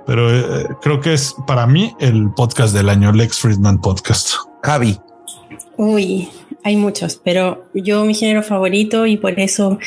pero 0.10 0.36
eh, 0.36 0.66
creo 0.82 1.00
que 1.00 1.14
es 1.14 1.36
para 1.46 1.68
mí 1.68 1.94
el 2.00 2.32
podcast 2.32 2.74
del 2.74 2.90
año, 2.90 3.12
Lex 3.12 3.42
Friedman 3.42 3.80
Podcast. 3.80 4.32
Javi. 4.64 4.98
Uy, 5.78 6.28
hay 6.64 6.78
muchos, 6.78 7.22
pero 7.24 7.66
yo 7.76 8.04
mi 8.06 8.16
género 8.16 8.42
favorito 8.42 9.06
y 9.06 9.18
por 9.18 9.40
eso 9.40 9.78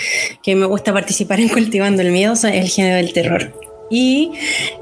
que 0.40 0.54
me 0.54 0.66
gusta 0.66 0.92
participar 0.92 1.40
en 1.40 1.48
Cultivando 1.48 2.02
el 2.02 2.12
Miedo 2.12 2.34
es 2.34 2.44
el 2.44 2.68
género 2.68 2.98
del 2.98 3.12
terror. 3.12 3.52
Y 3.90 4.30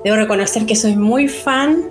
debo 0.05 0.19
reconocer 0.19 0.67
que 0.67 0.77
soy 0.77 0.95
muy 0.95 1.27
fan 1.27 1.85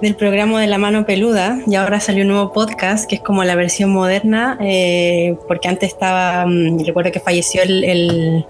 del 0.00 0.16
programa 0.16 0.58
de 0.58 0.66
La 0.66 0.78
Mano 0.78 1.04
Peluda 1.04 1.60
y 1.66 1.74
ahora 1.74 2.00
salió 2.00 2.22
un 2.22 2.28
nuevo 2.28 2.54
podcast 2.54 3.06
que 3.06 3.16
es 3.16 3.20
como 3.20 3.44
la 3.44 3.54
versión 3.54 3.90
moderna, 3.90 4.56
eh, 4.62 5.36
porque 5.46 5.68
antes 5.68 5.90
estaba, 5.90 6.46
mm, 6.46 6.86
recuerdo 6.86 7.12
que 7.12 7.20
falleció 7.20 7.62
el 7.62 7.84
el 7.84 8.46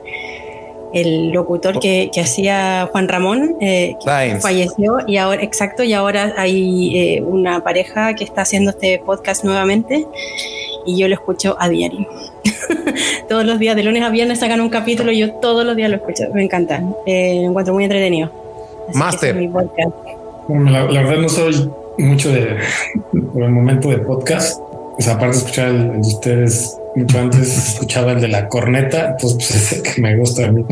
locutor 1.32 1.80
que, 1.80 2.11
hacía 2.20 2.88
Juan 2.93 3.09
Ramón 3.09 3.57
eh, 3.61 3.97
falleció 4.40 4.99
y 5.07 5.16
ahora, 5.16 5.43
exacto, 5.43 5.82
y 5.82 5.93
ahora 5.93 6.34
hay 6.36 6.97
eh, 6.97 7.22
una 7.22 7.64
pareja 7.64 8.14
que 8.14 8.24
está 8.24 8.43
haciendo 8.43 8.70
este 8.70 9.01
podcast 9.05 9.45
nuevamente 9.45 10.07
y 10.84 10.97
yo 10.97 11.09
lo 11.09 11.14
escucho 11.14 11.57
a 11.59 11.68
diario. 11.68 12.07
todos 13.28 13.45
los 13.45 13.59
días, 13.59 13.76
de 13.76 13.82
lunes 13.82 14.03
a 14.03 14.11
viernes 14.11 14.40
sacan 14.40 14.61
un 14.61 14.68
capítulo 14.68 15.12
y 15.12 15.18
yo 15.18 15.32
todos 15.34 15.64
los 15.64 15.76
días 15.76 15.90
lo 15.90 15.97
escucho, 15.97 16.24
me 16.34 16.45
encanta, 16.45 16.82
eh, 17.07 17.40
me 17.40 17.47
encuentro 17.47 17.74
muy 17.74 17.84
entretenido. 17.84 18.30
Master. 18.95 19.36
la, 19.36 20.84
verdad 20.84 21.16
no 21.18 21.28
soy 21.28 21.70
mucho 21.99 22.30
de, 22.30 22.57
por 23.32 23.43
el 23.43 23.51
momento 23.51 23.88
de 23.88 23.99
podcast, 23.99 24.61
pues 24.95 25.09
aparte 25.09 25.36
de 25.36 25.38
escuchar 25.38 25.68
el 25.68 25.93
de 25.93 25.99
ustedes 25.99 26.76
mucho 26.95 27.18
antes 27.18 27.68
escuchaba 27.74 28.12
el 28.12 28.20
de 28.20 28.28
la 28.28 28.49
corneta, 28.49 29.16
pues, 29.20 29.34
pues 29.38 29.51
ese 29.51 29.82
que 29.82 30.01
me 30.01 30.16
gusta 30.16 30.47
a 30.47 30.53
mí. 30.53 30.64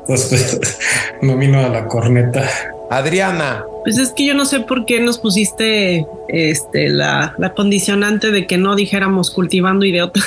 Entonces, 0.00 0.56
pues, 0.56 0.78
nomino 1.22 1.58
a 1.60 1.68
la 1.68 1.86
corneta. 1.86 2.48
Adriana. 2.90 3.64
Pues 3.84 3.98
es 3.98 4.12
que 4.12 4.26
yo 4.26 4.34
no 4.34 4.44
sé 4.44 4.60
por 4.60 4.86
qué 4.86 5.00
nos 5.00 5.18
pusiste 5.18 6.06
este 6.28 6.88
la, 6.88 7.34
condicionante 7.56 8.30
de 8.30 8.46
que 8.46 8.58
no 8.58 8.74
dijéramos 8.76 9.30
cultivando 9.30 9.84
ideota. 9.84 10.20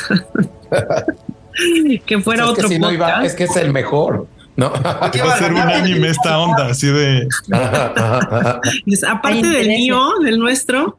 que 2.06 2.20
fuera 2.20 2.46
pues 2.46 2.66
otro 2.66 2.70
es 2.70 3.26
es 3.26 3.36
que 3.36 3.44
es 3.46 3.56
el 3.58 3.72
mejor. 3.72 4.28
No, 4.56 4.72
va 4.72 5.10
a 5.10 5.38
ser 5.38 5.54
un 5.54 5.60
anime 5.60 6.10
esta 6.10 6.40
onda 6.40 6.68
así 6.68 6.88
de. 6.88 7.28
Aparte 9.08 9.48
del 9.48 9.68
mío, 9.70 10.00
del 10.24 10.38
nuestro, 10.40 10.98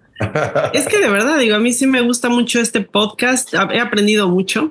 es 0.73 0.87
que 0.87 0.99
de 0.99 1.09
verdad, 1.09 1.39
digo, 1.39 1.57
a 1.57 1.59
mí 1.59 1.73
sí 1.73 1.87
me 1.87 2.01
gusta 2.01 2.29
mucho 2.29 2.61
este 2.61 2.81
podcast. 2.81 3.53
He 3.55 3.81
aprendido 3.81 4.29
mucho 4.29 4.71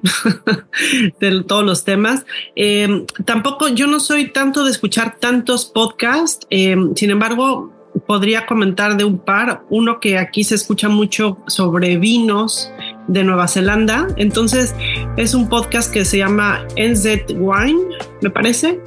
de 1.20 1.44
todos 1.44 1.64
los 1.64 1.84
temas. 1.84 2.26
Eh, 2.56 3.06
tampoco, 3.26 3.68
yo 3.68 3.88
no 3.88 4.00
soy 4.00 4.32
tanto 4.32 4.64
de 4.64 4.72
escuchar 4.72 5.18
tantos 5.20 5.66
podcasts. 5.66 6.46
Eh, 6.50 6.76
sin 6.96 7.12
embargo, 7.12 7.72
podría 8.08 8.46
comentar 8.46 8.98
de 8.98 9.04
un 9.04 9.20
par. 9.20 9.64
Uno 9.70 10.00
que 10.00 10.18
aquí 10.18 10.44
se 10.44 10.56
escucha 10.56 10.90
mucho 10.90 11.38
sobre 11.48 11.98
vinos 11.98 12.72
de 13.08 13.24
Nueva 13.24 13.48
Zelanda. 13.48 14.08
Entonces, 14.18 14.76
es 15.18 15.34
un 15.34 15.50
podcast 15.50 15.92
que 15.92 16.06
se 16.06 16.18
llama 16.18 16.66
NZ 16.78 17.34
Wine, 17.38 17.80
me 18.22 18.30
parece 18.30 18.80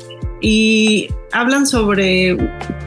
y 0.46 1.08
hablan 1.32 1.66
sobre, 1.66 2.36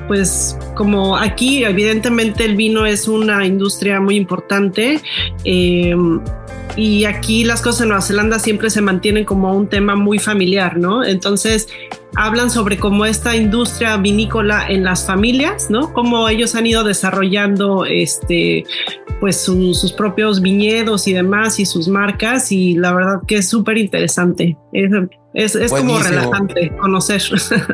pues 0.07 0.55
como 0.75 1.17
aquí 1.17 1.63
evidentemente 1.63 2.45
el 2.45 2.55
vino 2.55 2.85
es 2.85 3.07
una 3.07 3.47
industria 3.47 3.99
muy 3.99 4.15
importante 4.15 5.01
em, 5.43 6.21
y 6.75 7.05
aquí 7.05 7.43
las 7.45 7.63
cosas 7.63 7.81
en 7.81 7.87
Nueva 7.87 8.03
Zelanda 8.03 8.37
siempre 8.37 8.69
se 8.69 8.81
mantienen 8.81 9.25
como 9.25 9.55
un 9.55 9.67
tema 9.67 9.95
muy 9.95 10.19
familiar, 10.19 10.77
¿no? 10.77 11.03
Entonces 11.03 11.67
hablan 12.15 12.51
sobre 12.51 12.77
cómo 12.77 13.07
esta 13.07 13.35
industria 13.35 13.97
vinícola 13.97 14.67
en 14.69 14.83
las 14.83 15.07
familias, 15.07 15.71
¿no? 15.71 15.93
Cómo 15.93 16.29
ellos 16.29 16.53
han 16.53 16.67
ido 16.67 16.83
desarrollando 16.83 17.85
este 17.85 18.65
pues 19.19 19.41
sus 19.41 19.93
propios 19.93 20.43
viñedos 20.43 21.07
y 21.07 21.13
demás 21.13 21.59
y 21.59 21.65
sus 21.65 21.87
marcas 21.87 22.51
y 22.51 22.75
la 22.75 22.93
verdad 22.93 23.21
que 23.27 23.37
es 23.37 23.49
súper 23.49 23.79
interesante. 23.79 24.55
Es, 25.37 25.53
es, 25.53 25.71
como 25.71 25.99
relajante 25.99 26.71
conocer. 26.81 27.21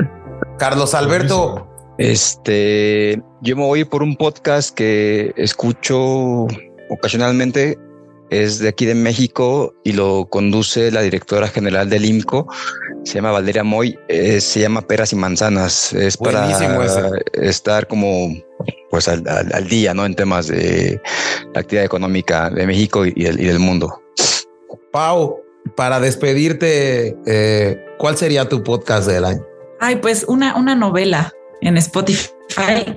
Carlos 0.60 0.94
Alberto. 0.94 1.66
Este, 1.98 3.22
yo 3.42 3.56
me 3.56 3.64
voy 3.64 3.86
por 3.86 4.04
un 4.04 4.18
podcast 4.18 4.76
que 4.76 5.34
escucho 5.38 6.46
ocasionalmente 6.90 7.78
es 8.30 8.60
de 8.60 8.68
aquí 8.68 8.86
de 8.86 8.96
México 8.96 9.74
y 9.86 9.94
lo 9.94 10.28
conduce 10.30 10.92
la 10.92 11.02
directora 11.02 11.48
general 11.48 11.90
del 11.90 12.04
IMCO, 12.04 12.48
se 13.04 13.16
llama 13.16 13.32
Valeria 13.32 13.64
Moy, 13.64 13.98
eh, 14.10 14.42
se 14.42 14.60
llama 14.60 14.82
Peras 14.82 15.14
y 15.14 15.16
Manzanas, 15.16 15.94
es 15.94 16.18
para 16.18 16.50
estar 17.34 17.88
como 17.88 18.34
pues 18.90 19.08
al, 19.08 19.68
día, 19.70 19.94
¿no? 19.94 20.06
En 20.06 20.16
temas 20.16 20.48
de 20.48 21.02
la 21.54 21.62
actividad 21.62 21.86
económica 21.86 22.50
de 22.50 22.68
México 22.68 23.06
y, 23.06 23.24
del 23.24 23.60
mundo. 23.60 24.02
Pau, 24.92 25.43
para 25.76 26.00
despedirte, 26.00 27.18
eh, 27.26 27.86
¿cuál 27.98 28.18
sería 28.18 28.48
tu 28.48 28.64
podcast 28.64 29.08
del 29.08 29.26
año? 29.26 29.46
Ay, 29.80 29.98
pues 29.98 30.26
una, 30.28 30.56
una 30.56 30.76
novela 30.76 31.34
en 31.62 31.78
Spotify 31.78 32.30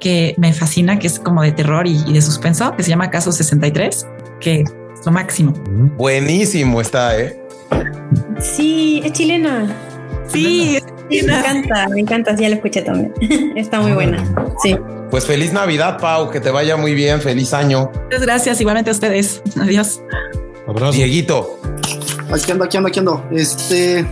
que 0.01 0.35
me 0.39 0.53
fascina, 0.53 0.99
que 0.99 1.07
es 1.07 1.19
como 1.19 1.43
de 1.43 1.53
terror 1.53 1.87
y, 1.87 2.13
de 2.13 2.21
suspenso, 2.21 2.75
que 2.77 2.83
se 2.83 2.91
llama 2.91 3.11
Caso 3.11 3.33
63, 3.33 4.07
que 4.41 4.61
es 4.61 5.07
lo 5.07 5.13
máximo. 5.13 5.53
Buenísimo 5.97 6.81
está, 6.81 7.19
¿eh? 7.19 7.41
Sí, 8.39 9.01
es 9.05 9.13
chilena. 9.13 9.75
Sí, 10.27 10.79
me 11.09 11.19
encanta, 11.19 11.89
me 11.89 12.01
encanta, 12.01 12.37
ya 12.37 12.49
lo 12.49 12.57
escuché 12.57 12.83
también. 12.83 13.15
está 13.57 13.81
muy 13.81 13.93
buena, 13.93 14.23
sí. 14.63 14.77
Pues 15.11 15.25
feliz 15.25 15.53
Navidad, 15.53 15.99
Pau, 15.99 16.31
que 16.31 16.41
te 16.41 16.51
vaya 16.51 16.77
muy 16.77 16.95
bien, 16.95 17.21
feliz 17.21 17.55
año. 17.55 17.91
Muchas 18.05 18.23
gracias, 18.23 18.61
igualmente 18.61 18.91
a 18.91 18.93
ustedes. 18.93 19.41
Adiós. 19.61 20.03
Abrazo. 20.67 20.93
Dieguito. 20.93 21.61
Aquí 22.33 22.51
ando, 22.53 22.65
aquí 22.65 22.77
ando, 22.77 22.89
aquí 22.89 22.99
ando. 22.99 23.25
Este, 23.31 24.07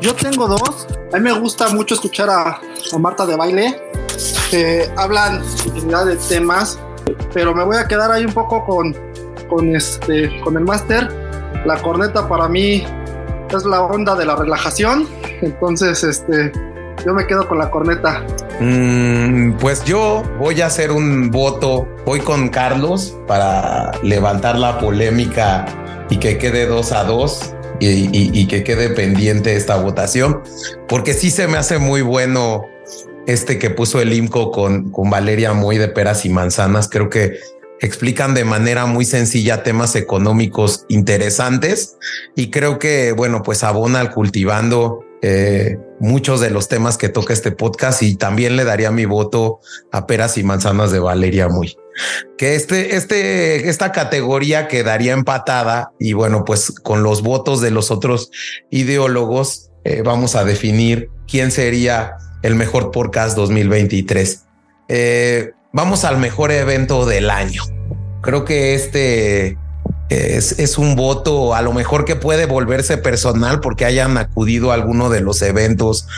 yo 0.00 0.14
tengo 0.14 0.48
dos. 0.48 0.86
A 1.12 1.18
mí 1.18 1.22
me 1.22 1.38
gusta 1.38 1.68
mucho 1.68 1.94
escuchar 1.94 2.30
a, 2.30 2.60
a 2.92 2.98
Marta 2.98 3.26
de 3.26 3.36
baile 3.36 3.90
hablan 4.96 5.42
infinidad 5.66 6.06
de 6.06 6.16
temas, 6.16 6.78
pero 7.32 7.54
me 7.54 7.64
voy 7.64 7.76
a 7.76 7.86
quedar 7.86 8.10
ahí 8.10 8.24
un 8.24 8.32
poco 8.32 8.64
con, 8.64 8.96
con, 9.48 9.74
este, 9.74 10.40
con 10.40 10.56
el 10.56 10.64
máster. 10.64 11.08
La 11.64 11.80
corneta 11.80 12.28
para 12.28 12.48
mí 12.48 12.84
es 13.54 13.64
la 13.64 13.82
onda 13.82 14.14
de 14.14 14.24
la 14.24 14.36
relajación, 14.36 15.06
entonces 15.42 16.02
este, 16.02 16.52
yo 17.04 17.14
me 17.14 17.26
quedo 17.26 17.46
con 17.46 17.58
la 17.58 17.70
corneta. 17.70 18.24
Mm, 18.60 19.52
pues 19.54 19.84
yo 19.84 20.22
voy 20.38 20.60
a 20.60 20.66
hacer 20.66 20.90
un 20.90 21.30
voto, 21.30 21.88
voy 22.04 22.20
con 22.20 22.48
Carlos 22.48 23.16
para 23.26 23.92
levantar 24.02 24.58
la 24.58 24.78
polémica 24.78 25.66
y 26.10 26.18
que 26.18 26.38
quede 26.38 26.66
dos 26.66 26.92
a 26.92 27.04
dos. 27.04 27.54
Y, 27.82 28.10
y, 28.38 28.46
que 28.46 28.62
quede 28.62 28.90
pendiente 28.90 29.56
esta 29.56 29.76
votación, 29.76 30.42
porque 30.86 31.14
sí 31.14 31.30
se 31.30 31.48
me 31.48 31.56
hace 31.56 31.78
muy 31.78 32.02
bueno 32.02 32.66
este 33.26 33.58
que 33.58 33.70
puso 33.70 34.02
el 34.02 34.12
IMCO 34.12 34.50
con, 34.50 34.90
con 34.90 35.08
Valeria 35.08 35.54
muy 35.54 35.78
de 35.78 35.88
peras 35.88 36.26
y 36.26 36.28
manzanas, 36.28 36.90
creo 36.90 37.08
que 37.08 37.38
explican 37.80 38.34
de 38.34 38.44
manera 38.44 38.86
muy 38.86 39.06
sencilla 39.06 39.62
temas 39.62 39.96
económicos 39.96 40.84
interesantes 40.88 41.96
y 42.36 42.50
creo 42.50 42.78
que, 42.78 43.12
bueno, 43.12 43.42
pues 43.42 43.64
abona 43.64 44.00
al 44.00 44.10
cultivando 44.10 45.02
eh, 45.22 45.78
muchos 45.98 46.40
de 46.40 46.50
los 46.50 46.68
temas 46.68 46.96
que 46.96 47.08
toca 47.08 47.32
este 47.32 47.52
podcast 47.52 48.02
y 48.02 48.16
también 48.16 48.56
le 48.56 48.64
daría 48.64 48.90
mi 48.90 49.04
voto 49.04 49.60
a 49.92 50.06
peras 50.06 50.38
y 50.38 50.42
manzanas 50.42 50.92
de 50.92 50.98
Valeria 50.98 51.48
muy. 51.48 51.76
Que 52.38 52.54
este, 52.54 52.96
este, 52.96 53.68
esta 53.68 53.92
categoría 53.92 54.66
quedaría 54.68 55.12
empatada 55.12 55.92
y 55.98 56.14
bueno, 56.14 56.44
pues 56.44 56.70
con 56.70 57.02
los 57.02 57.22
votos 57.22 57.60
de 57.60 57.70
los 57.70 57.90
otros 57.90 58.30
ideólogos 58.70 59.70
eh, 59.84 60.02
vamos 60.02 60.36
a 60.36 60.44
definir 60.44 61.10
quién 61.28 61.50
sería 61.50 62.16
el 62.42 62.54
mejor 62.54 62.90
podcast 62.90 63.36
2023. 63.36 64.44
Eh, 64.88 65.52
vamos 65.72 66.04
al 66.04 66.18
mejor 66.18 66.50
evento 66.50 67.04
del 67.04 67.30
año. 67.30 67.62
Creo 68.22 68.44
que 68.44 68.74
este 68.74 69.58
es, 70.10 70.76
un 70.76 70.96
voto 70.96 71.54
a 71.54 71.62
lo 71.62 71.72
mejor 71.72 72.04
que 72.04 72.16
puede 72.16 72.46
volverse 72.46 72.98
personal 72.98 73.60
porque 73.60 73.84
hayan 73.84 74.18
acudido 74.18 74.72
a 74.72 74.74
alguno 74.74 75.08
de 75.08 75.20
los 75.20 75.40
eventos 75.40 76.08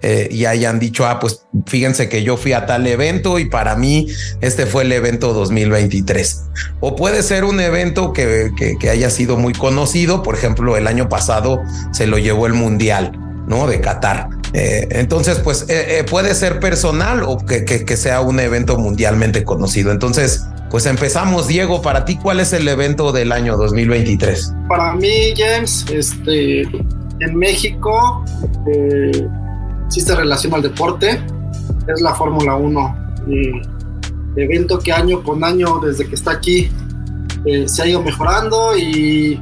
eh, 0.00 0.28
y 0.30 0.46
hayan 0.46 0.78
dicho, 0.78 1.06
ah, 1.06 1.20
pues 1.20 1.44
fíjense 1.66 2.08
que 2.08 2.22
yo 2.22 2.36
fui 2.38 2.54
a 2.54 2.64
tal 2.64 2.86
evento 2.86 3.38
y 3.38 3.44
para 3.44 3.76
mí 3.76 4.08
este 4.40 4.64
fue 4.64 4.84
el 4.84 4.92
evento 4.92 5.34
2023. 5.34 6.44
O 6.80 6.96
puede 6.96 7.22
ser 7.22 7.44
un 7.44 7.60
evento 7.60 8.12
que, 8.12 8.50
que 8.80 8.90
haya 8.90 9.10
sido 9.10 9.36
muy 9.36 9.52
conocido, 9.52 10.22
por 10.22 10.34
ejemplo, 10.34 10.76
el 10.76 10.86
año 10.86 11.08
pasado 11.10 11.60
se 11.92 12.06
lo 12.06 12.16
llevó 12.18 12.46
el 12.46 12.54
Mundial, 12.54 13.12
¿no? 13.46 13.66
De 13.66 13.80
Qatar. 13.80 14.28
Eh, 14.54 14.88
entonces, 14.90 15.38
pues 15.38 15.64
eh, 15.68 16.04
puede 16.08 16.34
ser 16.34 16.60
personal 16.60 17.22
o 17.22 17.38
que, 17.38 17.64
que, 17.64 17.96
sea 17.96 18.20
un 18.20 18.38
evento 18.38 18.76
mundialmente 18.76 19.44
conocido. 19.44 19.92
Entonces, 19.92 20.42
pues 20.72 20.86
empezamos. 20.86 21.48
Diego, 21.48 21.82
para 21.82 22.06
ti, 22.06 22.16
¿cuál 22.16 22.40
es 22.40 22.54
el 22.54 22.66
evento 22.66 23.12
del 23.12 23.30
año 23.30 23.58
2023? 23.58 24.54
Para 24.68 24.94
mí, 24.94 25.34
James, 25.36 25.84
este, 25.92 26.62
en 26.62 27.36
México 27.36 28.24
eh, 28.66 29.28
existe 29.86 30.16
relación 30.16 30.54
al 30.54 30.62
deporte, 30.62 31.20
es 31.86 32.00
la 32.00 32.14
Fórmula 32.14 32.56
1. 32.56 32.96
evento 34.36 34.78
que 34.78 34.92
año 34.92 35.22
con 35.22 35.44
año, 35.44 35.78
desde 35.78 36.08
que 36.08 36.14
está 36.14 36.30
aquí, 36.30 36.70
se 37.66 37.82
ha 37.82 37.86
ido 37.86 38.02
mejorando 38.02 38.74
y 38.74 39.38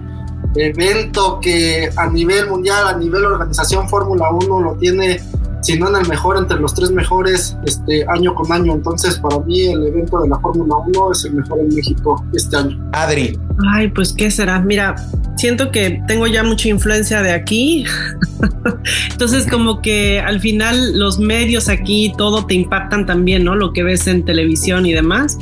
evento 0.57 1.39
que 1.41 1.91
a 1.95 2.09
nivel 2.09 2.49
mundial, 2.49 2.89
a 2.89 2.97
nivel 2.97 3.25
organización 3.25 3.89
Fórmula 3.89 4.31
1 4.31 4.61
lo 4.63 4.75
tiene, 4.75 5.21
si 5.61 5.79
no 5.79 5.89
en 5.89 5.97
el 5.97 6.09
mejor, 6.09 6.37
entre 6.37 6.59
los 6.59 6.75
tres 6.75 6.91
mejores 6.91 7.57
este 7.65 8.05
año 8.09 8.35
con 8.35 8.51
año. 8.53 8.73
Entonces, 8.73 9.19
para 9.19 9.39
mí 9.41 9.69
el 9.69 9.87
evento 9.87 10.21
de 10.21 10.29
la 10.29 10.39
Fórmula 10.39 10.77
1 10.87 11.13
es 11.13 11.25
el 11.25 11.35
mejor 11.35 11.61
en 11.61 11.75
México 11.75 12.25
este 12.33 12.57
año. 12.57 12.91
Adri. 12.93 13.39
Ay, 13.69 13.89
pues 13.89 14.13
qué 14.13 14.31
será. 14.31 14.61
Mira, 14.61 14.95
siento 15.37 15.71
que 15.71 16.03
tengo 16.07 16.27
ya 16.27 16.43
mucha 16.43 16.69
influencia 16.69 17.23
de 17.23 17.33
aquí. 17.33 17.85
Entonces, 19.11 19.47
como 19.47 19.83
que 19.83 20.21
al 20.21 20.41
final 20.41 20.99
los 20.99 21.19
medios 21.19 21.69
aquí, 21.69 22.13
todo 22.17 22.47
te 22.47 22.55
impactan 22.55 23.07
también, 23.07 23.45
¿no? 23.45 23.55
Lo 23.55 23.73
que 23.73 23.83
ves 23.83 24.07
en 24.07 24.25
televisión 24.25 24.87
y 24.87 24.93
demás. 24.93 25.39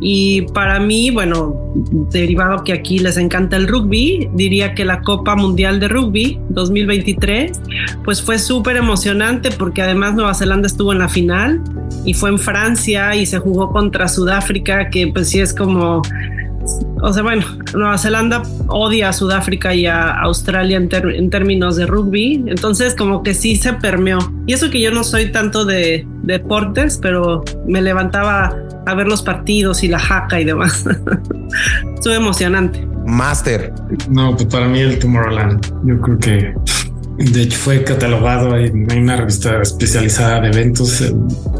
Y 0.00 0.42
para 0.52 0.78
mí, 0.78 1.10
bueno, 1.10 1.72
derivado 2.12 2.62
que 2.62 2.72
aquí 2.72 2.98
les 2.98 3.16
encanta 3.16 3.56
el 3.56 3.66
rugby, 3.66 4.28
diría 4.34 4.74
que 4.74 4.84
la 4.84 5.00
Copa 5.00 5.34
Mundial 5.34 5.80
de 5.80 5.88
Rugby 5.88 6.38
2023, 6.50 7.60
pues 8.04 8.22
fue 8.22 8.38
súper 8.38 8.76
emocionante 8.76 9.50
porque 9.50 9.82
además 9.82 10.14
Nueva 10.14 10.34
Zelanda 10.34 10.66
estuvo 10.66 10.92
en 10.92 11.00
la 11.00 11.08
final 11.08 11.62
y 12.04 12.14
fue 12.14 12.30
en 12.30 12.38
Francia 12.38 13.14
y 13.16 13.26
se 13.26 13.38
jugó 13.38 13.70
contra 13.70 14.08
Sudáfrica, 14.08 14.88
que 14.88 15.08
pues 15.08 15.30
sí 15.30 15.40
es 15.40 15.52
como 15.52 16.02
o 17.00 17.12
sea, 17.12 17.22
bueno, 17.22 17.44
Nueva 17.74 17.98
Zelanda 17.98 18.42
odia 18.66 19.10
a 19.10 19.12
Sudáfrica 19.12 19.74
y 19.74 19.86
a 19.86 20.10
Australia 20.20 20.76
en, 20.76 21.30
términos 21.30 21.76
de 21.76 21.86
rugby, 21.86 22.44
entonces 22.46 22.94
como 22.94 23.22
que 23.22 23.34
sí 23.34 23.56
se 23.56 23.72
permeó. 23.74 24.18
Y 24.46 24.52
eso 24.52 24.70
que 24.70 24.80
yo 24.80 24.90
no 24.90 25.04
soy 25.04 25.30
tanto 25.32 25.64
de, 25.64 26.06
deportes, 26.22 26.98
pero 27.00 27.44
me 27.66 27.80
levantaba 27.80 28.54
a 28.86 28.94
ver 28.94 29.08
los 29.08 29.22
partidos 29.22 29.82
y 29.82 29.88
la 29.88 29.98
jaca 29.98 30.40
y 30.40 30.44
demás. 30.44 30.84
Estuvo 31.94 32.14
emocionante. 32.14 32.86
Master. 33.06 33.72
No, 34.10 34.36
pues 34.36 34.46
para 34.46 34.68
mí 34.68 34.80
el 34.80 34.98
Tomorrowland, 34.98 35.64
yo 35.86 36.00
creo 36.00 36.18
que 36.18 36.54
de 37.18 37.42
hecho 37.42 37.58
fue 37.58 37.82
catalogado 37.84 38.56
en 38.56 38.90
una 38.92 39.16
revista 39.16 39.60
especializada 39.60 40.40
de 40.40 40.48
eventos 40.48 41.00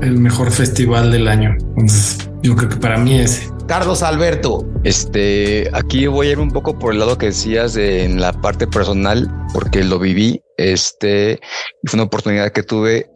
el, 0.00 0.18
mejor 0.18 0.50
festival 0.50 1.10
del 1.10 1.28
año. 1.28 1.56
Entonces 1.58 2.30
yo 2.42 2.54
creo 2.54 2.68
que 2.68 2.76
para 2.76 2.98
mí 2.98 3.18
ese. 3.18 3.48
Carlos 3.66 4.02
Alberto. 4.02 4.66
Este, 4.84 5.68
aquí 5.72 6.06
voy 6.06 6.28
a 6.28 6.30
ir 6.32 6.38
un 6.38 6.50
poco 6.50 6.78
por 6.78 6.92
el 6.92 7.00
lado 7.00 7.18
que 7.18 7.26
decías 7.26 7.74
de, 7.74 8.04
en 8.04 8.20
la 8.20 8.32
parte 8.32 8.66
personal, 8.66 9.28
porque 9.52 9.84
lo 9.84 9.98
viví. 9.98 10.40
Este, 10.56 11.40
fue 11.84 11.98
una 11.98 12.04
oportunidad 12.04 12.50
que 12.52 12.62
tuve 12.62 13.10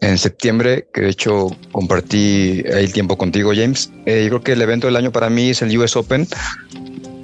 en 0.00 0.18
septiembre, 0.18 0.88
que 0.92 1.02
de 1.02 1.10
hecho 1.10 1.48
compartí 1.72 2.62
el 2.64 2.92
tiempo 2.92 3.18
contigo, 3.18 3.52
James. 3.54 3.90
Eh, 4.06 4.22
yo 4.24 4.30
creo 4.30 4.42
que 4.42 4.52
el 4.52 4.62
evento 4.62 4.86
del 4.86 4.96
año 4.96 5.12
para 5.12 5.28
mí 5.28 5.50
es 5.50 5.62
el 5.62 5.76
US 5.78 5.96
Open, 5.96 6.26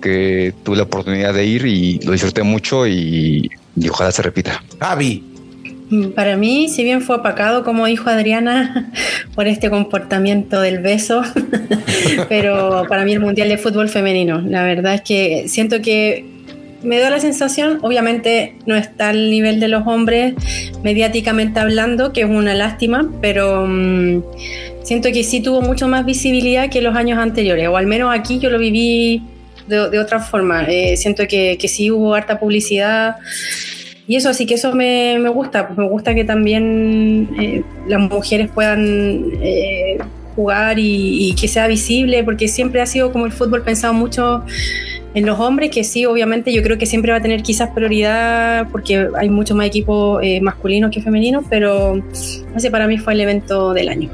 que 0.03 0.53
tuve 0.63 0.77
la 0.77 0.85
oportunidad 0.85 1.35
de 1.35 1.45
ir 1.45 1.65
y 1.67 1.99
lo 2.01 2.13
disfruté 2.13 2.43
mucho 2.43 2.87
y, 2.87 3.51
y 3.81 3.89
ojalá 3.89 4.13
se 4.13 4.23
repita. 4.23 4.63
Javi. 4.81 5.25
Para 6.15 6.37
mí, 6.37 6.69
si 6.69 6.85
bien 6.85 7.01
fue 7.01 7.17
apacado, 7.17 7.65
como 7.65 7.87
dijo 7.87 8.11
Adriana, 8.11 8.93
por 9.35 9.47
este 9.47 9.71
comportamiento 9.71 10.61
del 10.61 10.81
beso, 10.81 11.23
pero 12.29 12.85
para 12.89 13.05
mí 13.05 13.13
el 13.13 13.21
Mundial 13.21 13.49
de 13.49 13.57
Fútbol 13.57 13.89
Femenino, 13.89 14.41
la 14.43 14.65
verdad 14.65 14.95
es 14.95 15.01
que 15.01 15.49
siento 15.49 15.81
que 15.81 16.27
me 16.83 16.99
da 16.99 17.11
la 17.11 17.21
sensación, 17.21 17.79
obviamente 17.83 18.55
no 18.67 18.77
está 18.77 19.09
al 19.09 19.31
nivel 19.31 19.61
de 19.61 19.69
los 19.69 19.87
hombres 19.87 20.35
mediáticamente 20.83 21.59
hablando, 21.59 22.13
que 22.13 22.21
es 22.21 22.29
una 22.29 22.55
lástima, 22.55 23.11
pero 23.21 23.67
mm, 23.67 24.23
siento 24.85 25.11
que 25.11 25.25
sí 25.25 25.41
tuvo 25.41 25.63
mucho 25.63 25.89
más 25.89 26.05
visibilidad 26.05 26.69
que 26.69 26.83
los 26.83 26.95
años 26.95 27.19
anteriores, 27.19 27.67
o 27.69 27.77
al 27.77 27.87
menos 27.87 28.15
aquí 28.15 28.39
yo 28.39 28.51
lo 28.51 28.59
viví 28.59 29.23
de, 29.69 29.99
otra 29.99 30.21
forma. 30.21 30.65
Eh, 30.65 30.97
siento 30.97 31.27
que, 31.29 31.57
que 31.59 31.69
sí 31.69 31.91
hubo 31.91 32.15
harta 32.15 32.39
publicidad 32.39 33.17
y 34.09 34.17
eso, 34.17 34.31
así 34.31 34.47
que 34.47 34.55
eso 34.55 34.75
me, 34.75 35.19
me 35.19 35.29
gusta, 35.29 35.69
me 35.77 35.87
gusta 35.87 36.15
que 36.15 36.25
también 36.25 37.29
eh, 37.39 37.63
las 37.87 38.01
mujeres 38.01 38.51
puedan 38.51 39.23
eh, 39.43 39.99
jugar 40.35 40.79
y, 40.79 41.35
que 41.39 41.47
sea 41.47 41.67
visible, 41.67 42.25
porque 42.25 42.49
siempre 42.49 42.81
ha 42.81 42.87
sido 42.87 43.13
como 43.13 43.27
el 43.27 43.33
fútbol 43.33 43.63
pensado 43.63 43.93
mucho 43.93 44.45
En 45.13 45.27
los 45.27 45.39
hombres, 45.39 45.71
que 45.71 45.85
sí, 45.85 46.07
obviamente 46.07 46.55
yo 46.55 46.63
creo 46.63 46.79
que 46.79 46.87
siempre 46.87 47.13
va 47.13 47.19
a 47.19 47.21
tener 47.21 47.43
quizás 47.43 47.69
prioridad 47.71 48.69
porque 48.71 49.09
hay 49.19 49.29
mucho 49.29 49.55
más 49.55 49.67
equipos 49.67 50.21
eh, 50.23 50.41
masculinos 50.41 50.91
que 50.91 51.03
femeninos, 51.03 51.45
pero 51.51 52.03
ese 52.57 52.71
para 52.71 52.87
mí 52.87 52.97
fue 52.97 53.13
el 53.13 53.21
evento 53.21 53.75
del 53.75 53.91
año. 53.91 54.09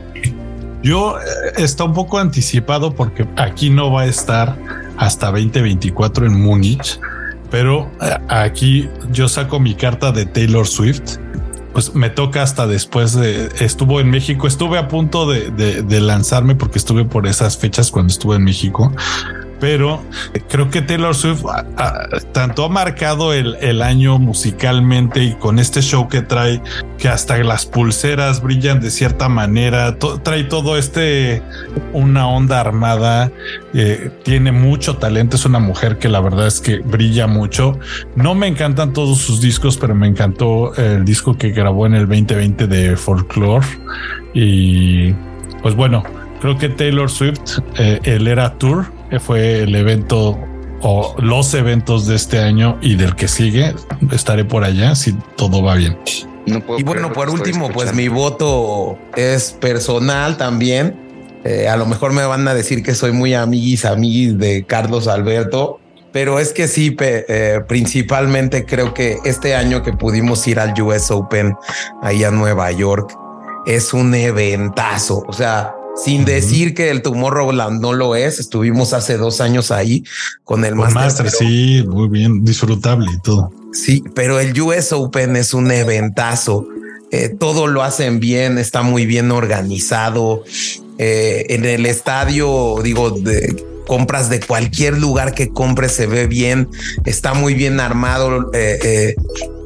Yo 0.82 1.18
eh, 1.18 1.52
está 1.58 1.84
un 1.84 1.92
poco 1.92 2.18
anticipado 2.18 2.92
porque 2.92 3.26
aquí 3.36 3.70
no 3.70 3.92
va 3.92 4.02
a 4.02 4.06
estar 4.06 4.56
hasta 4.96 5.30
2024 5.30 6.26
en 6.26 6.40
Múnich, 6.40 7.00
pero 7.50 7.90
eh, 8.00 8.16
aquí 8.28 8.88
yo 9.12 9.28
saco 9.28 9.60
mi 9.60 9.74
carta 9.74 10.12
de 10.12 10.26
Taylor 10.26 10.66
Swift. 10.66 11.18
Pues 11.72 11.92
me 11.94 12.08
toca 12.08 12.42
hasta 12.42 12.68
después 12.68 13.14
de 13.14 13.48
estuvo 13.58 13.98
en 13.98 14.08
México. 14.08 14.46
Estuve 14.46 14.78
a 14.78 14.86
punto 14.86 15.28
de, 15.28 15.50
de 15.50 16.00
lanzarme 16.00 16.54
porque 16.54 16.78
estuve 16.78 17.04
por 17.04 17.26
esas 17.26 17.58
fechas 17.58 17.90
cuando 17.90 18.12
estuve 18.12 18.36
en 18.36 18.44
México, 18.44 18.92
pero 19.60 20.02
creo 20.48 20.70
que 20.70 20.82
Taylor 20.82 21.14
Swift 21.14 21.42
tanto 22.32 22.64
ha 22.64 22.68
marcado 22.68 23.32
el, 23.32 23.82
año 23.82 24.18
musicalmente 24.18 25.22
y 25.22 25.34
con 25.34 25.58
este 25.58 25.82
show 25.82 26.08
que 26.08 26.22
trae, 26.22 26.62
que 26.96 27.08
hasta 27.08 27.36
las 27.38 27.66
pulseras 27.66 28.40
brillan 28.40 28.80
de 28.80 28.90
cierta 28.90 29.28
manera, 29.28 29.96
trae 30.22 30.44
todo 30.44 30.78
este, 30.78 31.42
una 31.92 32.28
onda 32.28 32.60
armada, 32.60 33.30
eh, 33.74 34.10
tiene 34.22 34.52
mucho 34.52 34.96
talento, 34.96 35.36
es 35.36 35.44
una 35.44 35.58
mujer 35.58 35.98
que 35.98 36.08
la 36.08 36.20
verdad 36.20 36.46
es 36.46 36.60
que 36.60 36.78
brilla 36.78 37.26
mucho. 37.26 37.78
No 38.16 38.34
me 38.34 38.46
encantan 38.46 38.92
todos 38.92 39.18
sus 39.18 39.40
discos, 39.40 39.76
pero 39.76 39.94
me 39.94 40.06
encantó 40.06 40.74
el 40.76 41.04
disco 41.04 41.36
que 41.36 41.50
grabó 41.50 41.86
en 41.86 41.94
el 41.94 42.06
2020 42.06 42.66
de 42.66 42.96
Folklore 42.96 43.66
y 44.32 45.12
pues 45.62 45.74
bueno, 45.74 46.02
creo 46.40 46.58
que 46.58 46.68
Taylor 46.68 47.10
Swift, 47.10 47.60
eh, 47.78 48.00
Era 48.04 48.58
Tour, 48.58 48.86
fue 49.20 49.62
el 49.62 49.74
evento 49.74 50.38
o 50.82 51.14
los 51.18 51.54
eventos 51.54 52.06
de 52.06 52.14
este 52.14 52.38
año 52.38 52.78
y 52.80 52.96
del 52.96 53.16
que 53.16 53.26
sigue. 53.26 53.74
Estaré 54.12 54.44
por 54.44 54.64
allá 54.64 54.94
si 54.94 55.12
todo 55.36 55.62
va 55.62 55.74
bien. 55.76 55.98
y 56.46 56.82
bueno, 56.82 57.12
por 57.12 57.30
último, 57.30 57.70
pues 57.70 57.94
mi 57.94 58.08
voto 58.08 58.98
es 59.16 59.52
personal 59.52 60.36
también. 60.36 60.94
Eh, 61.44 61.68
a 61.68 61.76
lo 61.76 61.86
mejor 61.86 62.12
me 62.12 62.24
van 62.24 62.46
a 62.48 62.54
decir 62.54 62.82
que 62.82 62.94
soy 62.94 63.12
muy 63.12 63.34
amiguis, 63.34 63.84
amiguis 63.84 64.38
de 64.38 64.64
Carlos 64.64 65.08
Alberto, 65.08 65.78
pero 66.12 66.38
es 66.38 66.52
que 66.52 66.68
sí, 66.68 66.96
eh, 67.00 67.60
principalmente 67.66 68.64
creo 68.64 68.94
que 68.94 69.18
este 69.24 69.54
año 69.54 69.82
que 69.82 69.92
pudimos 69.92 70.46
ir 70.46 70.58
al 70.60 70.80
US 70.80 71.10
Open 71.10 71.54
ahí 72.02 72.24
a 72.24 72.30
Nueva 72.30 72.70
York 72.72 73.14
es 73.66 73.92
un 73.92 74.14
eventazo. 74.14 75.24
O 75.26 75.32
sea, 75.32 75.74
sin 75.96 76.24
decir 76.24 76.74
que 76.74 76.90
el 76.90 77.02
Tomorrowland 77.02 77.80
no 77.80 77.92
lo 77.92 78.16
es. 78.16 78.38
Estuvimos 78.38 78.92
hace 78.92 79.16
dos 79.16 79.40
años 79.40 79.70
ahí 79.70 80.04
con 80.44 80.64
el 80.64 80.74
Master. 80.74 81.30
sí, 81.30 81.84
muy 81.86 82.08
bien, 82.08 82.44
disfrutable 82.44 83.10
y 83.12 83.20
todo. 83.20 83.52
Sí, 83.72 84.04
pero 84.14 84.38
el 84.38 84.58
US 84.60 84.92
Open 84.92 85.36
es 85.36 85.54
un 85.54 85.70
eventazo. 85.70 86.66
Eh, 87.10 87.28
todo 87.28 87.66
lo 87.66 87.82
hacen 87.82 88.20
bien, 88.20 88.58
está 88.58 88.82
muy 88.82 89.06
bien 89.06 89.30
organizado. 89.30 90.44
Eh, 90.98 91.46
en 91.50 91.64
el 91.64 91.86
estadio, 91.86 92.76
digo, 92.82 93.10
de, 93.10 93.64
compras 93.86 94.30
de 94.30 94.40
cualquier 94.40 94.98
lugar 94.98 95.34
que 95.34 95.50
compres 95.50 95.92
se 95.92 96.06
ve 96.06 96.26
bien, 96.26 96.68
está 97.04 97.34
muy 97.34 97.54
bien 97.54 97.80
armado. 97.80 98.50
Eh, 98.52 98.78
eh, 98.82 99.14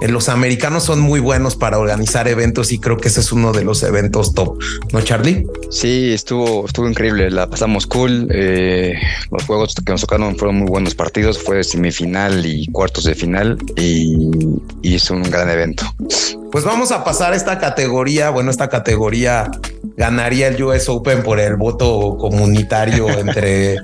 los 0.06 0.28
americanos 0.28 0.84
son 0.84 1.00
muy 1.00 1.20
buenos 1.20 1.56
para 1.56 1.78
organizar 1.78 2.28
eventos 2.28 2.70
y 2.72 2.78
creo 2.78 2.96
que 2.96 3.08
ese 3.08 3.20
es 3.20 3.32
uno 3.32 3.52
de 3.52 3.64
los 3.64 3.82
eventos 3.82 4.34
top, 4.34 4.58
¿no, 4.92 5.00
Charlie? 5.00 5.46
Sí, 5.70 6.12
estuvo, 6.12 6.66
estuvo 6.66 6.88
increíble, 6.88 7.30
la 7.30 7.48
pasamos 7.48 7.86
cool. 7.86 8.28
Eh, 8.30 8.94
los 9.30 9.44
juegos 9.44 9.74
que 9.74 9.92
nos 9.92 10.02
tocaron 10.02 10.36
fueron 10.36 10.58
muy 10.58 10.68
buenos 10.68 10.94
partidos, 10.94 11.38
fue 11.38 11.64
semifinal 11.64 12.46
y 12.46 12.66
cuartos 12.68 13.04
de 13.04 13.14
final 13.14 13.58
y, 13.76 14.28
y 14.82 14.94
es 14.94 15.10
un 15.10 15.22
gran 15.22 15.50
evento. 15.50 15.84
Pues 16.50 16.64
vamos 16.64 16.92
a 16.92 17.04
pasar 17.04 17.34
esta 17.34 17.58
categoría. 17.58 18.30
Bueno, 18.30 18.50
esta 18.50 18.68
categoría 18.68 19.50
ganaría 19.96 20.48
el 20.48 20.62
US 20.62 20.88
Open 20.88 21.22
por 21.22 21.40
el 21.40 21.56
voto 21.56 22.16
comunitario 22.18 23.08
entre 23.18 23.76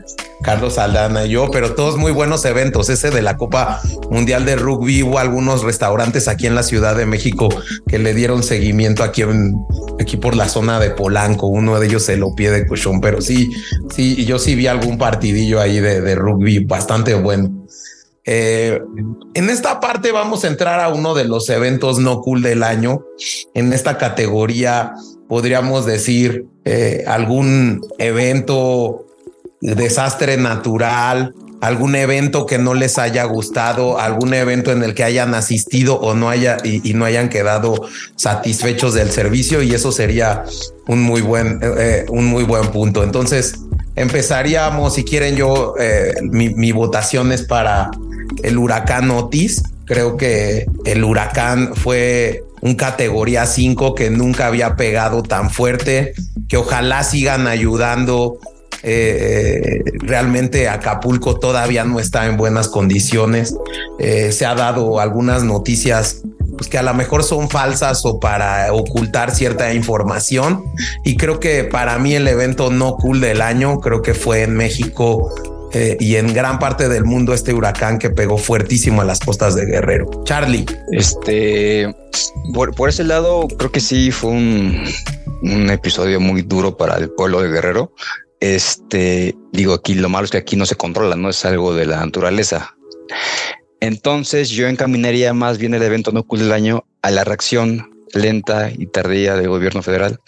Carlos 0.42 0.78
Aldana 0.78 1.24
y 1.26 1.30
yo, 1.30 1.50
pero 1.50 1.74
todos 1.74 1.96
muy 1.96 2.12
buenos 2.12 2.44
eventos. 2.44 2.88
Ese 2.88 3.10
de 3.10 3.20
la 3.20 3.36
Copa 3.36 3.80
Mundial 4.10 4.46
de 4.46 4.56
Rugby, 4.56 5.02
hubo 5.02 5.18
algunos 5.18 5.62
restaurantes 5.62 6.03
aquí 6.28 6.46
en 6.46 6.54
la 6.54 6.62
Ciudad 6.62 6.96
de 6.96 7.06
México 7.06 7.48
que 7.86 7.98
le 7.98 8.14
dieron 8.14 8.42
seguimiento 8.42 9.02
aquí, 9.02 9.22
aquí 10.00 10.16
por 10.16 10.36
la 10.36 10.48
zona 10.48 10.78
de 10.80 10.90
Polanco. 10.90 11.46
Uno 11.46 11.78
de 11.78 11.86
ellos 11.86 12.04
se 12.04 12.16
lo 12.16 12.34
pie 12.34 12.50
de 12.50 12.66
cochón, 12.66 13.00
pero 13.00 13.20
sí, 13.20 13.50
sí, 13.94 14.24
yo 14.24 14.38
sí 14.38 14.54
vi 14.54 14.66
algún 14.66 14.98
partidillo 14.98 15.60
ahí 15.60 15.80
de, 15.80 16.00
de 16.00 16.14
rugby 16.14 16.60
bastante 16.60 17.14
bueno. 17.14 17.64
Eh, 18.26 18.80
en 19.34 19.50
esta 19.50 19.80
parte 19.80 20.10
vamos 20.10 20.44
a 20.44 20.48
entrar 20.48 20.80
a 20.80 20.88
uno 20.88 21.14
de 21.14 21.24
los 21.24 21.48
eventos 21.50 21.98
no 21.98 22.20
cool 22.20 22.42
del 22.42 22.62
año. 22.62 23.04
En 23.52 23.72
esta 23.72 23.98
categoría 23.98 24.94
podríamos 25.28 25.84
decir 25.84 26.46
eh, 26.64 27.04
algún 27.06 27.82
evento 27.98 29.06
desastre 29.60 30.36
natural, 30.36 31.34
algún 31.66 31.96
evento 31.96 32.46
que 32.46 32.58
no 32.58 32.74
les 32.74 32.98
haya 32.98 33.24
gustado, 33.24 33.98
algún 33.98 34.34
evento 34.34 34.70
en 34.70 34.82
el 34.82 34.94
que 34.94 35.04
hayan 35.04 35.34
asistido 35.34 35.98
o 35.98 36.14
no 36.14 36.28
haya 36.28 36.58
y, 36.62 36.94
no 36.94 37.04
hayan 37.04 37.28
quedado 37.28 37.88
satisfechos 38.16 38.94
del 38.94 39.10
servicio 39.10 39.62
y 39.62 39.74
eso 39.74 39.90
sería 39.90 40.44
un 40.86 41.02
muy 41.02 41.22
buen 41.22 41.60
eh, 41.62 42.04
un 42.08 42.26
muy 42.26 42.44
buen 42.44 42.68
punto. 42.68 43.02
Entonces 43.02 43.54
empezaríamos, 43.96 44.94
si 44.94 45.04
quieren 45.04 45.36
yo, 45.36 45.74
mi, 46.22 46.50
mi 46.50 46.72
votación 46.72 47.32
es 47.32 47.42
para 47.42 47.90
el 48.42 48.58
huracán 48.58 49.10
Otis. 49.10 49.62
Creo 49.86 50.16
que 50.16 50.66
el 50.84 51.04
huracán 51.04 51.74
fue 51.74 52.42
un 52.64 52.74
categoría 52.76 53.46
5 53.46 53.94
que 53.94 54.10
nunca 54.10 54.46
había 54.46 54.74
pegado 54.74 55.22
tan 55.22 55.50
fuerte, 55.50 56.14
que 56.48 56.56
ojalá 56.56 57.04
sigan 57.04 57.46
ayudando. 57.46 58.38
Eh, 58.86 59.82
realmente 59.94 60.68
Acapulco 60.68 61.38
todavía 61.38 61.84
no 61.84 62.00
está 62.00 62.26
en 62.26 62.36
buenas 62.36 62.68
condiciones. 62.68 63.56
Eh, 63.98 64.30
se 64.30 64.44
ha 64.44 64.54
dado 64.54 65.00
algunas 65.00 65.42
noticias 65.42 66.22
pues, 66.56 66.68
que 66.68 66.76
a 66.76 66.82
lo 66.82 66.92
mejor 66.92 67.24
son 67.24 67.48
falsas 67.48 68.04
o 68.04 68.20
para 68.20 68.72
ocultar 68.72 69.34
cierta 69.34 69.72
información. 69.72 70.64
Y 71.02 71.16
creo 71.16 71.40
que 71.40 71.64
para 71.64 71.98
mí 71.98 72.14
el 72.14 72.28
evento 72.28 72.70
no 72.70 72.96
cool 72.96 73.20
del 73.20 73.40
año, 73.40 73.80
creo 73.80 74.02
que 74.02 74.12
fue 74.12 74.42
en 74.42 74.54
México 74.54 75.34
eh, 75.72 75.96
y 75.98 76.16
en 76.16 76.32
gran 76.34 76.58
parte 76.58 76.88
del 76.88 77.04
mundo 77.04 77.32
este 77.32 77.52
huracán 77.54 77.98
que 77.98 78.10
pegó 78.10 78.36
fuertísimo 78.36 79.00
a 79.00 79.04
las 79.04 79.18
costas 79.18 79.54
de 79.54 79.64
Guerrero. 79.64 80.10
Charlie. 80.24 80.66
Este, 80.92 81.92
por, 82.52 82.88
ese 82.88 83.02
lado, 83.02 83.48
creo 83.58 83.72
que 83.72 83.80
sí 83.80 84.10
fue 84.10 84.30
un, 84.30 84.84
un 85.42 85.70
episodio 85.70 86.20
muy 86.20 86.42
duro 86.42 86.76
para 86.76 86.96
el 86.96 87.10
pueblo 87.10 87.40
de 87.40 87.50
Guerrero. 87.50 87.92
Este, 88.44 89.34
digo, 89.52 89.72
aquí 89.72 89.94
lo 89.94 90.10
malo 90.10 90.26
es 90.26 90.30
que 90.30 90.36
aquí 90.36 90.54
no 90.54 90.66
se 90.66 90.74
controla, 90.74 91.16
no 91.16 91.30
es 91.30 91.46
algo 91.46 91.74
de 91.74 91.86
la 91.86 92.04
naturaleza. 92.04 92.76
Entonces 93.80 94.50
yo 94.50 94.68
encaminaría 94.68 95.32
más 95.32 95.56
bien 95.56 95.72
el 95.72 95.82
evento 95.82 96.12
no 96.12 96.24
cool 96.24 96.40
del 96.40 96.52
año 96.52 96.84
a 97.00 97.10
la 97.10 97.24
reacción 97.24 97.90
lenta 98.12 98.70
y 98.70 98.86
tardía 98.86 99.34
del 99.36 99.48
gobierno 99.48 99.80
federal 99.80 100.20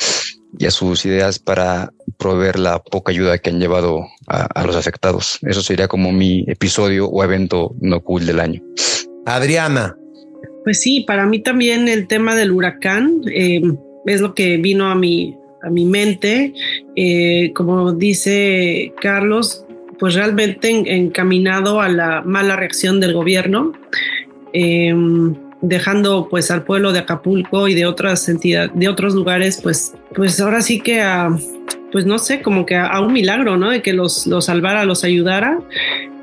y 0.59 0.65
a 0.65 0.71
sus 0.71 1.05
ideas 1.05 1.39
para 1.39 1.93
proveer 2.17 2.59
la 2.59 2.83
poca 2.83 3.13
ayuda 3.13 3.37
que 3.37 3.51
han 3.51 3.61
llevado 3.61 4.07
a, 4.29 4.65
los 4.65 4.77
afectados. 4.77 5.39
Eso 5.43 5.61
sería 5.61 5.87
como 5.87 6.11
mi 6.11 6.43
episodio 6.49 7.09
o 7.09 7.23
evento 7.23 7.75
no 7.83 8.01
cool 8.01 8.25
del 8.25 8.41
año. 8.41 8.63
Adriana. 9.27 9.95
Pues 10.65 10.81
sí, 10.81 11.05
para 11.07 11.27
mí 11.27 11.43
también 11.43 11.87
el 11.87 12.07
tema 12.07 12.35
del 12.35 12.53
huracán 12.53 13.21
eh, 13.31 13.61
es 14.07 14.23
lo 14.23 14.33
que 14.33 14.57
vino 14.57 14.87
a 14.87 14.95
mi, 14.95 15.37
a 15.63 15.69
mi 15.69 15.85
mente. 15.85 16.55
Eh, 16.97 17.53
como 17.55 17.93
dice 17.93 18.93
Carlos, 19.01 19.65
pues 19.99 20.15
realmente 20.15 20.71
encaminado 20.71 21.81
a 21.81 21.89
la 21.89 22.23
mala 22.23 22.57
reacción 22.57 23.01
del 23.01 23.13
gobierno. 23.13 23.73
Eh, 24.53 24.95
dejando 25.61 26.29
pues 26.29 26.51
al 26.51 26.65
pueblo 26.65 26.93
de 26.93 27.01
Acapulco 27.01 27.69
y 27.69 27.75
de 27.75 27.87
otras 27.87 28.29
entidades, 28.29 28.71
de 28.75 28.89
otros 28.89 29.15
lugares, 29.15 29.61
pues, 29.63 29.95
pues 30.15 30.41
ahora 30.41 30.61
sí 30.61 30.81
que 30.81 31.01
a, 31.01 31.31
pues 31.93 32.07
no 32.07 32.19
sé, 32.19 32.43
como 32.43 32.67
que 32.67 32.77
a, 32.77 33.01
un 33.01 33.13
milagro, 33.13 33.57
¿no? 33.57 33.71
De 33.71 33.83
que 33.83 33.93
los, 33.93 34.27
los 34.27 34.47
salvara, 34.47 34.85
los 34.85 35.05
ayudara. 35.05 35.59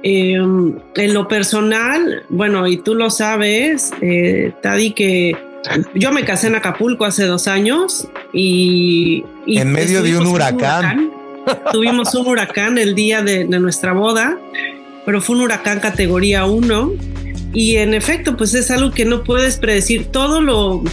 Em, 0.03 0.78
en 0.95 1.13
lo 1.13 1.28
personal, 1.28 2.24
bueno, 2.30 2.67
y 2.67 2.78
tú 2.78 2.93
lo 2.93 3.09
sabes, 3.09 3.91
eh, 4.01 4.51
Tadi, 4.61 4.91
que 4.91 5.38
yo 5.95 6.11
me 6.11 6.26
casé 6.26 6.47
en 6.47 6.55
Acapulco 6.55 7.05
hace 7.05 7.26
dos 7.26 7.47
años 7.47 8.07
y... 8.34 9.24
en 9.48 9.72
medio 9.72 10.02
de 10.02 10.18
un 10.18 10.28
huracán. 10.28 11.12
Tuvimos 11.72 12.14
un 12.16 12.28
huracán 12.28 12.78
el 12.78 12.96
día 12.96 13.22
de, 13.22 13.46
de 13.46 13.60
nuestra 13.60 13.94
boda, 13.94 14.38
pero 15.06 15.22
fue 15.22 15.36
un 15.36 15.41
huracán 15.44 15.80
categoría 15.80 16.46
1 16.46 16.91
y 17.54 17.78
en 17.78 17.94
efecto, 17.94 18.36
pues 18.36 18.54
es 18.56 18.72
algo 18.72 18.91
que 18.91 19.06
no 19.06 19.24
puedes 19.24 19.58
predecir. 19.58 20.06
Todo 20.06 20.41
lo, 20.41 20.84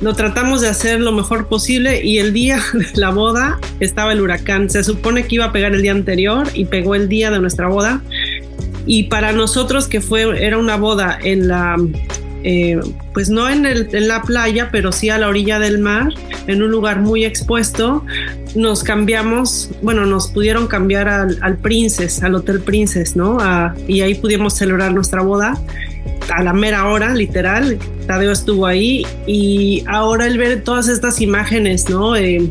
lo 0.00 0.14
tratamos 0.14 0.60
de 0.60 0.68
hacer 0.68 1.00
lo 1.00 1.10
mejor 1.10 1.48
posible 1.48 2.04
y 2.04 2.18
el 2.18 2.32
día 2.32 2.60
de 2.72 2.86
la 2.94 3.10
boda 3.10 3.58
estaba 3.80 4.12
el 4.12 4.20
huracán. 4.20 4.70
Se 4.70 4.84
supone 4.84 5.26
que 5.26 5.36
iba 5.36 5.46
a 5.46 5.52
pegar 5.52 5.74
el 5.74 5.82
día 5.82 5.92
anterior 5.92 6.46
y 6.54 6.66
pegó 6.66 6.94
el 6.94 7.08
día 7.08 7.30
de 7.30 7.40
nuestra 7.40 7.66
boda. 7.68 8.02
Y 8.86 9.04
para 9.04 9.32
nosotros 9.32 9.88
que 9.88 10.00
fue, 10.00 10.44
era 10.44 10.58
una 10.58 10.76
boda 10.76 11.18
en 11.20 11.48
la, 11.48 11.76
eh, 12.48 12.78
pues 13.12 13.28
no 13.28 13.48
en, 13.48 13.64
la 14.06 14.22
playa, 14.22 14.68
pero 14.70 14.92
sí 14.92 15.10
a 15.10 15.18
la 15.18 15.26
orilla 15.28 15.58
del 15.58 15.80
mar, 15.80 16.10
en 16.46 16.62
un 16.62 16.70
lugar 16.70 17.00
muy 17.00 17.24
expuesto, 17.24 18.04
nos 18.54 18.84
cambiamos, 18.84 19.70
bueno, 19.82 20.06
nos 20.06 20.28
pudieron 20.28 20.68
cambiar 20.68 21.08
al, 21.08 21.58
Princess, 21.58 22.22
al 22.22 22.36
Hotel 22.36 22.60
Princess, 22.60 23.16
¿no? 23.16 23.38
y 23.88 24.02
ahí 24.02 24.14
pudimos 24.14 24.54
celebrar 24.54 24.94
nuestra 24.94 25.22
boda 25.22 25.60
a 26.32 26.44
la 26.44 26.52
mera 26.52 26.86
hora, 26.86 27.12
literal. 27.14 27.80
Tadeo 28.06 28.30
estuvo 28.30 28.64
ahí 28.66 29.04
y 29.26 29.82
ahora 29.88 30.28
el 30.28 30.38
ver 30.38 30.62
todas 30.62 30.86
estas 30.86 31.20
imágenes, 31.20 31.90
¿no? 31.90 32.14
Eh, 32.14 32.48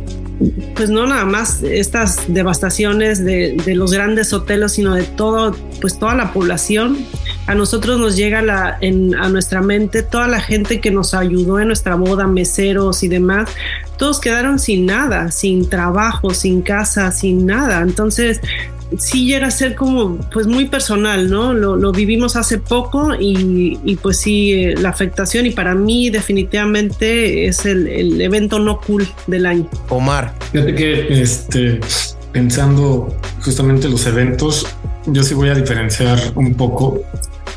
pues 0.75 0.89
no 0.89 1.07
nada 1.07 1.23
más 1.23 1.63
estas 1.63 2.21
devastaciones 2.27 3.23
de, 3.23 3.55
de, 3.65 3.75
los 3.75 3.93
grandes 3.93 4.33
hoteles, 4.33 4.73
sino 4.73 4.93
de 4.93 5.03
todo, 5.03 5.55
pues 5.79 5.97
toda 5.97 6.15
la 6.15 6.33
población. 6.33 6.97
A 7.47 7.55
nosotros 7.55 7.99
nos 7.99 8.15
llega 8.15 8.41
la, 8.41 8.77
en, 8.81 9.15
a 9.15 9.29
nuestra 9.29 9.61
mente 9.61 10.01
toda 10.01 10.27
la 10.27 10.39
gente 10.39 10.81
que 10.81 10.91
nos 10.91 11.13
ayudó 11.13 11.59
en 11.59 11.67
nuestra 11.67 11.95
boda, 11.95 12.25
meseros 12.27 13.03
y 13.03 13.07
demás. 13.07 13.49
Todos 13.97 14.19
quedaron 14.19 14.59
sin 14.59 14.85
nada, 14.85 15.31
sin 15.31 15.69
trabajo, 15.69 16.33
sin 16.33 16.61
casa, 16.61 17.11
sin 17.11 17.45
nada. 17.45 17.81
Entonces, 17.81 18.41
sí 18.97 19.25
llega 19.25 19.47
a 19.47 19.51
ser 19.51 19.75
como 19.75 20.17
pues 20.31 20.47
muy 20.47 20.65
personal, 20.65 21.29
¿no? 21.29 21.53
Lo, 21.53 21.91
vivimos 21.91 22.35
hace 22.35 22.57
poco 22.57 23.13
y, 23.15 23.79
y 23.83 23.95
pues 23.95 24.17
sí, 24.17 24.51
eh, 24.53 24.75
la 24.75 24.89
afectación 24.89 25.45
y 25.45 25.51
para 25.51 25.75
mí 25.75 26.09
definitivamente 26.09 27.47
es 27.47 27.65
el, 27.65 27.87
el, 27.87 28.21
evento 28.21 28.59
no 28.59 28.79
cool 28.81 29.07
del 29.27 29.45
año. 29.45 29.69
Omar. 29.89 30.33
Fíjate 30.51 30.75
que 30.75 31.21
este, 31.21 31.79
pensando 32.31 33.15
justamente 33.43 33.87
los 33.89 34.05
eventos, 34.07 34.67
yo 35.07 35.23
sí 35.23 35.33
voy 35.33 35.49
a 35.49 35.55
diferenciar 35.55 36.19
un 36.35 36.53
poco. 36.55 37.01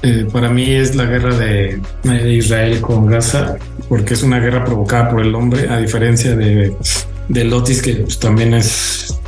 Eh, 0.02 0.26
para 0.32 0.48
mí 0.48 0.70
es 0.70 0.94
la 0.94 1.04
guerra 1.04 1.34
de, 1.36 1.80
Israel 2.32 2.80
con 2.80 3.06
Gaza, 3.06 3.56
porque 3.88 4.14
es 4.14 4.22
una 4.22 4.38
guerra 4.38 4.64
provocada 4.64 5.10
por 5.10 5.20
el 5.20 5.34
hombre, 5.34 5.68
a 5.68 5.78
diferencia 5.78 6.36
de, 6.36 6.74
de 7.28 7.44
Lotis, 7.44 7.82
que 7.82 7.94
pues, 7.96 8.18
también 8.18 8.54
es 8.54 9.18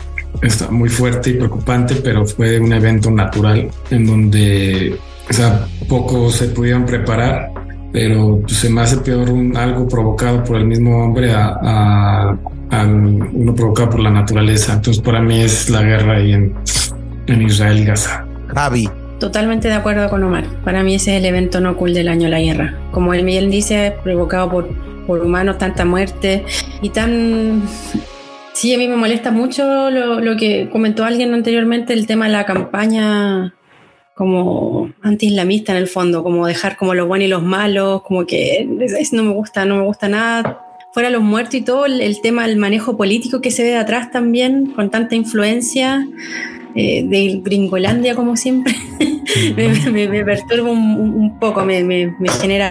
está 0.42 0.70
muy 0.70 0.88
fuerte 0.88 1.30
y 1.30 1.34
preocupante, 1.34 1.96
pero 1.96 2.24
fue 2.24 2.58
un 2.58 2.72
evento 2.72 3.10
natural 3.10 3.68
en 3.90 4.06
donde 4.06 4.98
o 5.30 5.86
poco 5.86 6.30
se 6.30 6.48
pudieron 6.48 6.84
preparar, 6.84 7.50
pero 7.92 8.40
pues, 8.40 8.56
se 8.56 8.70
me 8.70 8.80
hace 8.80 8.96
peor 8.98 9.30
un, 9.30 9.56
algo 9.56 9.86
provocado 9.86 10.42
por 10.42 10.56
el 10.56 10.64
mismo 10.64 11.04
hombre 11.04 11.32
a, 11.32 12.36
uno 12.72 13.54
provocado 13.54 13.90
por 13.90 14.00
la 14.00 14.10
naturaleza. 14.10 14.74
Entonces, 14.74 15.02
para 15.02 15.20
mí 15.20 15.40
es 15.40 15.68
la 15.70 15.82
guerra 15.82 16.16
ahí 16.16 16.32
en, 16.32 16.54
en 17.26 17.42
Israel 17.42 17.78
y 17.80 17.84
Gaza. 17.84 18.24
Javi. 18.54 18.88
Totalmente 19.20 19.68
de 19.68 19.74
acuerdo 19.74 20.08
con 20.10 20.24
Omar. 20.24 20.44
Para 20.64 20.82
mí 20.82 20.96
ese 20.96 21.12
es 21.12 21.18
el 21.18 21.26
evento 21.26 21.60
no 21.60 21.76
cool 21.76 21.94
del 21.94 22.08
año, 22.08 22.28
la 22.28 22.40
guerra. 22.40 22.74
Como 22.90 23.14
el 23.14 23.22
Miguel 23.22 23.50
dice, 23.50 23.94
provocado 24.02 24.50
por, 24.50 24.68
por 25.06 25.20
humanos, 25.20 25.58
tanta 25.58 25.84
muerte 25.84 26.44
y 26.82 26.88
tan 26.88 27.62
Sí, 28.52 28.74
a 28.74 28.78
mí 28.78 28.88
me 28.88 28.96
molesta 28.96 29.30
mucho 29.30 29.90
lo, 29.90 30.20
lo, 30.20 30.36
que 30.36 30.68
comentó 30.70 31.04
alguien 31.04 31.32
anteriormente, 31.32 31.92
el 31.92 32.06
tema 32.06 32.26
de 32.26 32.32
la 32.32 32.44
campaña 32.44 33.54
como 34.14 34.92
anti-islamista 35.00 35.72
en 35.72 35.78
el 35.78 35.86
fondo, 35.86 36.22
como 36.22 36.46
dejar 36.46 36.76
como 36.76 36.94
los 36.94 37.08
buenos 37.08 37.26
y 37.26 37.30
los 37.30 37.42
malos, 37.42 38.02
como 38.02 38.26
que 38.26 38.68
eso 38.80 39.16
no 39.16 39.22
me 39.22 39.32
gusta, 39.32 39.64
no 39.64 39.76
me 39.76 39.84
gusta 39.84 40.08
nada. 40.08 40.60
Fuera 40.92 41.08
los 41.08 41.22
muertos 41.22 41.54
y 41.54 41.62
todo, 41.62 41.86
el, 41.86 42.20
tema 42.20 42.46
del 42.46 42.58
manejo 42.58 42.98
político 42.98 43.40
que 43.40 43.50
se 43.50 43.62
ve 43.62 43.70
de 43.70 43.78
atrás 43.78 44.10
también, 44.10 44.72
con 44.72 44.90
tanta 44.90 45.14
influencia 45.14 46.06
eh, 46.74 47.04
de 47.06 47.40
Gringolandia 47.44 48.14
como 48.14 48.36
siempre, 48.36 48.74
me, 49.56 50.08
me, 50.08 50.24
perturba 50.24 50.70
un, 50.70 50.98
un 50.98 51.38
poco, 51.38 51.64
me, 51.64 51.82
me 51.84 52.28
genera 52.40 52.70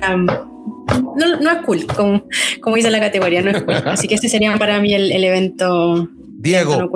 no, 1.15 1.39
no 1.39 1.51
es 1.51 1.65
cool, 1.65 1.85
como, 1.85 2.23
como, 2.61 2.75
dice 2.75 2.89
la 2.89 2.99
categoría, 2.99 3.41
no 3.41 3.51
es 3.51 3.63
cool. 3.63 3.75
Así 3.85 4.07
que 4.07 4.15
este 4.15 4.29
sería 4.29 4.57
para 4.57 4.79
mí 4.79 4.93
el, 4.93 5.11
el 5.11 5.23
evento. 5.23 6.07
Diego. 6.37 6.89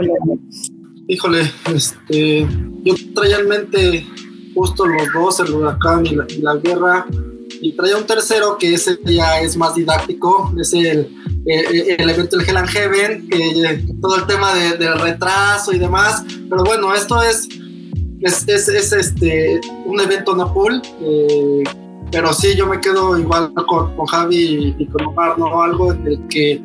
Híjole, 1.07 1.51
este, 1.73 2.47
yo 2.83 2.93
traía 3.13 3.39
en 3.39 3.47
mente 3.47 4.05
justo 4.55 4.85
los 4.85 5.07
dos, 5.13 5.39
el 5.41 5.53
huracán 5.53 6.05
y 6.05 6.15
la, 6.15 6.25
y 6.29 6.41
la, 6.41 6.55
guerra, 6.55 7.05
y 7.61 7.73
traía 7.73 7.97
un 7.97 8.05
tercero 8.05 8.57
que 8.57 8.73
ese 8.73 8.97
ya 9.03 9.41
es 9.41 9.57
más 9.57 9.75
didáctico, 9.75 10.53
es 10.59 10.73
el, 10.73 11.09
el, 11.45 11.99
el 11.99 12.09
evento 12.09 12.37
del 12.37 12.47
Hell 12.47 12.57
and 12.57 12.69
Heaven, 12.69 13.29
que 13.29 13.83
todo 14.01 14.17
el 14.17 14.25
tema 14.25 14.53
de, 14.53 14.77
del 14.77 14.99
retraso 14.99 15.73
y 15.73 15.79
demás, 15.79 16.23
pero 16.49 16.63
bueno, 16.63 16.93
esto 16.93 17.21
es, 17.21 17.47
es, 18.21 18.47
es, 18.47 18.67
es 18.69 18.93
este, 18.93 19.59
un 19.85 19.99
evento 19.99 20.35
cool, 20.53 20.81
eh, 21.01 21.63
pero 22.11 22.31
sí, 22.33 22.55
yo 22.55 22.67
me 22.67 22.79
quedo 22.79 23.17
igual 23.17 23.51
con, 23.67 23.95
con 23.95 24.05
Javi 24.05 24.75
y, 24.77 24.85
con 24.87 25.07
Omar, 25.07 25.37
¿no? 25.37 25.61
Algo 25.61 25.91
en 25.91 26.07
el 26.07 26.27
que 26.27 26.61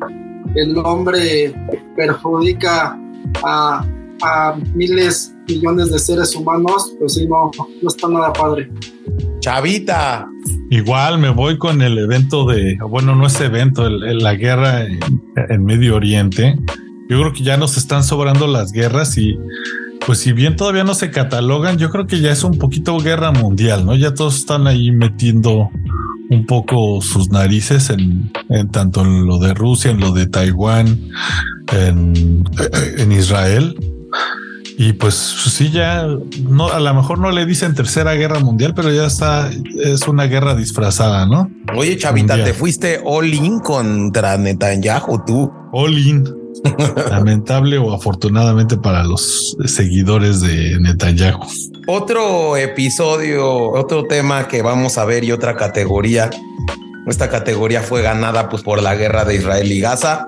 el 0.55 0.77
hombre 0.77 1.53
perjudica 1.95 2.97
a, 3.43 3.85
a 4.21 4.55
miles, 4.75 5.33
millones 5.47 5.91
de 5.91 5.99
seres 5.99 6.35
humanos, 6.35 6.93
pues 6.99 7.15
sí, 7.15 7.27
no, 7.27 7.51
no 7.81 7.89
está 7.89 8.07
nada 8.07 8.31
padre. 8.31 8.69
Chavita. 9.39 10.29
Igual 10.69 11.17
me 11.17 11.29
voy 11.29 11.57
con 11.57 11.81
el 11.81 11.97
evento 11.97 12.45
de, 12.45 12.77
bueno, 12.87 13.15
no 13.15 13.25
es 13.27 13.39
evento, 13.41 13.87
el, 13.87 14.19
la 14.19 14.35
guerra 14.35 14.85
en, 14.85 14.99
en 15.35 15.65
Medio 15.65 15.95
Oriente. 15.95 16.57
Yo 17.09 17.19
creo 17.19 17.33
que 17.33 17.43
ya 17.43 17.57
nos 17.57 17.75
están 17.75 18.03
sobrando 18.03 18.45
las 18.45 18.71
guerras 18.71 19.17
y 19.17 19.37
pues 20.05 20.19
si 20.19 20.31
bien 20.31 20.55
todavía 20.55 20.83
no 20.83 20.93
se 20.93 21.11
catalogan, 21.11 21.77
yo 21.77 21.89
creo 21.89 22.07
que 22.07 22.19
ya 22.19 22.31
es 22.31 22.43
un 22.43 22.57
poquito 22.57 22.97
guerra 22.99 23.31
mundial, 23.31 23.85
¿no? 23.85 23.95
Ya 23.95 24.13
todos 24.13 24.37
están 24.37 24.67
ahí 24.67 24.91
metiendo 24.91 25.69
un 26.29 26.45
poco 26.45 27.01
sus 27.01 27.29
narices 27.29 27.89
en, 27.89 28.31
en 28.49 28.69
tanto 28.69 29.01
en 29.01 29.25
lo 29.25 29.39
de 29.39 29.53
Rusia, 29.53 29.91
en 29.91 29.99
lo 29.99 30.11
de 30.11 30.27
Taiwán, 30.27 30.99
en, 31.73 32.43
en 32.97 33.11
Israel. 33.11 33.75
Y 34.81 34.93
pues 34.93 35.13
sí, 35.13 35.71
ya 35.71 36.07
no, 36.47 36.69
a 36.69 36.79
lo 36.79 36.93
mejor 36.93 37.19
no 37.19 37.31
le 37.31 37.45
dicen 37.45 37.75
tercera 37.75 38.13
guerra 38.13 38.39
mundial, 38.39 38.73
pero 38.73 38.89
ya 38.93 39.07
está, 39.07 39.51
es 39.83 40.07
una 40.07 40.23
guerra 40.27 40.55
disfrazada, 40.55 41.25
¿no? 41.25 41.51
Oye, 41.75 41.97
Chavita, 41.97 42.37
mundial. 42.37 42.45
te 42.45 42.57
fuiste 42.57 43.01
all 43.03 43.33
in 43.33 43.59
contra 43.59 44.37
Netanyahu, 44.37 45.25
tú. 45.25 45.51
All 45.73 45.97
in. 45.97 46.23
Lamentable 47.09 47.77
o 47.77 47.93
afortunadamente 47.93 48.77
para 48.77 49.03
los 49.03 49.57
seguidores 49.65 50.39
de 50.39 50.79
Netanyahu. 50.79 51.45
Otro 51.87 52.55
episodio, 52.55 53.71
otro 53.71 54.05
tema 54.05 54.47
que 54.47 54.61
vamos 54.61 54.97
a 54.97 55.03
ver 55.03 55.25
y 55.25 55.33
otra 55.33 55.57
categoría. 55.57 56.29
Esta 57.05 57.29
categoría 57.29 57.81
fue 57.81 58.01
ganada 58.01 58.47
pues 58.47 58.63
por 58.63 58.81
la 58.81 58.95
guerra 58.95 59.25
de 59.25 59.35
Israel 59.35 59.69
y 59.69 59.81
Gaza. 59.81 60.25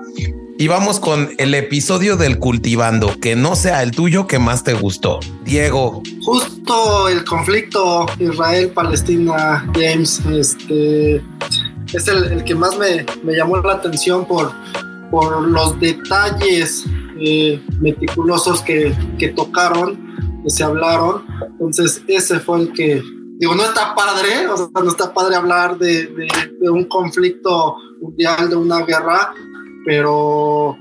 Y 0.62 0.68
vamos 0.68 1.00
con 1.00 1.30
el 1.38 1.54
episodio 1.54 2.16
del 2.16 2.38
cultivando, 2.38 3.18
que 3.20 3.34
no 3.34 3.56
sea 3.56 3.82
el 3.82 3.90
tuyo 3.90 4.28
que 4.28 4.38
más 4.38 4.62
te 4.62 4.74
gustó. 4.74 5.18
Diego. 5.42 6.04
Justo 6.24 7.08
el 7.08 7.24
conflicto 7.24 8.06
Israel-Palestina, 8.20 9.68
James, 9.74 10.20
este, 10.30 11.16
es 11.92 12.06
el, 12.06 12.26
el 12.26 12.44
que 12.44 12.54
más 12.54 12.78
me, 12.78 13.04
me, 13.24 13.34
llamó 13.34 13.56
la 13.56 13.72
atención 13.72 14.24
por, 14.24 14.52
por 15.10 15.48
los 15.48 15.80
detalles 15.80 16.84
eh, 17.18 17.60
meticulosos 17.80 18.62
que, 18.62 18.96
que 19.18 19.30
tocaron, 19.30 19.98
que 20.44 20.50
se 20.50 20.62
hablaron. 20.62 21.24
Entonces 21.54 22.04
ese 22.06 22.38
fue 22.38 22.60
el 22.60 22.72
que, 22.72 23.02
digo, 23.40 23.56
no 23.56 23.64
está 23.64 23.96
padre, 23.96 24.46
o 24.46 24.56
sea, 24.56 24.68
no 24.80 24.90
está 24.90 25.12
padre 25.12 25.34
hablar 25.34 25.76
de, 25.76 26.06
de, 26.06 26.28
de 26.60 26.70
un 26.70 26.84
conflicto 26.84 27.74
mundial, 28.00 28.48
de 28.48 28.54
una 28.54 28.82
guerra, 28.82 29.32
pero 29.84 30.76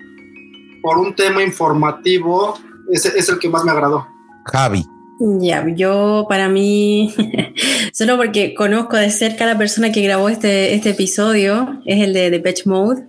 por 0.81 0.97
un 0.97 1.15
tema 1.15 1.43
informativo, 1.43 2.55
ese 2.91 3.17
es 3.17 3.29
el 3.29 3.39
que 3.39 3.49
más 3.49 3.63
me 3.63 3.71
agradó. 3.71 4.07
Javi. 4.45 4.85
Ya, 5.19 5.63
yo 5.75 6.25
para 6.27 6.49
mí, 6.49 7.13
solo 7.93 8.17
porque 8.17 8.55
conozco 8.55 8.97
de 8.97 9.11
cerca 9.11 9.43
a 9.43 9.47
la 9.47 9.57
persona 9.57 9.91
que 9.91 10.01
grabó 10.01 10.29
este, 10.29 10.73
este 10.73 10.91
episodio, 10.91 11.79
es 11.85 12.01
el 12.01 12.13
de 12.13 12.31
Depeche 12.31 12.63
Mode, 12.65 13.03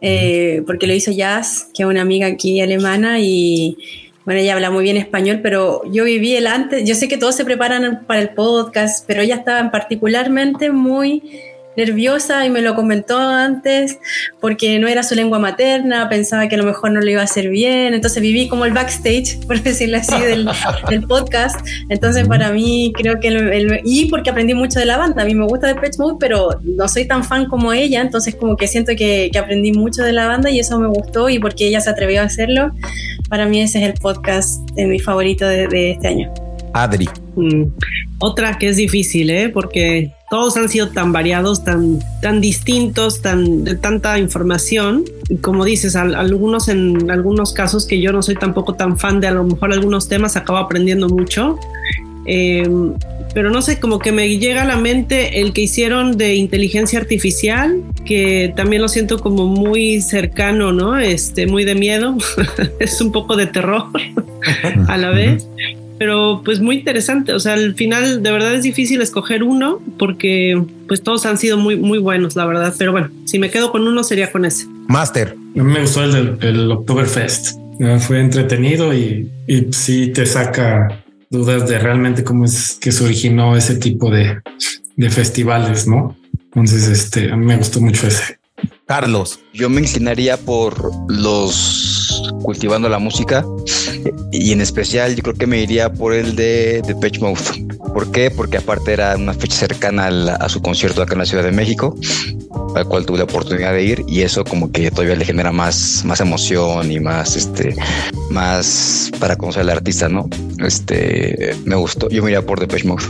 eh, 0.00 0.62
porque 0.64 0.86
lo 0.86 0.94
hizo 0.94 1.10
Jazz, 1.10 1.70
que 1.74 1.82
es 1.82 1.88
una 1.88 2.02
amiga 2.02 2.28
aquí 2.28 2.60
alemana, 2.60 3.18
y 3.18 3.76
bueno, 4.24 4.40
ella 4.40 4.54
habla 4.54 4.70
muy 4.70 4.84
bien 4.84 4.96
español, 4.96 5.40
pero 5.42 5.82
yo 5.90 6.04
viví 6.04 6.36
el 6.36 6.46
antes, 6.46 6.88
yo 6.88 6.94
sé 6.94 7.08
que 7.08 7.18
todos 7.18 7.34
se 7.34 7.44
preparan 7.44 8.04
para 8.06 8.20
el 8.20 8.30
podcast, 8.30 9.04
pero 9.04 9.20
ella 9.22 9.34
estaba 9.34 9.72
particularmente 9.72 10.70
muy 10.70 11.40
nerviosa 11.76 12.46
y 12.46 12.50
me 12.50 12.60
lo 12.60 12.74
comentó 12.74 13.18
antes 13.18 13.98
porque 14.40 14.78
no 14.78 14.88
era 14.88 15.02
su 15.02 15.14
lengua 15.14 15.38
materna, 15.38 16.08
pensaba 16.08 16.48
que 16.48 16.54
a 16.54 16.58
lo 16.58 16.64
mejor 16.64 16.92
no 16.92 17.00
lo 17.00 17.10
iba 17.10 17.20
a 17.20 17.24
hacer 17.24 17.48
bien, 17.48 17.94
entonces 17.94 18.22
viví 18.22 18.48
como 18.48 18.64
el 18.64 18.72
backstage, 18.72 19.38
por 19.46 19.60
decirlo 19.62 19.98
así, 19.98 20.18
del, 20.20 20.48
del 20.88 21.02
podcast. 21.02 21.66
Entonces 21.88 22.26
para 22.28 22.50
mí 22.50 22.92
creo 22.96 23.20
que 23.20 23.28
el, 23.28 23.52
el, 23.52 23.80
y 23.84 24.06
porque 24.06 24.30
aprendí 24.30 24.54
mucho 24.54 24.78
de 24.78 24.86
la 24.86 24.96
banda, 24.96 25.22
a 25.22 25.24
mí 25.24 25.34
me 25.34 25.46
gusta 25.46 25.68
Depeche 25.68 25.98
Mode, 25.98 26.16
pero 26.20 26.48
no 26.62 26.88
soy 26.88 27.06
tan 27.06 27.24
fan 27.24 27.46
como 27.46 27.72
ella, 27.72 28.00
entonces 28.00 28.34
como 28.34 28.56
que 28.56 28.66
siento 28.66 28.92
que, 28.96 29.30
que 29.32 29.38
aprendí 29.38 29.72
mucho 29.72 30.02
de 30.02 30.12
la 30.12 30.26
banda 30.26 30.50
y 30.50 30.60
eso 30.60 30.78
me 30.78 30.88
gustó 30.88 31.28
y 31.28 31.38
porque 31.38 31.66
ella 31.66 31.80
se 31.80 31.90
atrevió 31.90 32.20
a 32.20 32.24
hacerlo, 32.24 32.70
para 33.28 33.46
mí 33.46 33.60
ese 33.60 33.78
es 33.78 33.84
el 33.84 33.94
podcast 33.94 34.68
de 34.72 34.86
mi 34.86 34.98
favorito 34.98 35.46
de, 35.46 35.66
de 35.68 35.92
este 35.92 36.08
año. 36.08 36.32
Adri. 36.74 37.08
Mm, 37.36 37.64
otra 38.18 38.58
que 38.58 38.68
es 38.68 38.76
difícil, 38.76 39.30
¿eh? 39.30 39.48
porque 39.48 40.12
todos 40.28 40.56
han 40.56 40.68
sido 40.68 40.88
tan 40.88 41.12
variados, 41.12 41.64
tan, 41.64 42.00
tan 42.20 42.40
distintos, 42.40 43.22
tan 43.22 43.64
de 43.64 43.76
tanta 43.76 44.18
información. 44.18 45.04
Y 45.28 45.36
como 45.36 45.64
dices, 45.64 45.94
algunos 45.96 46.68
en 46.68 47.10
algunos 47.10 47.52
casos 47.52 47.86
que 47.86 48.00
yo 48.00 48.12
no 48.12 48.22
soy 48.22 48.34
tampoco 48.34 48.74
tan 48.74 48.98
fan 48.98 49.20
de 49.20 49.28
a 49.28 49.30
lo 49.30 49.44
mejor 49.44 49.72
algunos 49.72 50.08
temas, 50.08 50.36
acabo 50.36 50.58
aprendiendo 50.58 51.08
mucho. 51.08 51.58
Em, 52.26 52.94
pero 53.34 53.50
no 53.50 53.62
sé, 53.62 53.80
como 53.80 53.98
que 53.98 54.12
me 54.12 54.38
llega 54.38 54.62
a 54.62 54.64
la 54.64 54.76
mente 54.76 55.40
el 55.40 55.52
que 55.52 55.62
hicieron 55.62 56.16
de 56.16 56.36
inteligencia 56.36 56.98
artificial, 56.98 57.82
que 58.04 58.52
también 58.56 58.80
lo 58.80 58.88
siento 58.88 59.18
como 59.18 59.46
muy 59.46 60.00
cercano, 60.00 60.72
¿no? 60.72 60.96
Este, 60.98 61.46
muy 61.46 61.64
de 61.64 61.74
miedo, 61.74 62.16
es 62.78 63.00
un 63.00 63.12
poco 63.12 63.36
de 63.36 63.46
terror 63.46 63.86
a 64.88 64.96
la 64.96 65.10
vez, 65.10 65.48
pero 65.98 66.42
pues 66.44 66.60
muy 66.60 66.78
interesante, 66.78 67.32
o 67.32 67.40
sea, 67.40 67.54
al 67.54 67.74
final 67.74 68.22
de 68.22 68.30
verdad 68.30 68.54
es 68.54 68.62
difícil 68.62 69.00
escoger 69.00 69.42
uno 69.42 69.80
porque 69.98 70.62
pues 70.88 71.02
todos 71.02 71.26
han 71.26 71.38
sido 71.38 71.56
muy, 71.56 71.76
muy 71.76 71.98
buenos, 71.98 72.36
la 72.36 72.46
verdad, 72.46 72.74
pero 72.78 72.92
bueno, 72.92 73.10
si 73.24 73.38
me 73.38 73.50
quedo 73.50 73.70
con 73.70 73.86
uno 73.86 74.04
sería 74.04 74.30
con 74.30 74.44
ese. 74.44 74.66
Master. 74.88 75.36
A 75.56 75.62
mí 75.62 75.72
me 75.72 75.80
gustó 75.80 76.04
el 76.04 76.38
del 76.38 76.70
Oktoberfest, 76.70 77.58
fue 78.00 78.20
entretenido 78.20 78.94
y, 78.94 79.30
y 79.46 79.72
sí 79.72 80.08
te 80.08 80.26
saca 80.26 81.04
dudas 81.30 81.68
de 81.68 81.78
realmente 81.78 82.24
cómo 82.24 82.44
es 82.44 82.78
que 82.80 82.92
se 82.92 83.04
originó 83.04 83.56
ese 83.56 83.76
tipo 83.76 84.10
de, 84.10 84.40
de 84.96 85.10
festivales, 85.10 85.86
¿no? 85.86 86.16
Entonces, 86.54 86.86
este, 86.88 87.32
a 87.32 87.36
mí 87.36 87.44
me 87.44 87.56
gustó 87.56 87.80
mucho 87.80 88.06
ese. 88.06 88.38
Carlos. 88.86 89.40
Yo 89.52 89.68
me 89.68 89.80
inclinaría 89.80 90.36
por 90.36 90.92
los 91.08 92.22
cultivando 92.42 92.88
la 92.88 92.98
música 92.98 93.44
y 94.32 94.52
en 94.52 94.60
especial 94.60 95.14
yo 95.14 95.22
creo 95.22 95.34
que 95.34 95.46
me 95.46 95.60
iría 95.60 95.92
por 95.92 96.12
el 96.12 96.36
de, 96.36 96.82
de 96.86 96.94
Pitch 96.94 97.20
Mouth. 97.20 97.74
¿Por 97.92 98.10
qué? 98.10 98.30
Porque 98.30 98.56
aparte 98.56 98.92
era 98.92 99.16
una 99.16 99.34
fecha 99.34 99.56
cercana 99.56 100.06
a, 100.06 100.48
su 100.48 100.60
concierto 100.60 101.02
acá 101.02 101.12
en 101.12 101.20
la 101.20 101.26
Ciudad 101.26 101.44
de 101.44 101.52
México, 101.52 101.96
al 102.74 102.86
cual 102.86 103.06
tuve 103.06 103.18
la 103.18 103.24
oportunidad 103.24 103.72
de 103.72 103.84
ir 103.84 104.04
y 104.08 104.22
eso 104.22 104.44
como 104.44 104.72
que 104.72 104.90
todavía 104.90 105.14
le 105.14 105.24
genera 105.24 105.52
más, 105.52 106.02
más 106.04 106.20
emoción 106.20 106.90
y 106.90 106.98
más, 106.98 107.36
este, 107.36 107.76
más 108.30 109.12
para 109.20 109.36
conocer 109.36 109.62
al 109.62 109.70
artista, 109.70 110.08
¿no? 110.08 110.28
Este, 110.58 111.54
me 111.64 111.76
gustó. 111.76 112.08
Yo 112.08 112.22
me 112.22 112.30
iría 112.30 112.44
por 112.44 112.66
Pitch 112.66 112.84
Mouth. 112.84 113.04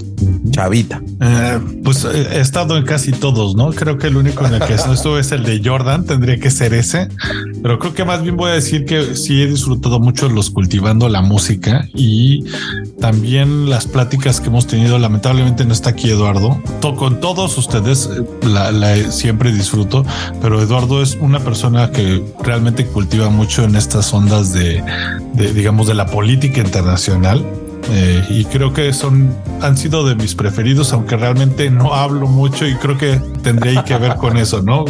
Chavita. 0.51 1.01
Eh, 1.21 1.61
pues 1.83 2.05
eh, 2.05 2.29
he 2.33 2.41
estado 2.41 2.77
en 2.77 2.85
casi 2.85 3.13
todos, 3.13 3.57
¿no? 3.57 3.71
Creo 3.73 3.97
que 3.97 4.09
el 4.09 4.17
único 4.17 4.47
en 4.47 4.55
el 4.55 4.61
que 4.61 4.77
no 4.87 4.93
estuve 4.93 5.21
es 5.21 5.33
el 5.33 5.45
de 5.45 5.63
Jordan, 5.65 6.05
tendría 6.05 6.39
que 6.39 6.51
ser 6.51 6.75
ese, 6.75 7.09
pero 7.65 7.79
creo 7.79 7.95
que 7.95 8.05
más 8.05 8.23
bien 8.23 8.37
voy 8.37 8.51
a 8.51 8.55
decir 8.55 8.85
que 8.85 9.17
sí 9.17 9.41
he 9.41 9.47
disfrutado 9.47 9.99
mucho 9.99 10.29
los 10.29 10.51
cultivando 10.51 11.09
la 11.09 11.23
música 11.23 11.89
y 11.95 12.45
también 13.01 13.71
las 13.71 13.87
pláticas 13.87 14.39
que 14.39 14.49
hemos 14.49 14.67
tenido. 14.67 14.99
Lamentablemente 14.99 15.65
no 15.65 15.73
está 15.73 15.89
aquí 15.89 16.11
Eduardo. 16.11 16.63
con 16.99 17.21
todos 17.21 17.57
ustedes 17.57 18.11
eh, 18.13 18.23
la, 18.47 19.11
siempre 19.11 19.51
disfruto, 19.51 20.05
pero 20.43 20.61
Eduardo 20.61 21.01
es 21.01 21.17
una 21.19 21.41
persona 21.41 21.91
que 21.91 22.23
realmente 22.43 22.85
cultiva 22.85 23.31
mucho 23.31 23.65
en 23.65 23.77
estas 23.77 24.13
ondas 24.13 24.53
de 24.53 24.85
digamos, 25.35 25.87
de 25.87 25.95
la 25.95 26.05
política 26.05 26.61
internacional 26.61 27.43
eh, 27.91 28.25
y 28.29 28.45
creo 28.47 28.73
que 28.73 28.93
son 28.93 29.35
han 29.61 29.77
sido 29.77 30.07
de 30.07 30.15
mis 30.15 30.35
preferidos, 30.35 30.93
aunque 30.93 31.17
realmente 31.17 31.71
no 31.71 31.95
hablo 31.95 32.27
mucho 32.27 32.67
y 32.67 32.75
creo 32.77 32.99
que 32.99 33.21
tendría 33.43 33.85
que 33.85 33.97
ver 33.97 34.17
con 34.17 34.37
eso, 34.37 34.63
¿no? 34.63 34.85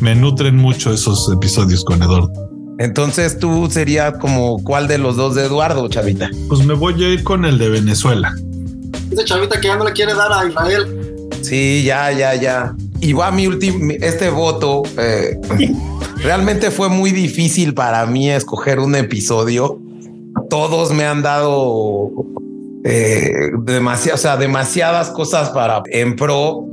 Me 0.00 0.14
nutren 0.14 0.56
mucho 0.56 0.92
esos 0.92 1.30
episodios 1.32 1.84
con 1.84 2.02
Eduardo. 2.02 2.32
Entonces 2.78 3.38
tú 3.38 3.68
sería 3.70 4.12
como 4.12 4.62
cuál 4.64 4.88
de 4.88 4.98
los 4.98 5.16
dos 5.16 5.34
de 5.34 5.44
Eduardo, 5.44 5.88
Chavita. 5.88 6.30
Pues 6.48 6.64
me 6.64 6.74
voy 6.74 7.02
a 7.04 7.08
ir 7.08 7.22
con 7.22 7.44
el 7.44 7.58
de 7.58 7.68
Venezuela. 7.68 8.34
Ese 9.10 9.24
Chavita 9.24 9.60
que 9.60 9.68
ya 9.68 9.76
no 9.76 9.84
le 9.84 9.92
quiere 9.92 10.14
dar 10.14 10.32
a 10.32 10.46
Israel. 10.46 11.28
Sí, 11.42 11.82
ya, 11.84 12.10
ya, 12.12 12.34
ya. 12.34 12.74
Y 13.00 13.12
va 13.12 13.30
mi 13.30 13.46
último, 13.46 13.92
este 14.00 14.30
voto. 14.30 14.82
Eh, 14.98 15.38
realmente 16.22 16.70
fue 16.70 16.88
muy 16.88 17.12
difícil 17.12 17.74
para 17.74 18.04
mí 18.06 18.30
escoger 18.30 18.78
un 18.78 18.94
episodio. 18.94 19.78
Todos 20.48 20.92
me 20.92 21.04
han 21.04 21.22
dado 21.22 22.10
eh, 22.84 23.50
demasiado, 23.62 24.16
o 24.16 24.18
sea, 24.18 24.36
demasiadas 24.36 25.10
cosas 25.10 25.50
para 25.50 25.82
en 25.90 26.16
pro. 26.16 26.64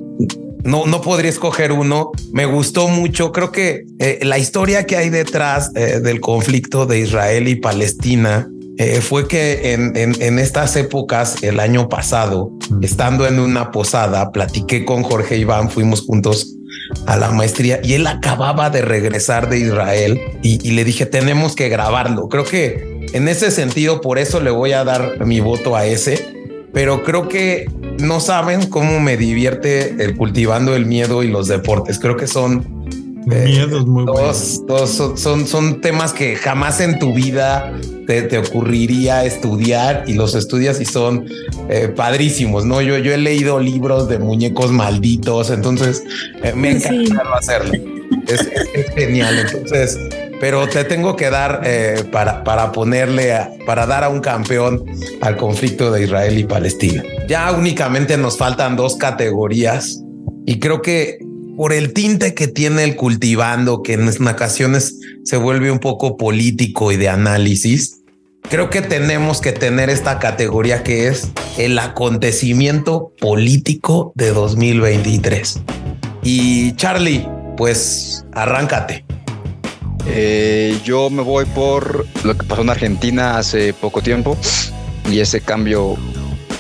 No, 0.63 0.85
no 0.85 1.01
podría 1.01 1.29
escoger 1.29 1.71
uno. 1.71 2.11
Me 2.33 2.45
gustó 2.45 2.87
mucho. 2.87 3.31
Creo 3.31 3.51
que 3.51 3.85
eh, 3.99 4.19
la 4.23 4.37
historia 4.37 4.85
que 4.85 4.97
hay 4.97 5.09
detrás 5.09 5.71
eh, 5.75 5.99
del 6.01 6.19
conflicto 6.19 6.85
de 6.85 6.99
Israel 6.99 7.47
y 7.47 7.55
Palestina 7.55 8.49
fue 9.01 9.27
que 9.27 9.73
en, 9.73 9.93
en, 9.95 10.37
estas 10.37 10.75
épocas, 10.75 11.41
el 11.41 11.59
año 11.59 11.89
pasado, 11.89 12.51
mm. 12.69 12.83
estando 12.83 13.25
en 13.25 13.39
una 13.39 13.71
posada, 13.71 14.31
platiqué 14.31 14.85
con 14.85 15.01
Jorge 15.01 15.35
Iván, 15.35 15.71
fuimos 15.71 16.01
juntos 16.01 16.53
a 17.07 17.17
la 17.17 17.31
maestría 17.31 17.79
y 17.83 17.93
él 17.93 18.05
acababa 18.05 18.69
de 18.69 18.83
regresar 18.83 19.49
de 19.49 19.57
Israel 19.57 20.21
y, 20.43 20.59
y 20.61 20.73
le 20.73 20.83
dije, 20.83 21.07
tenemos 21.07 21.55
que 21.55 21.69
grabarlo. 21.69 22.29
Creo 22.29 22.43
que 22.43 22.96
en 23.13 23.27
ese 23.27 23.51
sentido, 23.51 24.01
por 24.01 24.19
eso 24.19 24.39
le 24.39 24.51
voy 24.51 24.73
a 24.73 24.83
dar 24.83 25.25
mi 25.25 25.39
voto 25.39 25.75
a 25.75 25.85
ese, 25.85 26.35
pero 26.73 27.03
creo 27.03 27.27
que 27.27 27.69
no 27.99 28.19
saben 28.19 28.67
cómo 28.67 28.99
me 28.99 29.17
divierte 29.17 30.03
el 30.03 30.15
cultivando 30.15 30.75
el 30.75 30.85
miedo 30.85 31.23
y 31.23 31.27
los 31.27 31.47
deportes. 31.47 31.99
Creo 31.99 32.17
que 32.17 32.27
son 32.27 32.77
eh, 33.31 33.43
miedos 33.45 33.85
muy 33.85 34.05
dos, 34.05 34.63
son, 35.15 35.47
son, 35.47 35.81
temas 35.81 36.13
que 36.13 36.35
jamás 36.35 36.79
en 36.79 36.97
tu 36.97 37.13
vida 37.13 37.73
te, 38.05 38.37
ocurriría 38.37 39.25
estudiar 39.25 40.05
y 40.07 40.13
los 40.13 40.33
estudias 40.33 40.79
y 40.79 40.85
son 40.85 41.25
eh, 41.67 41.89
padrísimos, 41.93 42.63
¿no? 42.63 42.81
Yo, 42.81 42.97
yo 42.97 43.13
he 43.13 43.17
leído 43.17 43.59
libros 43.59 44.07
de 44.07 44.19
muñecos 44.19 44.71
malditos, 44.71 45.49
entonces 45.49 46.03
eh, 46.41 46.53
me 46.55 46.71
encanta 46.71 47.23
hacerlo. 47.37 47.73
es, 48.27 48.49
genial. 48.95 49.39
Entonces, 49.39 49.97
pero 50.39 50.67
te 50.67 50.83
tengo 50.83 51.15
que 51.15 51.29
dar 51.29 51.61
eh, 51.63 52.03
para, 52.11 52.43
para 52.43 52.71
ponerle, 52.71 53.33
para 53.65 53.85
dar 53.85 54.03
a 54.03 54.09
un 54.09 54.19
campeón 54.19 54.83
al 55.21 55.38
conflicto 55.38 55.91
de 55.91 56.03
Israel 56.03 56.38
y 56.38 56.43
Palestina. 56.43 57.03
Ya 57.27 57.51
únicamente 57.51 58.17
nos 58.17 58.38
faltan 58.38 58.75
dos 58.75 58.97
categorías 58.97 60.01
y 60.45 60.59
creo 60.59 60.81
que 60.81 61.19
por 61.57 61.73
el 61.73 61.91
tinte 61.93 62.35
que 62.35 62.47
tiene 62.47 62.83
el 62.83 62.95
cultivando, 62.95 63.81
que 63.81 63.93
en 63.93 64.27
ocasiones 64.27 64.99
se 65.23 65.38
vuelve 65.38 65.71
un 65.71 65.79
poco 65.79 66.15
político 66.15 66.91
y 66.91 66.97
de 66.97 67.09
análisis, 67.09 68.03
creo 68.47 68.69
que 68.69 68.83
tenemos 68.83 69.41
que 69.41 69.53
tener 69.53 69.89
esta 69.89 70.19
categoría 70.19 70.83
que 70.83 71.07
es 71.07 71.31
el 71.57 71.79
acontecimiento 71.79 73.11
político 73.19 74.11
de 74.13 74.29
2023. 74.29 75.61
Y 76.21 76.75
Charlie, 76.75 77.27
pues 77.57 78.23
arráncate. 78.33 79.06
Eh, 80.09 80.79
yo 80.83 81.09
me 81.09 81.21
voy 81.21 81.45
por 81.45 82.05
lo 82.23 82.37
que 82.37 82.45
pasó 82.45 82.61
en 82.61 82.69
Argentina 82.69 83.37
hace 83.37 83.73
poco 83.73 84.01
tiempo 84.01 84.37
y 85.11 85.19
ese 85.19 85.41
cambio, 85.41 85.95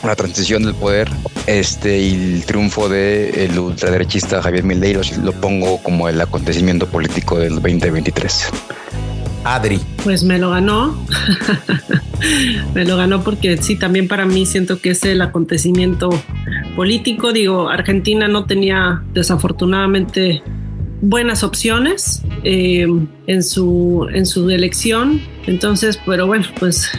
la 0.03 0.15
transición 0.15 0.63
del 0.63 0.75
poder, 0.75 1.09
este 1.47 1.99
y 1.99 2.13
el 2.13 2.45
triunfo 2.45 2.89
del 2.89 3.53
de 3.53 3.59
ultraderechista 3.59 4.41
Javier 4.41 4.63
Milei 4.63 4.97
lo 5.23 5.31
pongo 5.33 5.81
como 5.81 6.07
el 6.09 6.19
acontecimiento 6.21 6.87
político 6.87 7.39
del 7.39 7.55
2023. 7.55 8.51
Adri. 9.43 9.79
Pues 10.03 10.23
me 10.23 10.37
lo 10.39 10.51
ganó. 10.51 10.97
me 12.73 12.83
lo 12.83 12.97
ganó 12.97 13.23
porque 13.23 13.57
sí, 13.57 13.77
también 13.77 14.07
para 14.07 14.25
mí 14.25 14.45
siento 14.45 14.79
que 14.79 14.89
es 14.91 15.03
el 15.05 15.21
acontecimiento 15.21 16.09
político. 16.75 17.31
Digo, 17.31 17.69
Argentina 17.69 18.27
no 18.27 18.45
tenía 18.45 19.03
desafortunadamente 19.13 20.43
buenas 21.01 21.43
opciones 21.43 22.23
eh, 22.43 22.87
en, 23.27 23.43
su, 23.43 24.07
en 24.13 24.25
su 24.25 24.49
elección. 24.49 25.21
Entonces, 25.45 25.99
pero 26.05 26.27
bueno, 26.27 26.45
pues 26.59 26.91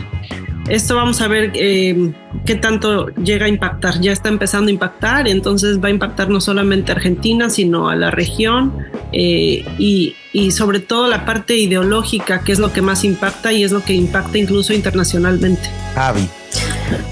esto 0.69 0.95
vamos 0.97 1.21
a 1.21 1.29
ver 1.29 1.53
eh, 1.55 2.13
qué 2.45 2.55
tanto 2.55 3.09
llega 3.17 3.47
a 3.47 3.49
impactar. 3.49 4.01
Ya 4.01 4.13
está 4.13 4.29
empezando 4.29 4.69
a 4.69 4.73
impactar, 4.73 5.29
entonces 5.29 5.83
va 5.83 5.89
a 5.89 5.91
impactar 5.91 6.29
no 6.29 6.41
solamente 6.41 6.93
a 6.93 6.97
Argentina, 6.97 7.51
sino 7.51 7.89
a 7.89 7.97
la 7.97 8.11
región 8.11 8.75
eh, 9.13 9.65
y, 9.79 10.15
y, 10.33 10.51
sobre 10.51 10.81
todo 10.81 11.09
la 11.09 11.25
parte 11.25 11.57
ideológica, 11.57 12.43
que 12.43 12.53
es 12.53 12.59
lo 12.59 12.73
que 12.73 12.83
más 12.83 13.05
impacta 13.05 13.53
y 13.53 13.65
es 13.65 13.73
lo 13.73 13.83
que 13.83 13.95
impacta 13.95 14.39
incluso 14.39 14.73
internacionalmente. 14.73 15.69
Javi. 15.95 16.29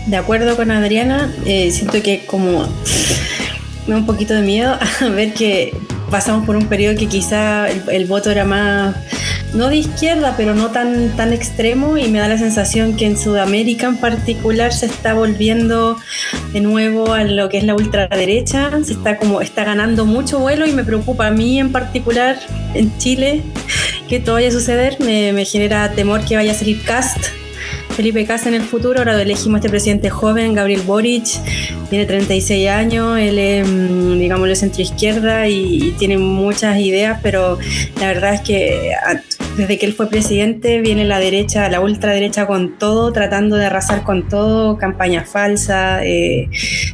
De 0.07 0.17
acuerdo 0.17 0.57
con 0.57 0.71
Adriana, 0.71 1.31
siento 1.45 2.03
que 2.03 2.25
como 2.27 2.67
me 3.87 3.95
da 3.95 3.97
un 3.99 4.07
poquito 4.07 4.35
de 4.35 4.43
miedo 4.43 4.79
a 5.01 5.09
ver 5.09 5.35
que 5.35 5.75
pasamos 6.11 6.47
por 6.47 6.57
un 6.57 6.67
periodo 6.67 6.97
que 6.97 7.07
quizá 7.07 7.69
el, 7.69 8.07
voto 8.07 8.31
era 8.31 8.45
más, 8.45 8.95
no 9.55 9.69
de 9.69 9.77
izquierda, 9.77 10.35
pero 10.37 10.55
no 10.55 10.71
tan, 10.71 11.17
tan 11.17 11.33
extremo 11.33 11.97
y 11.97 12.09
me 12.09 12.19
da 12.19 12.29
la 12.29 12.39
sensación 12.39 12.97
que 12.97 13.07
en 13.07 13.19
Sudamérica 13.19 13.87
en 13.87 13.97
particular 13.97 14.73
se 14.73 14.87
está 14.87 15.15
volviendo 15.15 15.97
de 16.53 16.61
nuevo 16.61 17.13
a 17.13 17.25
lo 17.25 17.49
que 17.49 17.59
es 17.59 17.65
la 17.65 17.75
ultraderecha, 17.75 18.71
se 18.85 18.93
está 18.93 19.17
como, 19.17 19.41
está 19.41 19.65
ganando 19.65 20.07
mucho 20.07 20.39
vuelo 20.39 20.67
y 20.67 20.73
me 20.73 20.85
preocupa 20.85 21.27
a 21.27 21.31
mí 21.31 21.59
en 21.59 21.73
particular 21.73 22.39
en 22.75 22.97
Chile 22.99 23.43
que 24.09 24.21
todo 24.21 24.37
vaya 24.37 24.49
a 24.49 24.53
suceder, 24.53 24.99
me, 25.01 25.33
me 25.33 25.45
genera 25.45 25.91
temor 25.93 26.25
que 26.25 26.37
vaya 26.37 26.53
a 26.53 26.55
salir 26.55 26.83
Cast 26.85 27.46
Felipe 27.97 28.27
Casa 28.27 28.51
en 28.51 28.55
el 28.55 28.63
futuro. 28.63 28.99
Ahora 28.99 29.21
elegimos 29.21 29.59
este 29.59 29.71
presidente 29.71 30.11
joven, 30.11 30.53
Gabriel 30.53 30.83
Boric. 30.83 31.25
Tiene 31.89 32.05
36 32.05 32.69
años, 32.69 33.19
él 33.19 33.39
es, 33.39 33.67
mm, 33.67 34.19
digamos, 34.19 34.49
de 34.49 34.55
centro 34.55 34.83
izquierda 34.83 35.49
y, 35.49 35.95
tiene 35.99 36.19
muchas 36.19 36.79
ideas, 36.79 37.19
pero 37.23 37.59
la 37.99 38.09
verdad 38.09 38.35
es 38.35 38.43
que 38.43 38.93
desde 39.57 39.79
que 39.79 39.87
él 39.87 39.95
fue 39.95 40.09
presidente 40.09 40.81
viene 40.81 41.05
la 41.05 41.19
derecha, 41.19 41.69
la 41.69 41.81
ultraderecha 41.81 42.47
con 42.47 42.79
todo, 42.79 43.13
tratando 43.13 43.57
de 43.57 43.67
arrasar 43.67 44.03
con 44.03 44.29
todo, 44.29 44.77
campaña 44.77 45.25
falsa, 45.25 46.05
eh, 46.05 46.49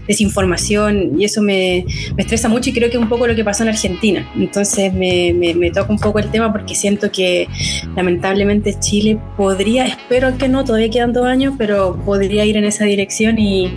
desinformación, 0.07 1.21
y 1.21 1.25
eso 1.25 1.43
me, 1.43 1.85
estresa 2.17 2.49
mucho 2.49 2.71
y 2.71 2.73
creo 2.73 2.89
que 2.89 2.97
es 2.97 3.03
un 3.03 3.09
poco 3.09 3.27
lo 3.27 3.35
que 3.35 3.45
pasó 3.45 3.65
en 3.65 3.71
Argentina. 3.71 4.31
Entonces 4.37 4.93
me, 4.93 5.33
me, 5.35 5.55
me 5.55 5.71
toca 5.71 5.93
un 5.93 5.99
poco 5.99 6.19
el 6.19 6.31
tema 6.31 6.53
porque 6.53 6.75
siento 6.75 7.11
que 7.11 7.49
lamentablemente 7.97 8.79
Chile 8.79 9.19
podría, 9.37 9.87
espero 9.87 10.39
que 10.39 10.49
no, 10.49 10.65
todavía 10.65 10.91
quedan 10.91 11.13
dos 11.13 11.27
años, 11.27 11.55
pero 11.59 11.99
podría 12.05 12.45
ir 12.45 12.57
en 12.57 12.65
esa 12.65 12.85
dirección 12.85 13.39
y, 13.39 13.73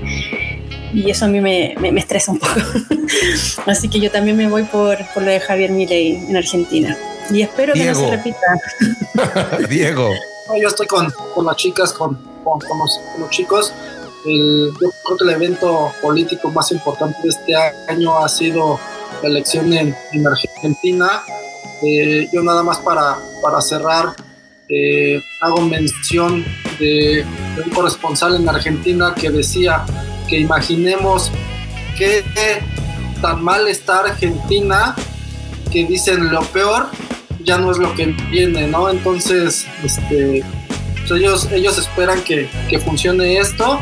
y 0.93 1.09
eso 1.09 1.25
a 1.25 1.27
mí 1.27 1.41
me, 1.41 1.75
me, 1.79 1.99
estresa 1.99 2.31
un 2.31 2.39
poco. 2.39 2.53
Así 3.65 3.89
que 3.89 3.99
yo 3.99 4.11
también 4.11 4.37
me 4.37 4.47
voy 4.47 4.63
por, 4.63 4.97
por 5.13 5.23
lo 5.23 5.29
de 5.29 5.39
Javier 5.39 5.71
Milei 5.71 6.15
en 6.29 6.37
Argentina. 6.37 6.95
Y 7.29 7.41
espero 7.41 7.73
que 7.73 7.85
no 7.85 7.95
se 7.95 8.11
repita. 8.11 9.59
Diego. 9.69 10.11
yo 10.61 10.67
estoy 10.67 10.87
con, 10.87 11.11
con, 11.33 11.45
las 11.45 11.55
chicas, 11.55 11.93
con, 11.93 12.15
con, 12.43 12.59
los, 13.19 13.29
chicos. 13.29 13.73
El, 14.25 14.71
yo 14.81 14.89
creo 15.03 15.17
que 15.17 15.23
el 15.23 15.29
evento 15.31 15.91
político 16.01 16.49
más 16.51 16.71
importante 16.71 17.17
de 17.23 17.29
este 17.29 17.55
año 17.87 18.17
ha 18.23 18.29
sido 18.29 18.79
la 19.21 19.29
elección 19.29 19.71
en, 19.73 19.95
en 20.13 20.27
Argentina. 20.27 21.23
Eh, 21.83 22.29
yo 22.31 22.41
nada 22.43 22.63
más 22.63 22.79
para, 22.79 23.17
para 23.41 23.61
cerrar, 23.61 24.15
eh, 24.69 25.21
hago 25.41 25.61
mención 25.61 26.43
de, 26.79 27.25
de, 27.55 27.61
un 27.63 27.69
corresponsal 27.71 28.35
en 28.35 28.47
Argentina 28.47 29.13
que 29.13 29.29
decía 29.29 29.85
que 30.27 30.39
imaginemos 30.39 31.31
qué 31.97 32.23
tan 33.21 33.43
mal 33.43 33.67
está 33.67 33.99
Argentina 33.99 34.95
que 35.71 35.85
dicen 35.85 36.31
lo 36.31 36.41
peor 36.41 36.87
ya 37.45 37.57
no 37.57 37.71
es 37.71 37.77
lo 37.77 37.93
que 37.95 38.07
viene, 38.29 38.67
¿no? 38.67 38.89
Entonces, 38.89 39.67
este, 39.83 40.43
pues 41.07 41.11
ellos, 41.11 41.49
ellos 41.51 41.77
esperan 41.77 42.21
que, 42.21 42.49
que 42.69 42.79
funcione 42.79 43.37
esto 43.37 43.79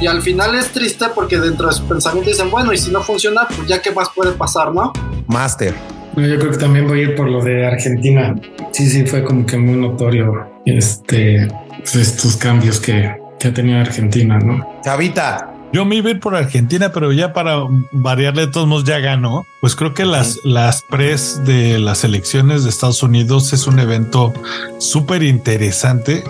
y 0.00 0.06
al 0.06 0.22
final 0.22 0.54
es 0.54 0.72
triste 0.72 1.06
porque 1.14 1.38
dentro 1.38 1.68
de 1.68 1.74
su 1.74 1.86
pensamiento 1.86 2.30
dicen, 2.30 2.50
bueno, 2.50 2.72
y 2.72 2.78
si 2.78 2.90
no 2.90 3.02
funciona, 3.02 3.46
pues 3.54 3.68
ya 3.68 3.80
qué 3.80 3.90
más 3.92 4.08
puede 4.14 4.32
pasar, 4.32 4.72
¿no? 4.72 4.92
Master. 5.28 5.74
Yo 6.16 6.38
creo 6.38 6.50
que 6.52 6.58
también 6.58 6.86
voy 6.86 7.00
a 7.00 7.02
ir 7.02 7.14
por 7.14 7.28
lo 7.28 7.42
de 7.42 7.66
Argentina. 7.66 8.34
Sí, 8.70 8.88
sí, 8.88 9.04
fue 9.04 9.24
como 9.24 9.44
que 9.44 9.56
muy 9.56 9.76
notorio 9.76 10.60
este, 10.64 11.48
pues, 11.78 11.96
estos 11.96 12.36
cambios 12.36 12.80
que, 12.80 13.16
que 13.38 13.48
ha 13.48 13.54
tenido 13.54 13.80
Argentina, 13.80 14.38
¿no? 14.38 14.80
Chavita, 14.84 15.53
yo 15.74 15.84
me 15.84 15.96
iba 15.96 16.08
a 16.08 16.12
ir 16.12 16.20
por 16.20 16.36
Argentina, 16.36 16.92
pero 16.92 17.10
ya 17.10 17.32
para 17.32 17.56
variarle 17.90 18.46
de 18.46 18.52
todos 18.52 18.68
modos 18.68 18.84
ya 18.84 19.00
ganó. 19.00 19.44
Pues 19.60 19.74
creo 19.74 19.92
que 19.92 20.04
las, 20.04 20.38
las 20.44 20.82
pres 20.82 21.44
de 21.44 21.80
las 21.80 22.04
elecciones 22.04 22.62
de 22.62 22.70
Estados 22.70 23.02
Unidos 23.02 23.52
es 23.52 23.66
un 23.66 23.80
evento 23.80 24.32
súper 24.78 25.24
interesante 25.24 26.22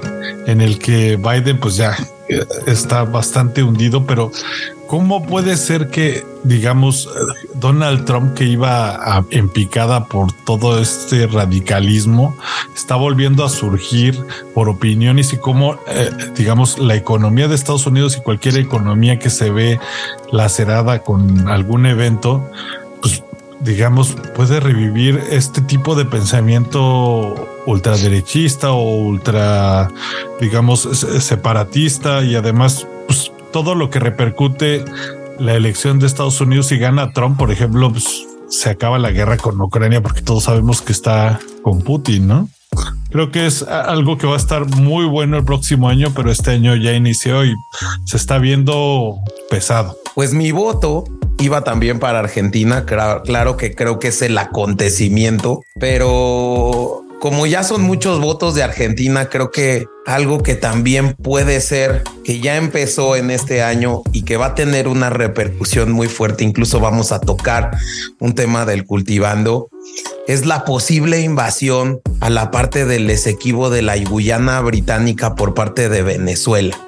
en 0.47 0.62
el 0.62 0.78
que 0.78 1.16
Biden 1.16 1.61
pues 1.61 1.76
ya 1.76 1.95
eh, 2.30 2.47
está 2.66 3.05
bastante 3.05 3.62
hundido, 3.62 4.07
pero 4.07 4.32
¿Cómo 4.95 5.26
puede 5.26 5.57
ser 5.57 5.90
que, 5.90 6.24
digamos, 6.45 7.11
Donald 7.55 8.05
Trump, 8.05 8.32
que 8.34 8.45
iba 8.45 9.24
en 9.30 9.49
picada 9.49 10.05
por 10.05 10.30
todo 10.45 10.78
este 10.78 11.26
radicalismo, 11.26 12.36
está 12.76 12.95
volviendo 12.95 13.45
a 13.45 13.49
surgir 13.49 14.16
por 14.55 14.68
opiniones 14.68 15.32
y 15.32 15.38
cómo, 15.38 15.80
eh, 15.88 16.12
digamos, 16.36 16.78
la 16.78 16.95
economía 16.95 17.49
de 17.49 17.57
Estados 17.57 17.88
Unidos 17.88 18.16
y 18.16 18.20
cualquier 18.20 18.57
economía 18.57 19.18
que 19.18 19.30
se 19.30 19.51
ve 19.51 19.80
lacerada 20.30 21.01
con 21.01 21.49
algún 21.49 21.86
evento, 21.86 22.49
pues, 23.03 23.24
digamos, 23.62 24.14
puede 24.36 24.61
revivir 24.61 25.20
este 25.28 25.61
tipo 25.61 25.97
de 25.97 26.05
pensamiento 26.05 27.34
ultraderechista 27.66 28.70
o 28.70 28.95
ultra, 28.95 29.90
digamos, 30.40 30.82
separatista 31.18 32.22
y 32.22 32.36
además, 32.36 32.86
todo 33.55 33.77
lo 33.77 33.89
que 33.89 34.01
repercute 34.01 34.85
la 35.39 35.55
elección 35.55 36.01
de 36.01 36.09
Estados 36.09 36.41
Unidos 36.41 36.73
y 36.73 36.77
gana 36.77 37.13
Trump, 37.13 37.39
por 37.39 37.53
ejemplo, 37.53 37.89
pues, 37.93 38.27
se 38.49 38.69
acaba 38.69 38.99
la 38.99 39.13
guerra 39.13 39.37
con 39.37 39.61
Ucrania 39.61 40.03
porque 40.03 40.23
todos 40.23 40.43
sabemos 40.43 40.83
que 40.83 40.91
está 40.91 41.39
con 41.63 41.81
Putin, 41.83 42.27
¿no? 42.27 42.49
Creo 43.11 43.31
que 43.31 43.47
es 43.47 43.63
algo 43.63 44.19
que 44.19 44.27
va 44.27 44.35
a 44.35 44.39
estar 44.39 44.67
muy 44.67 45.05
bueno 45.05 45.37
el 45.37 45.45
próximo 45.45 45.89
año, 45.89 46.09
pero 46.17 46.33
este 46.33 46.51
año 46.51 46.75
ya 46.75 46.95
inició 46.95 47.45
y 47.45 47.55
se 48.05 48.17
está 48.17 48.39
viendo 48.39 49.19
pesado. 49.49 49.97
Pues 50.17 50.35
mi 50.35 50.51
voto 50.51 51.05
iba 51.39 51.63
también 51.63 52.01
para 52.01 52.19
Argentina. 52.19 52.85
Claro 52.85 53.57
que 53.57 53.77
creo 53.77 54.01
que 54.01 54.09
es 54.09 54.21
el 54.23 54.37
acontecimiento, 54.37 55.63
pero 55.79 57.04
como 57.21 57.47
ya 57.47 57.62
son 57.62 57.83
muchos 57.83 58.21
votos 58.21 58.55
de 58.55 58.62
Argentina, 58.62 59.29
creo 59.29 59.51
que 59.51 59.87
algo 60.07 60.43
que 60.43 60.55
también 60.55 61.15
puede 61.15 61.61
ser 61.61 62.03
que 62.25 62.41
ya 62.41 62.57
empezó 62.57 63.17
en 63.17 63.31
este 63.31 63.62
año 63.62 64.03
y 64.12 64.23
que 64.23 64.37
va 64.37 64.47
a 64.47 64.55
tener 64.55 64.89
una 64.89 65.11
repercusión 65.11 65.93
muy 65.93 66.09
fuerte, 66.09 66.45
incluso 66.45 66.81
vamos 66.81 67.12
a 67.12 67.21
tocar 67.21 67.71
un 68.21 68.35
tema 68.35 68.67
del 68.67 68.85
cultivando, 68.85 69.69
es 70.27 70.47
la 70.47 70.65
posible 70.65 71.21
invasión 71.21 72.01
a 72.21 72.31
la 72.31 72.51
parte 72.51 72.85
del 72.85 73.09
Esequibo 73.11 73.71
de 73.71 73.83
la 73.83 73.97
Guyana 73.97 74.61
británica 74.61 75.35
por 75.35 75.55
parte 75.55 75.89
de 75.89 76.03
Venezuela. 76.03 76.79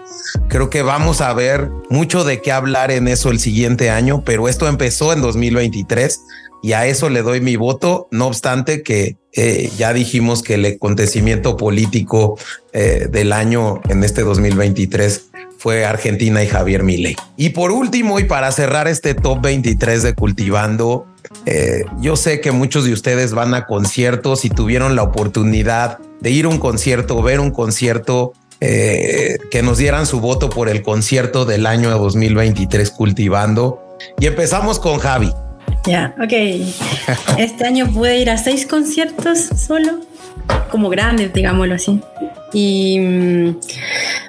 Creo 0.48 0.70
que 0.70 0.82
vamos 0.82 1.20
a 1.20 1.32
ver 1.32 1.70
mucho 1.88 2.24
de 2.24 2.40
qué 2.40 2.52
hablar 2.52 2.90
en 2.90 3.08
eso 3.08 3.30
el 3.30 3.38
siguiente 3.38 3.90
año, 3.90 4.22
pero 4.24 4.48
esto 4.48 4.68
empezó 4.68 5.12
en 5.12 5.22
2023 5.22 6.20
y 6.66 6.72
a 6.72 6.84
eso 6.84 7.10
le 7.10 7.22
doy 7.22 7.40
mi 7.40 7.54
voto, 7.54 8.08
no 8.10 8.26
obstante 8.26 8.82
que 8.82 9.16
eh, 9.34 9.70
ya 9.78 9.92
dijimos 9.92 10.42
que 10.42 10.54
el 10.54 10.64
acontecimiento 10.64 11.56
político 11.56 12.40
eh, 12.72 13.06
del 13.08 13.32
año 13.32 13.80
en 13.88 14.02
este 14.02 14.22
2023 14.22 15.26
fue 15.58 15.84
Argentina 15.84 16.42
y 16.42 16.48
Javier 16.48 16.82
Milei. 16.82 17.14
Y 17.36 17.50
por 17.50 17.70
último, 17.70 18.18
y 18.18 18.24
para 18.24 18.50
cerrar 18.50 18.88
este 18.88 19.14
top 19.14 19.42
23 19.42 20.02
de 20.02 20.14
Cultivando, 20.16 21.06
eh, 21.44 21.84
yo 22.00 22.16
sé 22.16 22.40
que 22.40 22.50
muchos 22.50 22.84
de 22.84 22.92
ustedes 22.92 23.32
van 23.32 23.54
a 23.54 23.66
conciertos 23.66 24.44
y 24.44 24.50
tuvieron 24.50 24.96
la 24.96 25.04
oportunidad 25.04 26.00
de 26.20 26.30
ir 26.32 26.46
a 26.46 26.48
un 26.48 26.58
concierto, 26.58 27.22
ver 27.22 27.38
un 27.38 27.52
concierto, 27.52 28.32
que 28.58 29.60
nos 29.62 29.78
dieran 29.78 30.06
su 30.06 30.18
voto 30.18 30.48
por 30.48 30.68
el 30.68 30.82
concierto 30.82 31.44
del 31.44 31.66
año 31.66 31.90
2023 31.90 32.90
Cultivando. 32.90 33.96
Y 34.18 34.26
empezamos 34.26 34.80
con 34.80 34.98
Javi. 34.98 35.30
Ya, 35.86 36.14
ok. 36.20 36.32
Este 37.38 37.64
año 37.64 37.90
pude 37.92 38.18
ir 38.18 38.30
a 38.30 38.38
seis 38.38 38.66
conciertos 38.66 39.38
solo, 39.38 40.00
como 40.70 40.88
grandes, 40.88 41.32
digámoslo 41.32 41.74
así. 41.74 42.00
Y 42.52 42.98
mm, 43.00 43.56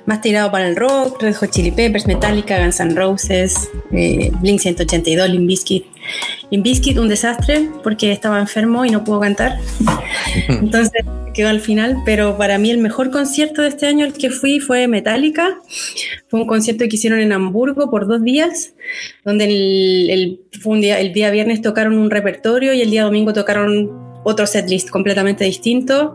más 0.05 0.21
tirado 0.21 0.51
para 0.51 0.67
el 0.67 0.75
rock, 0.75 1.21
Red 1.21 1.35
Hot 1.35 1.51
Chili 1.51 1.71
Peppers, 1.71 2.07
Metallica, 2.07 2.59
Guns 2.59 2.79
N' 2.79 2.95
Roses, 2.95 3.69
eh, 3.91 4.31
Blink 4.41 4.59
182, 4.59 5.29
Limp 5.29 5.47
Bizkit. 5.47 5.85
Limp 6.49 6.63
Bizkit, 6.63 6.97
un 6.97 7.09
desastre 7.09 7.69
porque 7.83 8.11
estaba 8.11 8.39
enfermo 8.39 8.85
y 8.85 8.89
no 8.89 9.03
pudo 9.03 9.19
cantar. 9.19 9.59
Entonces 10.47 11.03
quedó 11.33 11.49
al 11.49 11.59
final, 11.59 11.97
pero 12.03 12.37
para 12.37 12.57
mí 12.57 12.71
el 12.71 12.79
mejor 12.79 13.11
concierto 13.11 13.61
de 13.61 13.67
este 13.67 13.85
año 13.85 14.05
el 14.05 14.13
que 14.13 14.31
fui 14.31 14.59
fue 14.59 14.87
Metallica. 14.87 15.59
Fue 16.29 16.39
un 16.39 16.47
concierto 16.47 16.85
que 16.89 16.95
hicieron 16.95 17.19
en 17.19 17.31
Hamburgo 17.31 17.91
por 17.91 18.07
dos 18.07 18.23
días, 18.23 18.73
donde 19.23 19.45
el, 19.45 20.39
día, 20.81 20.99
el 20.99 21.13
día 21.13 21.29
viernes 21.29 21.61
tocaron 21.61 21.97
un 21.97 22.09
repertorio 22.09 22.73
y 22.73 22.81
el 22.81 22.89
día 22.89 23.03
domingo 23.03 23.33
tocaron 23.33 24.06
otro 24.27 24.45
setlist 24.45 24.89
completamente 24.89 25.45
distinto, 25.45 26.13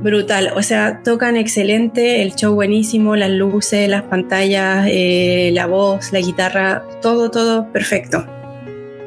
brutal. 0.00 0.52
O 0.54 0.62
sea, 0.62 1.02
tocan 1.02 1.36
excelente, 1.36 2.22
el 2.22 2.36
show 2.36 2.54
buenísimo, 2.54 3.16
las 3.16 3.30
luces, 3.30 3.88
las 3.88 4.02
pantallas, 4.04 4.86
eh, 4.88 5.50
la 5.52 5.66
voz, 5.66 6.12
la 6.12 6.20
guitarra, 6.20 6.84
todo, 7.02 7.32
todo 7.32 7.72
perfecto. 7.72 8.24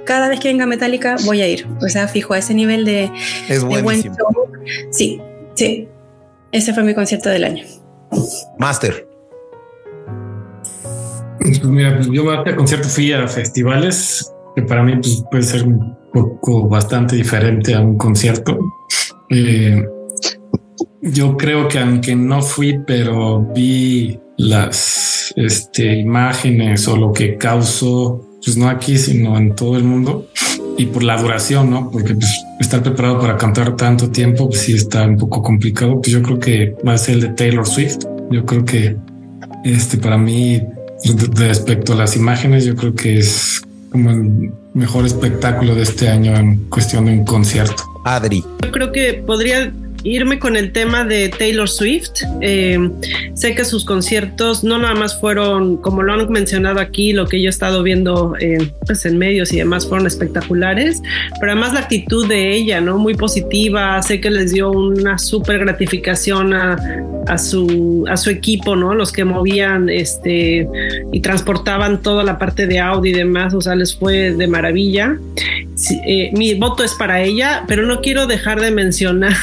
Cada 0.05 0.27
vez 0.27 0.41
que 0.41 0.49
venga 0.49 0.65
Metallica 0.65 1.15
voy 1.23 1.41
a 1.41 1.47
ir. 1.47 1.65
O 1.81 1.87
sea, 1.87 2.09
fijo 2.09 2.33
a 2.33 2.39
ese 2.39 2.53
nivel 2.53 2.83
de, 2.83 3.09
es 3.47 3.67
de 3.67 3.81
buen 3.81 4.01
show. 4.01 4.51
Sí, 4.89 5.21
sí. 5.55 5.87
Ese 6.51 6.73
fue 6.73 6.83
mi 6.83 6.93
concierto 6.93 7.29
del 7.29 7.45
año. 7.45 7.63
Master. 8.59 9.07
Pues 11.39 11.63
mira, 11.63 11.95
pues 11.95 12.09
yo 12.11 12.29
a 12.29 12.39
este 12.39 12.55
concierto 12.55 12.89
fui 12.89 13.13
a 13.13 13.25
festivales 13.29 14.29
que 14.55 14.61
para 14.63 14.83
mí 14.83 14.97
pues, 14.97 15.23
puede 15.31 15.43
ser 15.43 15.65
poco 16.11 16.67
bastante 16.67 17.15
diferente 17.15 17.73
a 17.73 17.81
un 17.81 17.97
concierto. 17.97 18.57
Eh, 19.29 19.85
yo 21.01 21.35
creo 21.37 21.67
que 21.67 21.79
aunque 21.79 22.15
no 22.15 22.41
fui, 22.41 22.79
pero 22.85 23.41
vi 23.41 24.19
las 24.37 25.33
este, 25.35 25.95
imágenes 25.95 26.87
o 26.87 26.97
lo 26.97 27.11
que 27.11 27.37
causó, 27.37 28.21
pues 28.43 28.57
no 28.57 28.69
aquí, 28.69 28.97
sino 28.97 29.37
en 29.37 29.55
todo 29.55 29.77
el 29.77 29.83
mundo. 29.83 30.27
Y 30.77 30.85
por 30.87 31.03
la 31.03 31.21
duración, 31.21 31.69
¿no? 31.69 31.91
Porque 31.91 32.15
pues, 32.15 32.43
estar 32.59 32.81
preparado 32.81 33.19
para 33.19 33.37
cantar 33.37 33.75
tanto 33.75 34.09
tiempo, 34.09 34.47
pues 34.49 34.61
sí 34.61 34.73
está 34.73 35.03
un 35.03 35.17
poco 35.17 35.41
complicado. 35.41 36.01
Pues 36.01 36.11
yo 36.11 36.21
creo 36.21 36.39
que 36.39 36.75
va 36.87 36.93
a 36.93 36.97
ser 36.97 37.15
el 37.15 37.21
de 37.21 37.29
Taylor 37.29 37.67
Swift. 37.67 37.99
Yo 38.31 38.45
creo 38.45 38.65
que 38.65 38.95
Este, 39.63 39.97
para 39.97 40.17
mí, 40.17 40.59
respecto 41.35 41.93
a 41.93 41.95
las 41.95 42.15
imágenes, 42.15 42.65
yo 42.65 42.75
creo 42.75 42.95
que 42.95 43.19
es 43.19 43.61
como 43.91 44.11
mejor 44.73 45.05
espectáculo 45.05 45.75
de 45.75 45.83
este 45.83 46.09
año 46.09 46.35
en 46.35 46.69
cuestión 46.69 47.05
de 47.05 47.13
un 47.13 47.25
concierto. 47.25 47.83
Adri. 48.05 48.43
Yo 48.63 48.71
creo 48.71 48.91
que 48.91 49.13
podría 49.25 49.71
irme 50.03 50.39
con 50.39 50.55
el 50.57 50.71
tema 50.71 51.03
de 51.03 51.29
Taylor 51.29 51.69
Swift. 51.69 52.23
Eh, 52.41 52.89
sé 53.33 53.55
que 53.55 53.65
sus 53.65 53.85
conciertos 53.85 54.63
no 54.63 54.77
nada 54.77 54.95
más 54.95 55.19
fueron, 55.19 55.77
como 55.77 56.01
lo 56.01 56.13
han 56.13 56.31
mencionado 56.31 56.79
aquí, 56.79 57.13
lo 57.13 57.27
que 57.27 57.41
yo 57.41 57.47
he 57.47 57.49
estado 57.49 57.83
viendo 57.83 58.35
eh, 58.39 58.71
pues 58.85 59.05
en 59.05 59.17
medios 59.17 59.51
y 59.53 59.57
demás 59.57 59.87
fueron 59.87 60.07
espectaculares, 60.07 61.01
pero 61.39 61.51
además 61.51 61.73
la 61.73 61.81
actitud 61.81 62.27
de 62.27 62.53
ella, 62.53 62.81
¿no? 62.81 62.97
Muy 62.97 63.15
positiva. 63.15 64.01
Sé 64.01 64.19
que 64.19 64.31
les 64.31 64.53
dio 64.53 64.71
una 64.71 65.17
súper 65.17 65.59
gratificación 65.59 66.53
a, 66.53 66.77
a, 67.31 67.37
su, 67.37 68.05
a 68.09 68.17
su 68.17 68.29
equipo, 68.29 68.75
¿no? 68.75 68.93
Los 68.93 69.13
que 69.13 69.23
movían 69.23 69.87
este, 69.87 70.67
y 71.13 71.19
transportaban 71.21 72.01
toda 72.01 72.25
la 72.25 72.37
parte 72.37 72.67
de 72.67 72.79
audio 72.79 73.11
y 73.11 73.15
demás, 73.15 73.53
o 73.53 73.61
sea, 73.61 73.73
les 73.73 73.95
fue 73.95 74.33
de 74.33 74.47
maravilla. 74.47 75.17
Eh, 76.05 76.29
mi 76.33 76.53
voto 76.55 76.83
es 76.83 76.93
para 76.93 77.21
ella, 77.21 77.63
pero 77.67 77.85
no 77.85 78.01
quiero 78.01 78.27
dejar 78.27 78.59
de 78.59 78.71
mencionar 78.71 79.33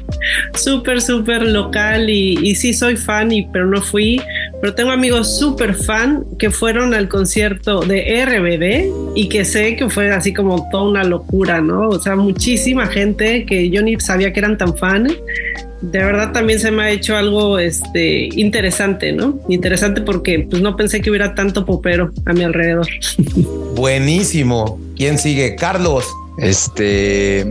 súper, 0.54 1.02
súper 1.02 1.42
local 1.42 2.08
y, 2.08 2.38
y, 2.42 2.54
sí 2.54 2.72
soy 2.72 2.96
fan, 2.96 3.30
y, 3.30 3.46
pero 3.52 3.66
no 3.66 3.82
fui. 3.82 4.22
Pero 4.62 4.74
tengo 4.74 4.90
amigos 4.90 5.38
súper 5.38 5.74
fan 5.74 6.24
que 6.38 6.50
fueron 6.50 6.94
al 6.94 7.10
concierto 7.10 7.80
de 7.80 8.24
RBD 8.24 9.14
y 9.14 9.28
que 9.28 9.44
sé 9.44 9.76
que 9.76 9.90
fue 9.90 10.10
así 10.10 10.32
como 10.32 10.66
toda 10.70 10.84
una 10.84 11.04
locura, 11.04 11.60
¿no? 11.60 11.90
O 11.90 12.00
sea, 12.00 12.16
muchísima 12.16 12.86
gente 12.86 13.44
que 13.44 13.68
yo 13.68 13.82
ni 13.82 14.00
sabía 14.00 14.32
que 14.32 14.40
eran 14.40 14.56
tan 14.56 14.74
fan. 14.78 15.08
De 15.90 15.98
verdad 15.98 16.32
también 16.32 16.58
se 16.60 16.70
me 16.70 16.82
ha 16.82 16.90
hecho 16.90 17.16
algo 17.16 17.58
este, 17.58 18.28
interesante, 18.32 19.12
¿no? 19.12 19.40
Interesante 19.48 20.00
porque 20.00 20.46
pues 20.48 20.62
no 20.62 20.76
pensé 20.76 21.00
que 21.00 21.10
hubiera 21.10 21.34
tanto 21.34 21.64
popero 21.64 22.10
a 22.26 22.32
mi 22.32 22.42
alrededor. 22.42 22.86
Buenísimo. 23.74 24.80
¿Quién 24.96 25.18
sigue? 25.18 25.56
Carlos. 25.56 26.04
Este, 26.38 27.46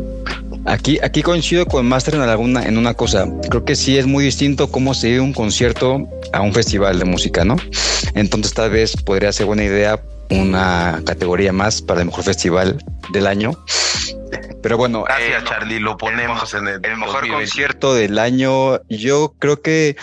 Aquí, 0.65 0.97
aquí 1.03 1.21
coincido 1.21 1.65
con 1.65 1.85
Master 1.85 2.15
en 2.15 2.21
alguna, 2.21 2.63
en 2.63 2.77
una 2.77 2.93
cosa. 2.93 3.27
Creo 3.49 3.65
que 3.65 3.75
sí 3.75 3.97
es 3.97 4.05
muy 4.05 4.23
distinto 4.23 4.71
cómo 4.71 4.93
se 4.93 5.09
vive 5.09 5.19
un 5.19 5.33
concierto 5.33 6.07
a 6.31 6.41
un 6.41 6.53
festival 6.53 6.99
de 6.99 7.05
música, 7.05 7.43
¿no? 7.43 7.57
Entonces 8.15 8.53
tal 8.53 8.71
vez 8.71 8.95
podría 8.95 9.31
ser 9.33 9.45
buena 9.45 9.65
idea 9.65 9.99
una 10.29 11.01
categoría 11.05 11.51
más 11.51 11.81
para 11.81 11.99
el 12.01 12.07
mejor 12.07 12.23
festival 12.23 12.81
del 13.11 13.27
año. 13.27 13.51
Pero 14.63 14.77
bueno, 14.77 15.03
gracias 15.03 15.43
eh, 15.43 15.45
Charlie, 15.45 15.79
lo 15.79 15.97
ponemos 15.97 16.53
en 16.53 16.67
el, 16.67 16.79
el 16.83 16.97
mejor 16.97 17.27
concierto 17.27 17.93
del 17.93 18.17
año. 18.17 18.81
Yo 18.89 19.35
creo 19.37 19.61
que 19.61 19.95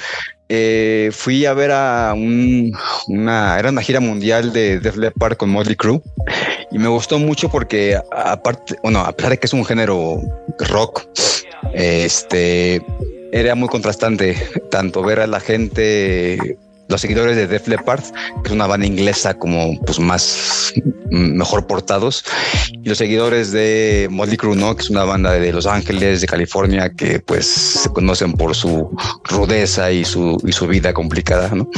eh, 0.53 1.11
fui 1.13 1.47
a 1.47 1.55
ver 1.55 1.71
a 1.71 2.13
un, 2.13 2.77
una, 3.07 3.57
era 3.59 3.71
una 3.71 3.83
gira 3.83 4.01
mundial 4.01 4.53
de 4.53 4.81
Def 4.81 4.97
Leppard 4.97 5.37
con 5.37 5.49
Motley 5.49 5.77
Crue 5.77 6.03
y 6.73 6.79
me 6.79 6.89
gustó 6.89 7.21
mucho 7.21 7.49
porque 7.49 7.97
aparte, 8.11 8.77
bueno, 8.83 8.99
a 8.99 9.13
pesar 9.13 9.31
de 9.31 9.39
que 9.39 9.47
es 9.47 9.53
un 9.53 9.65
género 9.65 10.21
rock, 10.59 11.07
este, 11.73 12.85
era 13.33 13.55
muy 13.55 13.69
contrastante 13.69 14.37
tanto 14.71 15.03
ver 15.03 15.21
a 15.21 15.27
la 15.27 15.39
gente 15.39 16.59
los 16.91 17.01
seguidores 17.01 17.37
de 17.37 17.47
Def 17.47 17.69
Leppard, 17.69 18.03
que 18.43 18.49
es 18.49 18.51
una 18.51 18.67
banda 18.67 18.87
inglesa 18.87 19.35
como 19.35 19.81
pues 19.87 19.99
más 20.01 20.75
mm, 21.11 21.37
mejor 21.37 21.67
portados, 21.67 22.25
y 22.73 22.89
los 22.89 22.99
seguidores 22.99 23.53
de 23.53 24.09
Motley 24.11 24.37
Crue, 24.37 24.57
¿no? 24.57 24.75
que 24.77 24.83
es 24.83 24.91
una 24.91 25.05
banda 25.05 25.33
de 25.33 25.53
Los 25.53 25.67
Ángeles, 25.67 26.21
de 26.21 26.27
California, 26.27 26.91
que 26.91 27.21
pues 27.21 27.47
se 27.47 27.89
conocen 27.91 28.33
por 28.33 28.55
su 28.55 28.91
rudeza 29.25 29.93
y 29.93 30.05
su, 30.05 30.37
y 30.45 30.53
su 30.53 30.67
vida 30.67 30.93
complicada, 30.93 31.49
¿no? 31.55 31.71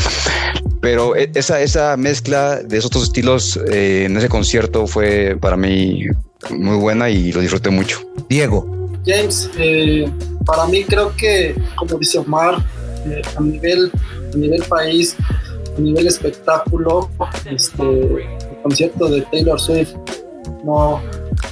Pero 0.80 1.14
e, 1.14 1.30
esa, 1.34 1.60
esa 1.60 1.96
mezcla 1.96 2.56
de 2.56 2.78
esos 2.78 2.90
dos 2.90 3.04
estilos 3.04 3.60
eh, 3.70 4.04
en 4.06 4.16
ese 4.16 4.28
concierto 4.28 4.86
fue 4.86 5.36
para 5.40 5.56
mí 5.56 6.06
muy 6.50 6.76
buena 6.76 7.10
y 7.10 7.32
lo 7.32 7.40
disfruté 7.40 7.70
mucho. 7.70 8.00
Diego. 8.28 8.66
James, 9.06 9.50
eh, 9.58 10.10
para 10.46 10.66
mí 10.66 10.84
creo 10.84 11.14
que, 11.16 11.54
como 11.76 11.98
dice 11.98 12.18
Omar, 12.18 12.64
eh, 13.06 13.22
a 13.36 13.40
nivel 13.40 13.90
a 14.32 14.36
nivel 14.36 14.62
país, 14.64 15.16
a 15.76 15.80
nivel 15.80 16.06
espectáculo, 16.06 17.10
este, 17.44 17.82
el 17.82 18.62
concierto 18.62 19.08
de 19.08 19.22
Taylor 19.22 19.60
Swift 19.60 19.94
no 20.64 21.00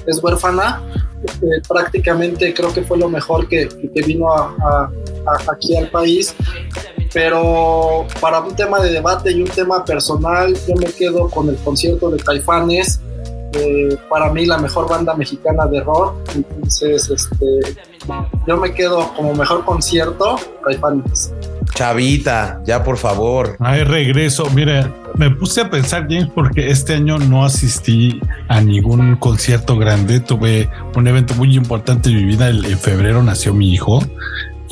es 0.07 0.23
huérfana. 0.23 0.83
Eh, 1.23 1.61
prácticamente 1.69 2.55
creo 2.55 2.73
que 2.73 2.83
fue 2.83 2.97
lo 2.97 3.09
mejor 3.09 3.47
que, 3.47 3.69
que 3.69 4.03
vino 4.03 4.33
a, 4.33 4.91
aquí 5.53 5.77
al 5.77 5.91
país. 5.91 6.35
Pero 7.13 8.07
para 8.21 8.41
un 8.41 8.55
tema 8.55 8.81
de 8.81 8.93
debate 8.93 9.33
y 9.33 9.43
un 9.43 9.49
tema 9.49 9.85
personal, 9.85 10.55
yo 10.67 10.75
me 10.77 10.87
quedo 10.87 11.29
con 11.29 11.49
el 11.49 11.57
concierto 11.57 12.09
de 12.11 12.19
Caifanes. 12.19 13.01
Eh, 13.55 13.97
para 14.09 14.33
mí 14.33 14.47
la 14.47 14.59
mejor 14.59 14.89
banda 14.89 15.15
mexicana 15.15 15.67
de 15.67 15.81
rock. 15.81 16.15
Entonces, 16.35 17.11
este, 17.11 17.77
yo 18.47 18.57
me 18.57 18.73
quedo 18.73 19.13
como 19.15 19.35
mejor 19.35 19.65
concierto, 19.65 20.37
Caifanes. 20.65 21.33
Chavita, 21.75 22.61
ya 22.65 22.83
por 22.85 22.97
favor. 22.97 23.57
Ay, 23.59 23.85
regreso. 23.85 24.49
Mire, 24.51 24.93
me 25.15 25.31
puse 25.31 25.63
a 25.63 25.71
pensar, 25.71 26.07
James, 26.09 26.29
porque 26.35 26.71
este 26.71 26.95
año 26.95 27.19
no 27.19 27.45
asistí 27.45 28.21
a 28.49 28.61
ningún 28.61 29.17
concierto 29.17 29.77
grande. 29.77 30.21
Tuve 30.21 30.69
un 30.95 31.07
evento 31.07 31.35
muy 31.35 31.57
importante 31.57 32.11
en 32.11 32.17
mi 32.17 32.25
vida. 32.25 32.49
En 32.49 32.79
febrero 32.79 33.23
nació 33.23 33.55
mi 33.55 33.73
hijo 33.73 34.01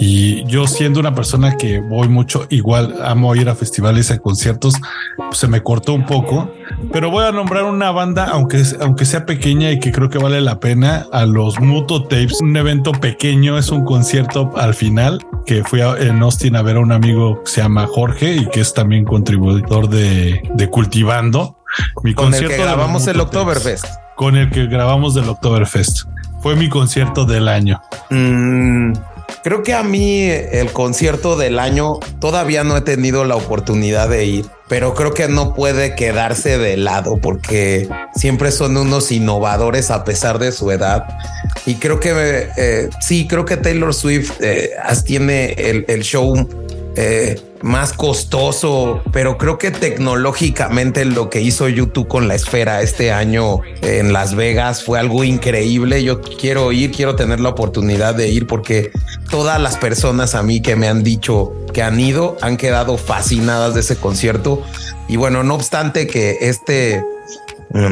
y 0.00 0.44
yo 0.44 0.68
siendo 0.68 1.00
una 1.00 1.12
persona 1.12 1.56
que 1.56 1.80
voy 1.80 2.08
mucho, 2.08 2.46
igual 2.50 2.94
amo 3.02 3.34
ir 3.34 3.48
a 3.48 3.56
festivales, 3.56 4.12
a 4.12 4.18
conciertos, 4.18 4.74
pues 5.16 5.38
se 5.38 5.48
me 5.48 5.62
cortó 5.62 5.92
un 5.92 6.06
poco, 6.06 6.52
pero 6.92 7.10
voy 7.10 7.24
a 7.24 7.32
nombrar 7.32 7.64
una 7.64 7.90
banda, 7.90 8.28
aunque, 8.30 8.62
aunque 8.80 9.04
sea 9.04 9.26
pequeña 9.26 9.72
y 9.72 9.80
que 9.80 9.90
creo 9.90 10.08
que 10.08 10.18
vale 10.18 10.40
la 10.40 10.60
pena, 10.60 11.06
a 11.12 11.26
los 11.26 11.58
Muto 11.58 12.04
Tapes, 12.04 12.40
un 12.40 12.56
evento 12.56 12.92
pequeño, 12.92 13.58
es 13.58 13.70
un 13.70 13.84
concierto 13.84 14.52
al 14.56 14.74
final, 14.74 15.20
que 15.44 15.64
fui 15.64 15.80
en 15.80 16.22
Austin 16.22 16.54
a 16.54 16.62
ver 16.62 16.76
a 16.76 16.80
un 16.80 16.92
amigo 16.92 17.42
que 17.42 17.50
se 17.50 17.60
llama 17.60 17.88
Jorge 17.88 18.36
y 18.36 18.48
que 18.50 18.60
es 18.60 18.72
también 18.74 19.04
contribuidor 19.04 19.88
de, 19.88 20.42
de 20.54 20.70
Cultivando. 20.70 21.58
Mi 22.04 22.14
con 22.14 22.26
concierto 22.26 22.52
el 22.52 22.60
que 22.60 22.64
grabamos 22.64 23.06
el 23.08 23.20
Oktoberfest. 23.20 23.86
Con 24.14 24.36
el 24.36 24.50
que 24.50 24.66
grabamos 24.66 25.14
del 25.14 25.28
Oktoberfest. 25.28 26.06
Fue 26.40 26.54
mi 26.54 26.68
concierto 26.68 27.24
del 27.24 27.48
año. 27.48 27.80
Mm, 28.10 28.92
Creo 29.44 29.62
que 29.62 29.72
a 29.72 29.82
mí 29.82 30.22
el 30.22 30.72
concierto 30.72 31.36
del 31.36 31.58
año 31.58 32.00
todavía 32.20 32.64
no 32.64 32.76
he 32.76 32.80
tenido 32.80 33.24
la 33.24 33.36
oportunidad 33.36 34.08
de 34.08 34.24
ir, 34.24 34.46
pero 34.68 34.94
creo 34.94 35.14
que 35.14 35.28
no 35.28 35.54
puede 35.54 35.94
quedarse 35.94 36.58
de 36.58 36.76
lado 36.76 37.18
porque 37.18 37.88
siempre 38.14 38.50
son 38.50 38.76
unos 38.76 39.12
innovadores 39.12 39.90
a 39.90 40.04
pesar 40.04 40.38
de 40.38 40.52
su 40.52 40.70
edad. 40.70 41.06
Y 41.66 41.76
creo 41.76 42.00
que 42.00 42.48
eh, 42.56 42.90
sí, 43.00 43.26
creo 43.28 43.44
que 43.44 43.56
Taylor 43.56 43.94
Swift 43.94 44.32
eh, 44.40 44.70
tiene 45.04 45.52
el, 45.52 45.84
el 45.88 46.02
show 46.02 46.48
eh, 46.96 47.40
más 47.62 47.92
costoso, 47.92 49.02
pero 49.12 49.38
creo 49.38 49.58
que 49.58 49.70
tecnológicamente 49.70 51.04
lo 51.04 51.30
que 51.30 51.40
hizo 51.40 51.68
YouTube 51.68 52.08
con 52.08 52.28
la 52.28 52.34
esfera 52.34 52.82
este 52.82 53.12
año 53.12 53.60
en 53.82 54.12
Las 54.12 54.34
Vegas 54.34 54.84
fue 54.84 54.98
algo 54.98 55.24
increíble. 55.24 56.02
Yo 56.02 56.20
quiero 56.20 56.72
ir, 56.72 56.92
quiero 56.92 57.16
tener 57.16 57.40
la 57.40 57.50
oportunidad 57.50 58.14
de 58.14 58.28
ir 58.28 58.46
porque 58.46 58.90
todas 59.30 59.60
las 59.60 59.76
personas 59.76 60.34
a 60.34 60.42
mí 60.42 60.60
que 60.60 60.76
me 60.76 60.88
han 60.88 61.02
dicho 61.02 61.52
que 61.72 61.82
han 61.82 61.98
ido 62.00 62.36
han 62.40 62.56
quedado 62.56 62.96
fascinadas 62.96 63.74
de 63.74 63.80
ese 63.80 63.96
concierto. 63.96 64.62
Y 65.08 65.16
bueno, 65.16 65.42
no 65.42 65.54
obstante 65.54 66.06
que 66.06 66.38
este 66.40 67.02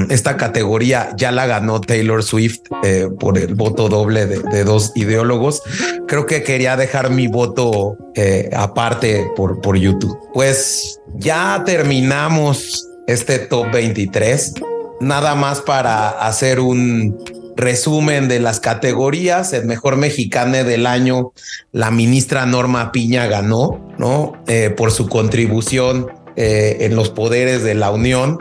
esta 0.09 0.37
categoría 0.37 1.11
ya 1.17 1.31
la 1.33 1.47
ganó 1.47 1.81
Taylor 1.81 2.23
Swift 2.23 2.61
eh, 2.83 3.09
por 3.21 3.37
el 3.37 3.55
voto 3.55 3.89
doble 3.89 4.27
de, 4.27 4.65
dos 4.65 4.93
ideólogos. 4.95 5.63
Creo 6.09 6.27
que 6.27 6.43
quería 6.43 6.77
dejar 6.77 7.11
mi 7.11 7.27
voto 7.27 7.97
eh, 8.15 8.51
aparte 8.57 9.31
por, 9.37 9.61
por 9.61 9.77
YouTube. 9.77 10.19
Pues 10.33 11.01
ya 11.15 11.63
terminamos 11.67 12.89
este 13.07 13.39
top 13.39 13.71
23. 13.73 14.55
Nada 15.01 15.35
más 15.35 15.61
para 15.61 16.09
hacer 16.09 16.59
un 16.59 17.19
resumen 17.55 18.29
de 18.29 18.41
las 18.41 18.61
categorías. 18.61 19.53
El 19.53 19.67
mejor 19.67 19.97
mexicano 19.97 20.65
del 20.65 20.87
año, 20.87 21.33
la 21.73 21.91
ministra 21.91 22.47
Norma 22.47 22.93
Piña 22.93 23.27
ganó, 23.27 23.93
¿no? 23.99 24.43
Eh, 24.47 24.71
por 24.71 24.91
su 24.91 25.09
contribución 25.09 26.07
en 26.39 26.95
los 26.95 27.09
poderes 27.09 27.63
de 27.63 27.75
la 27.75 27.91
Unión 27.91 28.37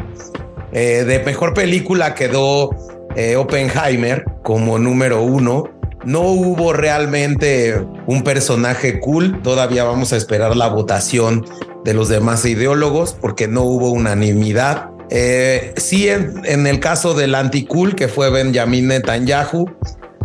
eh, 0.76 1.06
de 1.06 1.20
mejor 1.20 1.54
película 1.54 2.16
quedó 2.16 2.70
eh, 3.16 3.38
Oppenheimer 3.38 4.26
como 4.44 4.78
número 4.78 5.24
uno. 5.24 5.70
No 6.04 6.20
hubo 6.24 6.74
realmente 6.74 7.82
un 8.06 8.24
personaje 8.24 9.00
cool. 9.00 9.42
Todavía 9.42 9.86
vamos 9.86 10.12
a 10.12 10.18
esperar 10.18 10.58
la 10.58 10.68
votación 10.68 11.46
de 11.86 11.94
los 11.94 12.10
demás 12.10 12.46
ideólogos 12.46 13.14
porque 13.14 13.48
no 13.48 13.62
hubo 13.62 13.90
unanimidad. 13.90 14.90
Eh, 15.10 15.74
sí, 15.78 16.10
en, 16.10 16.68
el 16.68 16.80
caso 16.82 17.14
del 17.14 17.36
anti-cool, 17.36 17.96
que 17.96 18.10
fue 18.10 18.30
Benjamin 18.30 18.90
Netanyahu, 18.90 19.72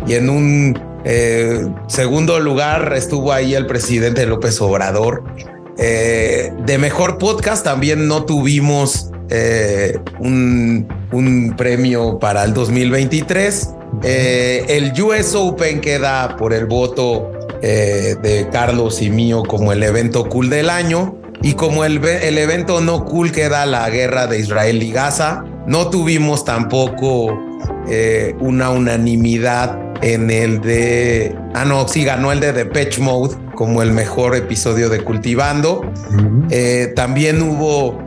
y 0.05 0.15
en 0.15 0.29
un 0.29 0.91
segundo 1.87 2.39
lugar 2.39 2.93
estuvo 2.93 3.31
ahí 3.31 3.55
el 3.55 3.67
presidente 3.67 4.25
López 4.25 4.59
Obrador. 4.59 5.23
Eh, 5.77 6.51
de 6.65 6.77
mejor 6.77 7.17
podcast 7.17 7.63
también 7.63 8.07
no 8.07 8.25
tuvimos 8.25 9.10
eh, 9.31 9.97
un, 10.19 10.87
un, 11.11 11.55
premio 11.57 12.19
para 12.19 12.43
el 12.43 12.53
2023. 12.53 13.69
Eh, 14.03 14.65
el 14.69 15.01
US 15.01 15.35
Open 15.35 15.81
queda 15.81 16.35
por 16.37 16.53
el 16.53 16.65
voto 16.65 17.31
de 17.61 18.47
Carlos 18.51 19.03
y 19.03 19.11
mío 19.11 19.43
como 19.43 19.71
el 19.71 19.83
evento 19.83 20.27
cool 20.29 20.49
del 20.49 20.69
año. 20.69 21.15
Y 21.43 21.53
como 21.53 21.85
el, 21.85 22.03
el 22.03 22.37
evento 22.37 22.81
no 22.81 23.05
cool 23.05 23.31
queda 23.31 23.65
la 23.65 23.89
guerra 23.89 24.27
de 24.27 24.39
Israel 24.39 24.81
y 24.81 24.91
Gaza, 24.91 25.43
no 25.67 25.89
tuvimos 25.89 26.43
tampoco 26.43 27.39
una 28.39 28.69
unanimidad 28.71 29.79
en 30.01 30.29
el 30.31 30.61
de. 30.61 31.35
Ah, 31.53 31.65
no, 31.65 31.87
sí, 31.87 32.03
ganó 32.03 32.31
el 32.31 32.39
de 32.39 32.53
Depeche 32.53 33.01
Mode 33.01 33.35
como 33.55 33.81
el 33.81 33.91
mejor 33.91 34.35
episodio 34.35 34.89
de 34.89 35.03
Cultivando. 35.03 35.81
Eh, 36.49 36.93
también 36.95 37.41
hubo 37.41 37.99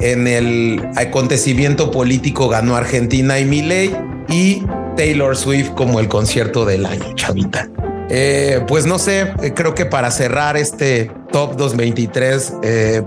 en 0.00 0.26
el 0.26 0.88
acontecimiento 0.96 1.90
político, 1.90 2.48
ganó 2.48 2.76
Argentina 2.76 3.38
y 3.38 3.44
Miley 3.44 3.96
y 4.28 4.62
Taylor 4.96 5.36
Swift 5.36 5.70
como 5.70 6.00
el 6.00 6.08
concierto 6.08 6.64
del 6.64 6.86
año, 6.86 7.14
chavita. 7.14 7.68
Eh, 8.08 8.64
pues 8.68 8.86
no 8.86 8.98
sé, 8.98 9.32
eh, 9.42 9.52
creo 9.54 9.74
que 9.74 9.84
para 9.84 10.10
cerrar 10.10 10.56
este 10.56 11.10
top 11.32 11.56
223, 11.56 12.54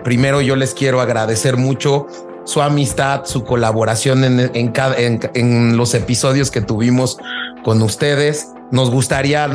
primero 0.04 0.42
yo 0.42 0.56
les 0.56 0.74
quiero 0.74 1.00
agradecer 1.00 1.56
mucho 1.56 2.08
su 2.50 2.62
amistad, 2.62 3.26
su 3.26 3.44
colaboración 3.44 4.24
en, 4.24 4.52
en, 4.54 5.78
los 5.78 5.94
episodios 5.94 6.50
que 6.50 6.62
tuvimos 6.62 7.20
con 7.64 7.82
ustedes. 7.84 8.48
Nos 8.72 8.90
gustaría, 8.90 9.48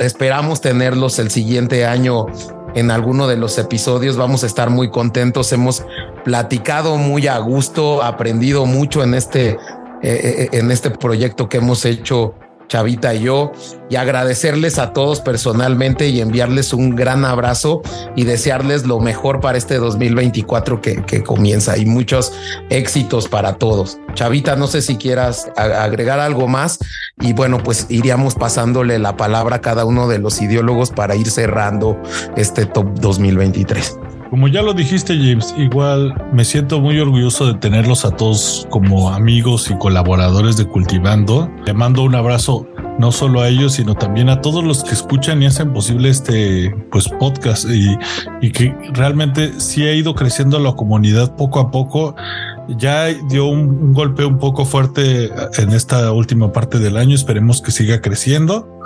esperamos 0.00 0.60
tenerlos 0.60 1.18
el 1.18 1.30
siguiente 1.30 1.86
año 1.86 2.26
en 2.74 2.90
alguno 2.90 3.26
de 3.26 3.36
los 3.36 3.58
episodios. 3.58 4.16
Vamos 4.16 4.44
a 4.44 4.46
estar 4.46 4.70
muy 4.70 4.90
contentos. 4.90 5.52
Hemos 5.52 5.84
platicado 6.24 6.96
muy 6.96 7.26
a 7.26 7.38
gusto, 7.38 8.02
aprendido 8.02 8.66
mucho 8.66 9.02
en 9.02 9.14
este, 9.14 9.50
eh, 9.50 9.58
eh, 10.02 10.48
en 10.52 10.70
este 10.70 10.90
proyecto 10.90 11.48
que 11.48 11.58
hemos 11.58 11.84
hecho 11.84 12.34
Chavita 12.72 13.14
y 13.14 13.24
yo, 13.24 13.52
y 13.90 13.96
agradecerles 13.96 14.78
a 14.78 14.94
todos 14.94 15.20
personalmente 15.20 16.08
y 16.08 16.22
enviarles 16.22 16.72
un 16.72 16.96
gran 16.96 17.26
abrazo 17.26 17.82
y 18.16 18.24
desearles 18.24 18.86
lo 18.86 18.98
mejor 18.98 19.40
para 19.40 19.58
este 19.58 19.76
2024 19.76 20.80
que, 20.80 21.04
que 21.04 21.22
comienza 21.22 21.76
y 21.76 21.84
muchos 21.84 22.32
éxitos 22.70 23.28
para 23.28 23.56
todos. 23.58 23.98
Chavita, 24.14 24.56
no 24.56 24.68
sé 24.68 24.80
si 24.80 24.96
quieras 24.96 25.52
agregar 25.54 26.18
algo 26.18 26.48
más 26.48 26.78
y 27.20 27.34
bueno, 27.34 27.62
pues 27.62 27.88
iríamos 27.90 28.36
pasándole 28.36 28.98
la 28.98 29.18
palabra 29.18 29.56
a 29.56 29.60
cada 29.60 29.84
uno 29.84 30.08
de 30.08 30.18
los 30.18 30.40
ideólogos 30.40 30.92
para 30.92 31.14
ir 31.14 31.30
cerrando 31.30 32.00
este 32.36 32.64
top 32.64 32.86
2023. 33.00 33.98
Como 34.32 34.48
ya 34.48 34.62
lo 34.62 34.72
dijiste, 34.72 35.14
James, 35.18 35.54
igual 35.58 36.14
me 36.32 36.46
siento 36.46 36.80
muy 36.80 36.98
orgulloso 36.98 37.48
de 37.48 37.52
tenerlos 37.58 38.06
a 38.06 38.12
todos 38.12 38.66
como 38.70 39.10
amigos 39.10 39.70
y 39.70 39.76
colaboradores 39.76 40.56
de 40.56 40.64
Cultivando. 40.64 41.50
Le 41.66 41.74
mando 41.74 42.02
un 42.02 42.14
abrazo 42.14 42.66
no 42.98 43.12
solo 43.12 43.42
a 43.42 43.48
ellos, 43.48 43.74
sino 43.74 43.94
también 43.94 44.30
a 44.30 44.40
todos 44.40 44.64
los 44.64 44.84
que 44.84 44.92
escuchan 44.94 45.42
y 45.42 45.46
hacen 45.46 45.74
posible 45.74 46.08
este 46.08 46.74
pues 46.90 47.10
podcast 47.10 47.66
y, 47.68 47.98
que 48.52 48.74
realmente 48.94 49.52
sí 49.60 49.82
ha 49.82 49.92
ido 49.92 50.14
creciendo 50.14 50.58
la 50.60 50.72
comunidad 50.72 51.36
poco 51.36 51.60
a 51.60 51.70
poco. 51.70 52.16
Ya 52.68 53.08
dio 53.28 53.44
un, 53.44 53.68
un 53.68 53.92
golpe 53.92 54.24
un 54.24 54.38
poco 54.38 54.64
fuerte 54.64 55.30
en 55.58 55.72
esta 55.72 56.10
última 56.10 56.50
parte 56.52 56.78
del 56.78 56.96
año. 56.96 57.14
Esperemos 57.14 57.60
que 57.60 57.70
siga 57.70 58.00
creciendo. 58.00 58.80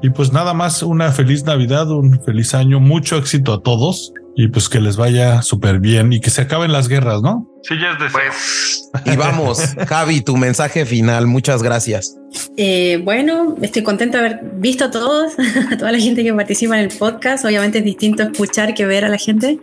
Y 0.00 0.08
pues 0.08 0.32
nada 0.32 0.54
más, 0.54 0.82
una 0.82 1.12
feliz 1.12 1.44
Navidad, 1.44 1.90
un 1.90 2.18
feliz 2.22 2.54
año, 2.54 2.80
mucho 2.80 3.18
éxito 3.18 3.52
a 3.52 3.60
todos 3.60 4.14
y 4.40 4.46
pues 4.46 4.68
que 4.68 4.80
les 4.80 4.96
vaya 4.96 5.42
súper 5.42 5.80
bien 5.80 6.12
y 6.12 6.20
que 6.20 6.30
se 6.30 6.42
acaben 6.42 6.70
las 6.70 6.86
guerras, 6.86 7.22
¿no? 7.22 7.50
Sí, 7.64 7.74
ya 7.76 7.90
es 7.90 7.98
de 7.98 8.08
pues. 8.08 8.88
Y 9.04 9.16
vamos, 9.16 9.58
Javi, 9.88 10.20
tu 10.20 10.36
mensaje 10.36 10.86
final. 10.86 11.26
Muchas 11.26 11.60
gracias. 11.60 12.16
Eh, 12.56 13.00
bueno, 13.02 13.56
estoy 13.60 13.82
contento 13.82 14.16
de 14.16 14.26
haber 14.26 14.40
visto 14.54 14.84
a 14.84 14.90
todos, 14.92 15.32
a 15.72 15.76
toda 15.76 15.90
la 15.90 15.98
gente 15.98 16.22
que 16.22 16.32
participa 16.32 16.78
en 16.78 16.88
el 16.88 16.96
podcast. 16.96 17.44
Obviamente 17.44 17.78
es 17.78 17.84
distinto 17.84 18.22
escuchar 18.22 18.74
que 18.74 18.86
ver 18.86 19.04
a 19.04 19.08
la 19.08 19.18
gente. 19.18 19.58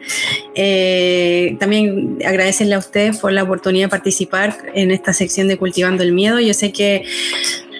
Eh, 0.56 1.56
también 1.58 2.18
agradecerle 2.26 2.76
a 2.76 2.80
ustedes 2.80 3.18
por 3.18 3.32
la 3.32 3.44
oportunidad 3.44 3.86
de 3.86 3.92
participar 3.92 4.58
en 4.74 4.92
esta 4.92 5.14
sección 5.14 5.48
de 5.48 5.58
Cultivando 5.58 6.04
el 6.04 6.12
Miedo. 6.12 6.42
Yo 6.42 6.54
sé 6.54 6.74
que 6.74 7.06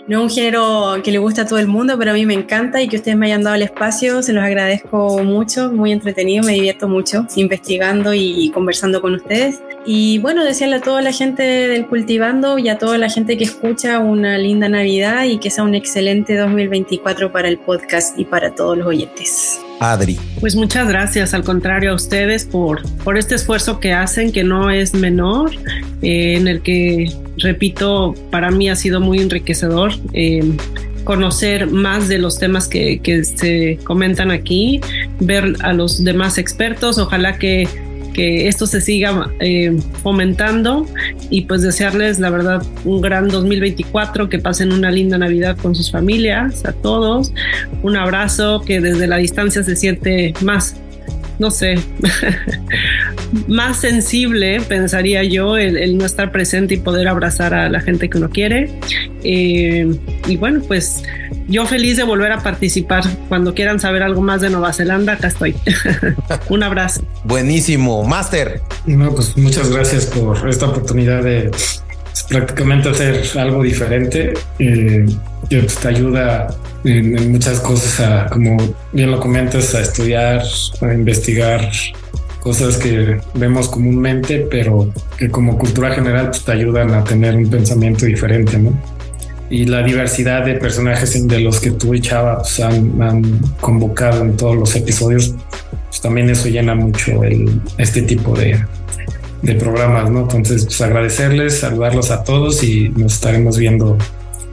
no 0.07 0.19
es 0.19 0.23
un 0.23 0.30
género 0.30 1.02
que 1.03 1.11
le 1.11 1.18
gusta 1.18 1.44
a 1.44 1.45
todo 1.45 1.60
el 1.60 1.68
mundo, 1.68 1.98
pero 1.98 2.11
a 2.11 2.14
mí 2.14 2.26
me 2.26 2.34
encanta 2.34 2.82
y 2.82 2.88
que 2.88 2.98
ustedes 2.98 3.18
me 3.18 3.26
hayan 3.26 3.44
dado 3.44 3.56
el 3.56 3.64
espacio, 3.64 4.22
se 4.22 4.34
los 4.34 4.44
agradezco 4.44 5.23
mucho, 5.23 5.72
muy 5.72 5.91
entretenido, 5.91 6.44
me 6.44 6.53
divierto 6.53 6.88
mucho 6.88 7.26
investigando 7.36 8.14
y 8.14 8.52
conversando 8.53 9.02
con 9.02 9.15
ustedes. 9.15 9.61
Y 9.86 10.18
bueno, 10.19 10.44
desearle 10.44 10.77
a 10.77 10.82
toda 10.82 11.02
la 11.02 11.11
gente 11.11 11.44
del 11.44 11.86
Cultivando 11.88 12.57
y 12.57 12.69
a 12.69 12.77
toda 12.77 12.98
la 12.98 13.10
gente 13.10 13.38
que 13.38 13.44
escucha 13.44 13.99
una 13.99 14.38
linda 14.38 14.68
Navidad 14.68 15.26
y 15.26 15.38
que 15.38 15.52
sea 15.52 15.64
un 15.64 15.76
excelente 15.76 16.36
2024 16.36 17.32
para 17.32 17.48
el 17.48 17.60
podcast 17.60 18.18
y 18.18 18.26
para 18.26 18.56
todos 18.56 18.77
los 18.77 18.88
oyentes. 18.88 19.60
Adri. 19.80 20.18
Pues 20.39 20.56
muchas 20.56 20.88
gracias, 20.88 21.34
al 21.34 21.43
contrario 21.43 21.91
a 21.91 21.95
ustedes 21.95 22.45
por, 22.45 22.81
por 23.03 23.18
este 23.18 23.35
esfuerzo 23.35 23.80
que 23.80 23.93
hacen, 23.93 24.31
que 24.31 24.43
no 24.43 24.69
es 24.69 24.93
menor, 24.93 25.52
eh, 26.02 26.35
en 26.35 26.47
el 26.47 26.61
que, 26.61 27.11
repito, 27.38 28.15
para 28.31 28.52
mí 28.52 28.69
ha 28.69 28.76
sido 28.76 28.99
muy 28.99 29.19
enriquecedor. 29.19 29.93
Eh, 30.14 30.56
conocer 31.03 31.68
más 31.68 32.07
de 32.10 32.18
los 32.18 32.39
temas 32.39 32.68
que, 32.68 32.99
que 32.99 33.23
se 33.23 33.77
comentan 33.84 34.31
aquí, 34.31 34.81
ver 35.19 35.56
a 35.61 35.72
los 35.72 36.03
demás 36.03 36.38
expertos, 36.38 36.97
ojalá 36.97 37.38
que 37.38 37.69
que 38.16 38.48
esto 38.48 38.66
se 38.66 38.80
siga 38.80 39.30
eh, 39.42 39.78
fomentando 40.02 40.88
y 41.30 41.42
pues 41.42 41.62
desearles 41.64 42.18
la 42.20 42.30
verdad 42.30 42.66
un 42.86 43.02
gran 43.02 43.28
2024, 43.28 44.30
que 44.30 44.40
pasen 44.40 44.72
una 44.72 44.90
linda 44.90 45.18
Navidad 45.18 45.58
con 45.58 45.76
sus 45.76 45.92
familias, 45.92 46.64
a 46.64 46.72
todos, 46.72 47.34
un 47.84 47.98
abrazo 47.98 48.62
que 48.62 48.80
desde 48.80 49.06
la 49.08 49.18
distancia 49.18 49.64
se 49.64 49.76
siente 49.76 50.34
más 50.42 50.78
no 51.38 51.52
sé, 51.52 51.76
más 53.48 53.78
sensible, 53.78 54.62
pensaría 54.62 55.24
yo, 55.24 55.57
el, 55.57 55.98
no 55.98 56.06
estar 56.06 56.32
presente 56.32 56.76
y 56.76 56.78
poder 56.78 57.07
abrazar 57.07 57.53
a 57.53 57.70
la 57.70 57.82
gente 57.82 58.10
que 58.10 58.18
uno 58.18 58.30
quiere. 58.30 58.72
Eh, 59.24 59.95
y 60.28 60.38
bueno, 60.38 60.62
pues 60.68 61.03
yo 61.48 61.66
feliz 61.66 61.98
de 61.98 62.03
volver 62.03 62.32
a 62.32 62.41
participar. 62.41 63.03
Cuando 63.30 63.53
quieran 63.53 63.80
saber 63.80 64.03
algo 64.03 64.22
más 64.22 64.41
de 64.41 64.49
Nueva 64.49 64.74
Zelanda, 64.74 65.14
acá 65.14 65.28
estoy. 65.28 65.56
Un 66.49 66.64
abrazo. 66.64 67.02
Buenísimo, 67.24 68.03
Master. 68.03 68.62
No, 68.86 69.14
pues 69.14 69.36
muchas 69.38 69.72
gracias 69.72 70.06
por 70.06 70.48
esta 70.48 70.68
oportunidad 70.68 71.24
de 71.24 71.52
prácticamente 72.30 72.90
hacer 72.90 73.24
algo 73.38 73.64
diferente. 73.64 74.34
Eh, 74.60 75.06
que 75.49 75.62
te 75.62 75.88
ayuda 75.88 76.48
en, 76.84 77.32
muchas 77.32 77.60
cosas 77.60 77.99
a, 77.99 78.30
como 78.30 78.57
bien 78.91 79.12
lo 79.12 79.20
comentas, 79.20 79.76
a 79.76 79.82
estudiar, 79.82 80.44
a 80.82 80.94
investigar 80.94 81.70
cosas 82.46 82.78
que 82.78 83.20
vemos 83.34 83.68
comúnmente, 83.70 84.46
pero 84.52 84.94
que 85.18 85.32
como 85.32 85.58
cultura 85.58 85.96
general 85.96 86.28
pues, 86.28 86.46
te 86.46 86.52
ayudan 86.52 86.94
a 86.94 87.04
tener 87.04 87.36
un 87.36 87.50
pensamiento 87.50 88.06
diferente, 88.06 88.60
¿no? 88.60 88.72
Y 89.50 89.66
la 89.66 89.82
diversidad 89.82 90.46
de 90.46 90.54
personajes 90.54 91.28
de 91.28 91.40
los 91.40 91.60
que 91.60 91.72
tú 91.72 91.96
y 91.96 92.02
Chava 92.02 92.38
pues, 92.38 92.60
han, 92.60 93.40
convocado 93.60 94.22
en 94.22 94.38
todos 94.38 94.56
los 94.58 94.76
episodios, 94.76 95.34
pues 95.90 96.00
también 96.02 96.30
eso 96.30 96.48
llena 96.48 96.76
mucho 96.76 97.24
el, 97.24 97.60
este 97.80 98.04
tipo 98.04 98.38
de, 98.38 98.64
de 99.42 99.56
programas, 99.56 100.12
¿no? 100.12 100.22
Entonces, 100.22 100.66
pues 100.66 100.80
agradecerles, 100.82 101.62
saludarlos 101.62 102.12
a 102.12 102.24
todos 102.24 102.64
y 102.64 102.90
nos 102.90 103.14
estaremos 103.14 103.58
viendo 103.58 103.98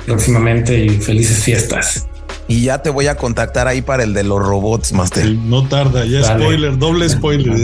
próximamente 0.06 0.82
y 0.82 0.88
felices 0.88 1.44
fiestas. 1.44 2.06
Y 2.48 2.62
ya 2.64 2.82
te 2.82 2.90
voy 2.90 3.06
a 3.06 3.16
contactar 3.16 3.68
ahí 3.68 3.82
para 3.82 4.02
el 4.02 4.14
de 4.14 4.24
los 4.24 4.44
robots, 4.44 4.92
Master. 4.92 5.30
no 5.30 5.66
tarda, 5.68 6.04
ya 6.04 6.22
spoiler, 6.24 6.76
doble 6.76 7.08
spoiler. 7.08 7.54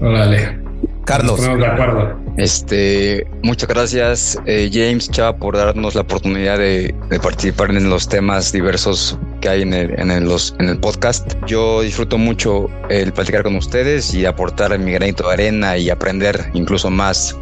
Órale. 0.00 0.60
Carlos. 1.04 1.40
de 1.40 1.66
acuerdo. 1.66 2.20
Este, 2.36 3.26
muchas 3.42 3.68
gracias, 3.68 4.38
eh, 4.46 4.70
James 4.72 5.10
Chava, 5.10 5.36
por 5.36 5.56
darnos 5.56 5.94
la 5.94 6.02
oportunidad 6.02 6.58
de, 6.58 6.94
participar 7.22 7.70
en 7.70 7.90
los 7.90 8.08
temas 8.08 8.52
diversos 8.52 9.18
que 9.40 9.48
hay 9.48 9.62
en 9.62 9.74
el, 9.74 9.98
en, 9.98 10.10
el, 10.10 10.24
los, 10.24 10.54
en 10.58 10.68
el 10.68 10.78
podcast. 10.78 11.32
Yo 11.46 11.82
disfruto 11.82 12.16
mucho 12.16 12.68
el 12.88 13.12
platicar 13.12 13.42
con 13.42 13.56
ustedes 13.56 14.14
y 14.14 14.24
aportar 14.24 14.78
mi 14.78 14.92
granito 14.92 15.26
de 15.26 15.32
arena 15.34 15.76
y 15.76 15.90
aprender 15.90 16.50
incluso 16.54 16.90
más 16.90 17.36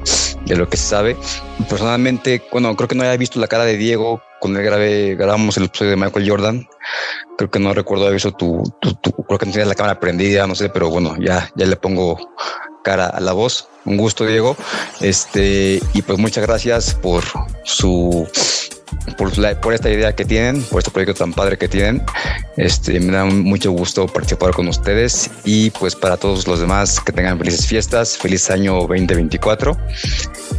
de 0.46 0.56
lo 0.56 0.68
que 0.68 0.76
se 0.76 0.88
sabe. 0.88 1.16
Personalmente, 1.68 2.42
bueno, 2.50 2.74
creo 2.74 2.88
que 2.88 2.94
no 2.94 3.02
había 3.02 3.16
visto 3.16 3.38
la 3.38 3.48
cara 3.48 3.64
de 3.64 3.76
Diego 3.76 4.22
cuando 4.40 4.60
grabé, 4.60 5.14
grabamos 5.16 5.56
el 5.56 5.64
episodio 5.64 5.92
de 5.92 5.96
Michael 5.96 6.28
Jordan. 6.28 6.68
Creo 7.36 7.50
que 7.50 7.58
no 7.58 7.74
recuerdo 7.74 8.04
haber 8.04 8.14
visto 8.14 8.32
tu, 8.32 8.62
tu, 8.80 9.12
creo 9.12 9.38
que 9.38 9.46
no 9.46 9.52
tenías 9.52 9.68
la 9.68 9.74
cámara 9.74 10.00
prendida, 10.00 10.46
no 10.46 10.54
sé, 10.54 10.68
pero 10.68 10.90
bueno, 10.90 11.16
ya, 11.18 11.50
ya 11.54 11.66
le 11.66 11.76
pongo 11.76 12.18
cara 12.82 13.06
a 13.06 13.20
la 13.20 13.32
voz. 13.32 13.68
Un 13.84 13.96
gusto, 13.96 14.26
Diego. 14.26 14.56
Este, 15.00 15.80
y 15.92 16.02
pues 16.02 16.18
muchas 16.18 16.46
gracias 16.46 16.94
por 16.94 17.24
su 17.64 18.26
por, 19.16 19.60
por 19.60 19.74
esta 19.74 19.90
idea 19.90 20.14
que 20.14 20.24
tienen, 20.24 20.62
por 20.62 20.78
este 20.78 20.90
proyecto 20.90 21.14
tan 21.14 21.32
padre 21.32 21.58
que 21.58 21.68
tienen. 21.68 22.02
Este, 22.56 22.98
me 23.00 23.12
da 23.12 23.24
mucho 23.24 23.72
gusto 23.72 24.06
participar 24.06 24.52
con 24.52 24.68
ustedes 24.68 25.30
y 25.44 25.70
pues 25.70 25.94
para 25.94 26.16
todos 26.16 26.46
los 26.46 26.60
demás 26.60 27.00
que 27.00 27.12
tengan 27.12 27.38
felices 27.38 27.66
fiestas, 27.66 28.16
feliz 28.16 28.50
año 28.50 28.74
2024 28.74 29.76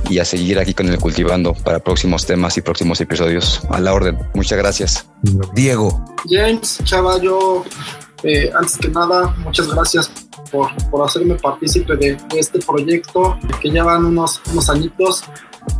y 0.09 0.19
a 0.19 0.25
seguir 0.25 0.59
aquí 0.59 0.73
con 0.73 0.87
el 0.87 0.97
cultivando 0.97 1.53
para 1.53 1.79
próximos 1.79 2.25
temas 2.25 2.57
y 2.57 2.61
próximos 2.61 3.01
episodios. 3.01 3.61
A 3.69 3.79
la 3.79 3.93
orden. 3.93 4.17
Muchas 4.33 4.57
gracias. 4.57 5.05
Diego. 5.53 6.03
James, 6.29 6.79
Chava, 6.83 7.19
yo 7.21 7.65
eh, 8.23 8.51
antes 8.53 8.77
que 8.77 8.89
nada, 8.89 9.33
muchas 9.37 9.67
gracias 9.67 10.11
por, 10.51 10.69
por 10.89 11.05
hacerme 11.05 11.35
partícipe 11.35 11.95
de, 11.95 12.17
este 12.35 12.59
proyecto 12.59 13.37
que 13.61 13.69
llevan 13.69 14.05
unos, 14.05 14.41
unos 14.51 14.69
añitos. 14.69 15.23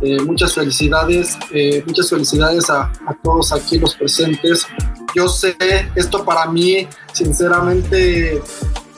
Eh, 0.02 0.20
muchas 0.22 0.54
felicidades, 0.54 1.36
eh, 1.52 1.82
muchas 1.86 2.08
felicidades 2.08 2.70
a, 2.70 2.90
a, 3.06 3.14
todos 3.22 3.52
aquí 3.52 3.78
los 3.78 3.94
presentes. 3.94 4.66
Yo 5.14 5.28
sé, 5.28 5.56
esto 5.94 6.24
para 6.24 6.46
mí, 6.46 6.88
sinceramente, 7.12 8.40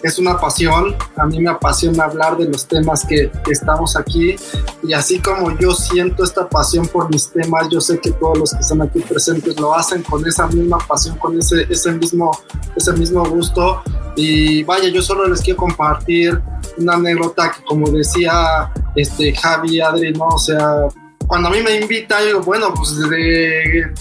es 0.02 0.18
una 0.18 0.38
pasión. 0.38 0.94
A 1.16 1.26
mí 1.26 1.40
me 1.40 1.50
apasiona 1.50 2.04
hablar 2.04 2.36
de 2.36 2.48
los 2.48 2.66
temas 2.66 3.04
que, 3.06 3.30
estamos 3.50 3.96
aquí. 3.96 4.36
Y 4.82 4.92
así 4.92 5.20
como 5.20 5.56
yo 5.58 5.72
siento 5.72 6.24
esta 6.24 6.48
pasión 6.48 6.86
por 6.86 7.10
mis 7.10 7.30
temas, 7.30 7.68
yo 7.70 7.80
sé 7.80 7.98
que 7.98 8.10
todos 8.12 8.38
los 8.38 8.52
que 8.52 8.60
están 8.60 8.82
aquí 8.82 9.00
presentes 9.00 9.58
lo 9.60 9.74
hacen 9.74 10.02
con 10.02 10.26
esa 10.26 10.46
misma 10.48 10.78
pasión, 10.78 11.16
con 11.18 11.38
ese, 11.38 11.66
ese, 11.68 11.92
mismo, 11.92 12.30
ese 12.76 12.92
mismo 12.92 13.24
gusto. 13.24 13.82
Y 14.16 14.62
vaya, 14.64 14.88
yo 14.88 15.02
solo 15.02 15.26
les 15.26 15.40
quiero 15.40 15.58
compartir 15.58 16.40
una 16.78 16.94
anécdota 16.94 17.52
que 17.52 17.64
como 17.64 17.90
decía 17.90 18.72
este 18.94 19.34
Javi, 19.34 19.80
Adri, 19.80 20.12
¿no? 20.12 20.26
O 20.28 20.38
sea, 20.38 20.88
cuando 21.26 21.48
a 21.48 21.52
mí 21.52 21.62
me 21.62 21.76
invita, 21.80 22.18
yo 22.28 22.42
bueno, 22.42 22.72
pues 22.74 22.96
de 23.08 23.92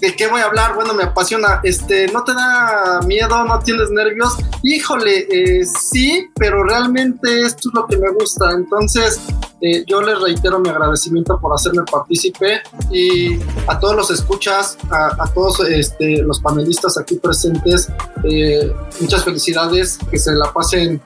¿De 0.00 0.14
qué 0.14 0.28
voy 0.28 0.40
a 0.40 0.44
hablar? 0.44 0.74
Bueno, 0.74 0.94
me 0.94 1.02
apasiona. 1.02 1.60
Este, 1.64 2.06
¿no 2.08 2.22
te 2.22 2.32
da 2.32 3.00
miedo? 3.06 3.44
¿No 3.44 3.58
tienes 3.58 3.90
nervios? 3.90 4.36
Híjole, 4.62 5.26
eh, 5.30 5.64
sí, 5.64 6.28
pero 6.36 6.62
realmente 6.62 7.42
esto 7.42 7.68
es 7.68 7.74
lo 7.74 7.86
que 7.86 7.96
me 7.96 8.10
gusta. 8.10 8.52
Entonces, 8.52 9.20
eh, 9.60 9.84
yo 9.86 10.00
les 10.00 10.20
reitero 10.20 10.60
mi 10.60 10.68
agradecimiento 10.68 11.40
por 11.40 11.52
hacerme 11.52 11.82
partícipe 11.90 12.60
y 12.92 13.40
a 13.66 13.78
todos 13.80 13.96
los 13.96 14.10
escuchas, 14.12 14.78
a, 14.90 15.26
todos 15.34 15.60
este, 15.68 16.22
los 16.22 16.40
panelistas 16.40 16.96
aquí 16.96 17.16
presentes, 17.16 17.88
eh, 18.22 18.72
muchas 19.00 19.24
felicidades, 19.24 19.98
que 20.10 20.18
se 20.18 20.32
la 20.34 20.52
pasen 20.52 21.00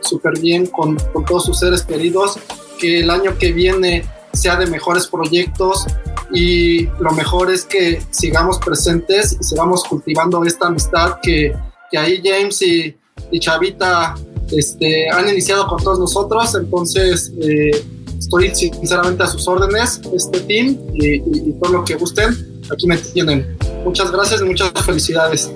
súper 0.00 0.38
bien 0.38 0.66
con, 0.66 0.96
con 1.12 1.24
todos 1.24 1.46
sus 1.46 1.58
seres 1.58 1.82
queridos, 1.82 2.38
que 2.78 3.00
el 3.00 3.10
año 3.10 3.38
que 3.38 3.52
viene 3.52 4.04
sea 4.36 4.56
de 4.56 4.66
mejores 4.66 5.06
proyectos 5.06 5.86
y 6.32 6.86
lo 7.00 7.12
mejor 7.12 7.50
es 7.50 7.64
que 7.64 8.02
sigamos 8.10 8.58
presentes 8.58 9.36
y 9.40 9.44
sigamos 9.44 9.84
cultivando 9.84 10.44
esta 10.44 10.68
amistad 10.68 11.16
que, 11.22 11.54
que 11.90 11.98
ahí 11.98 12.20
James 12.22 12.60
y, 12.62 12.96
y, 13.30 13.40
Chavita 13.40 14.14
este, 14.50 15.08
han 15.10 15.28
iniciado 15.28 15.66
con 15.66 15.82
todos 15.82 15.98
nosotros. 15.98 16.54
Entonces, 16.54 17.32
eh, 17.40 17.84
estoy 18.18 18.54
sinceramente 18.54 19.22
a 19.22 19.26
sus 19.26 19.46
órdenes, 19.46 20.00
este 20.14 20.40
team 20.40 20.78
y, 20.94 21.52
todo 21.60 21.72
lo 21.72 21.84
que 21.84 21.94
gusten. 21.94 22.36
Aquí 22.72 22.86
me 22.86 22.96
tienen. 22.98 23.56
Muchas 23.84 24.10
gracias 24.10 24.40
y 24.40 24.44
muchas 24.44 24.72
felicidades. 24.84 25.50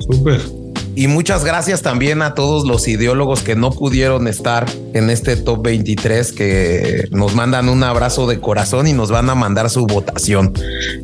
Súper. 0.00 0.55
Y 0.96 1.08
muchas 1.08 1.44
gracias 1.44 1.82
también 1.82 2.22
a 2.22 2.34
todos 2.34 2.66
los 2.66 2.88
ideólogos 2.88 3.42
que 3.42 3.54
no 3.54 3.70
pudieron 3.70 4.26
estar 4.28 4.64
en 4.94 5.10
este 5.10 5.36
top 5.36 5.62
23, 5.62 6.32
que 6.32 7.08
nos 7.10 7.34
mandan 7.34 7.68
un 7.68 7.84
abrazo 7.84 8.26
de 8.26 8.40
corazón 8.40 8.86
y 8.86 8.94
nos 8.94 9.10
van 9.10 9.28
a 9.28 9.34
mandar 9.34 9.68
su 9.68 9.86
votación. 9.86 10.54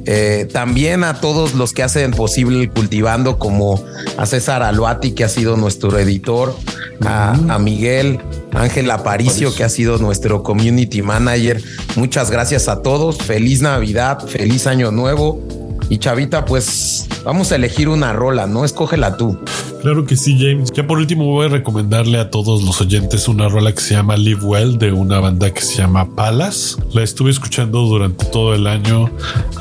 Eh, 0.07 0.49
también 0.51 1.05
a 1.05 1.21
todos 1.21 1.53
los 1.53 1.75
que 1.75 1.83
hacen 1.83 2.13
posible 2.13 2.63
el 2.63 2.71
cultivando, 2.71 3.39
como 3.39 3.85
a 4.17 4.25
César 4.25 4.63
Aluati, 4.63 5.13
que 5.13 5.25
ha 5.25 5.29
sido 5.29 5.59
nuestro 5.59 5.99
editor, 5.99 6.57
a, 7.05 7.33
a 7.51 7.59
Miguel, 7.59 8.19
Ángel 8.55 8.91
Aparicio, 8.91 9.55
que 9.55 9.63
ha 9.63 9.69
sido 9.69 9.99
nuestro 9.99 10.43
community 10.43 11.03
manager. 11.03 11.63
Muchas 11.97 12.31
gracias 12.31 12.67
a 12.69 12.81
todos. 12.81 13.19
Feliz 13.19 13.61
Navidad, 13.61 14.27
feliz 14.27 14.67
Año 14.67 14.91
Nuevo. 14.91 15.62
Y 15.93 15.99
Chavita, 15.99 16.47
pues 16.47 17.07
vamos 17.23 17.53
a 17.53 17.57
elegir 17.57 17.91
una 17.91 18.15
rola, 18.15 18.47
¿no? 18.47 18.65
Escógela 18.65 19.19
tú. 19.19 19.39
Claro 19.83 20.07
que 20.07 20.17
sí, 20.17 20.39
James. 20.41 20.71
Ya 20.73 20.87
por 20.87 20.97
último 20.97 21.27
voy 21.27 21.45
a 21.45 21.49
recomendarle 21.51 22.19
a 22.19 22.31
todos 22.31 22.63
los 22.63 22.81
oyentes 22.81 23.29
una 23.29 23.47
rola 23.51 23.73
que 23.73 23.83
se 23.83 23.93
llama 23.93 24.17
Live 24.17 24.41
Well 24.43 24.79
de 24.79 24.91
una 24.91 25.21
banda 25.21 25.53
que 25.53 25.61
se 25.61 25.77
llama 25.77 26.09
Palas. 26.17 26.79
La 26.95 27.03
estuve 27.03 27.31
escuchando 27.31 27.83
durante 27.83 28.25
todo 28.25 28.55
el 28.55 28.69
año. 28.69 29.11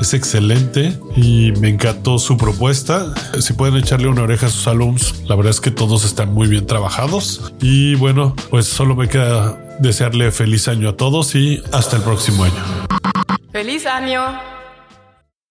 Es 0.00 0.14
excelente 0.14 0.98
y 1.16 1.52
me 1.60 1.68
encantó 1.68 2.18
su 2.18 2.38
propuesta. 2.38 3.12
Si 3.38 3.52
pueden 3.52 3.76
echarle 3.76 4.08
una 4.08 4.22
oreja 4.22 4.46
a 4.46 4.50
sus 4.50 4.66
álbums, 4.66 5.22
la 5.26 5.34
verdad 5.34 5.50
es 5.50 5.60
que 5.60 5.70
todos 5.70 6.06
están 6.06 6.32
muy 6.32 6.48
bien 6.48 6.66
trabajados. 6.66 7.52
Y 7.60 7.94
bueno, 7.96 8.34
pues 8.48 8.64
solo 8.64 8.96
me 8.96 9.06
queda 9.06 9.58
desearle 9.80 10.32
feliz 10.32 10.66
año 10.66 10.88
a 10.88 10.96
todos 10.96 11.34
y 11.34 11.62
hasta 11.72 11.98
el 11.98 12.02
próximo 12.02 12.44
año. 12.44 12.64
¡Feliz 13.52 13.84
año! 13.84 14.61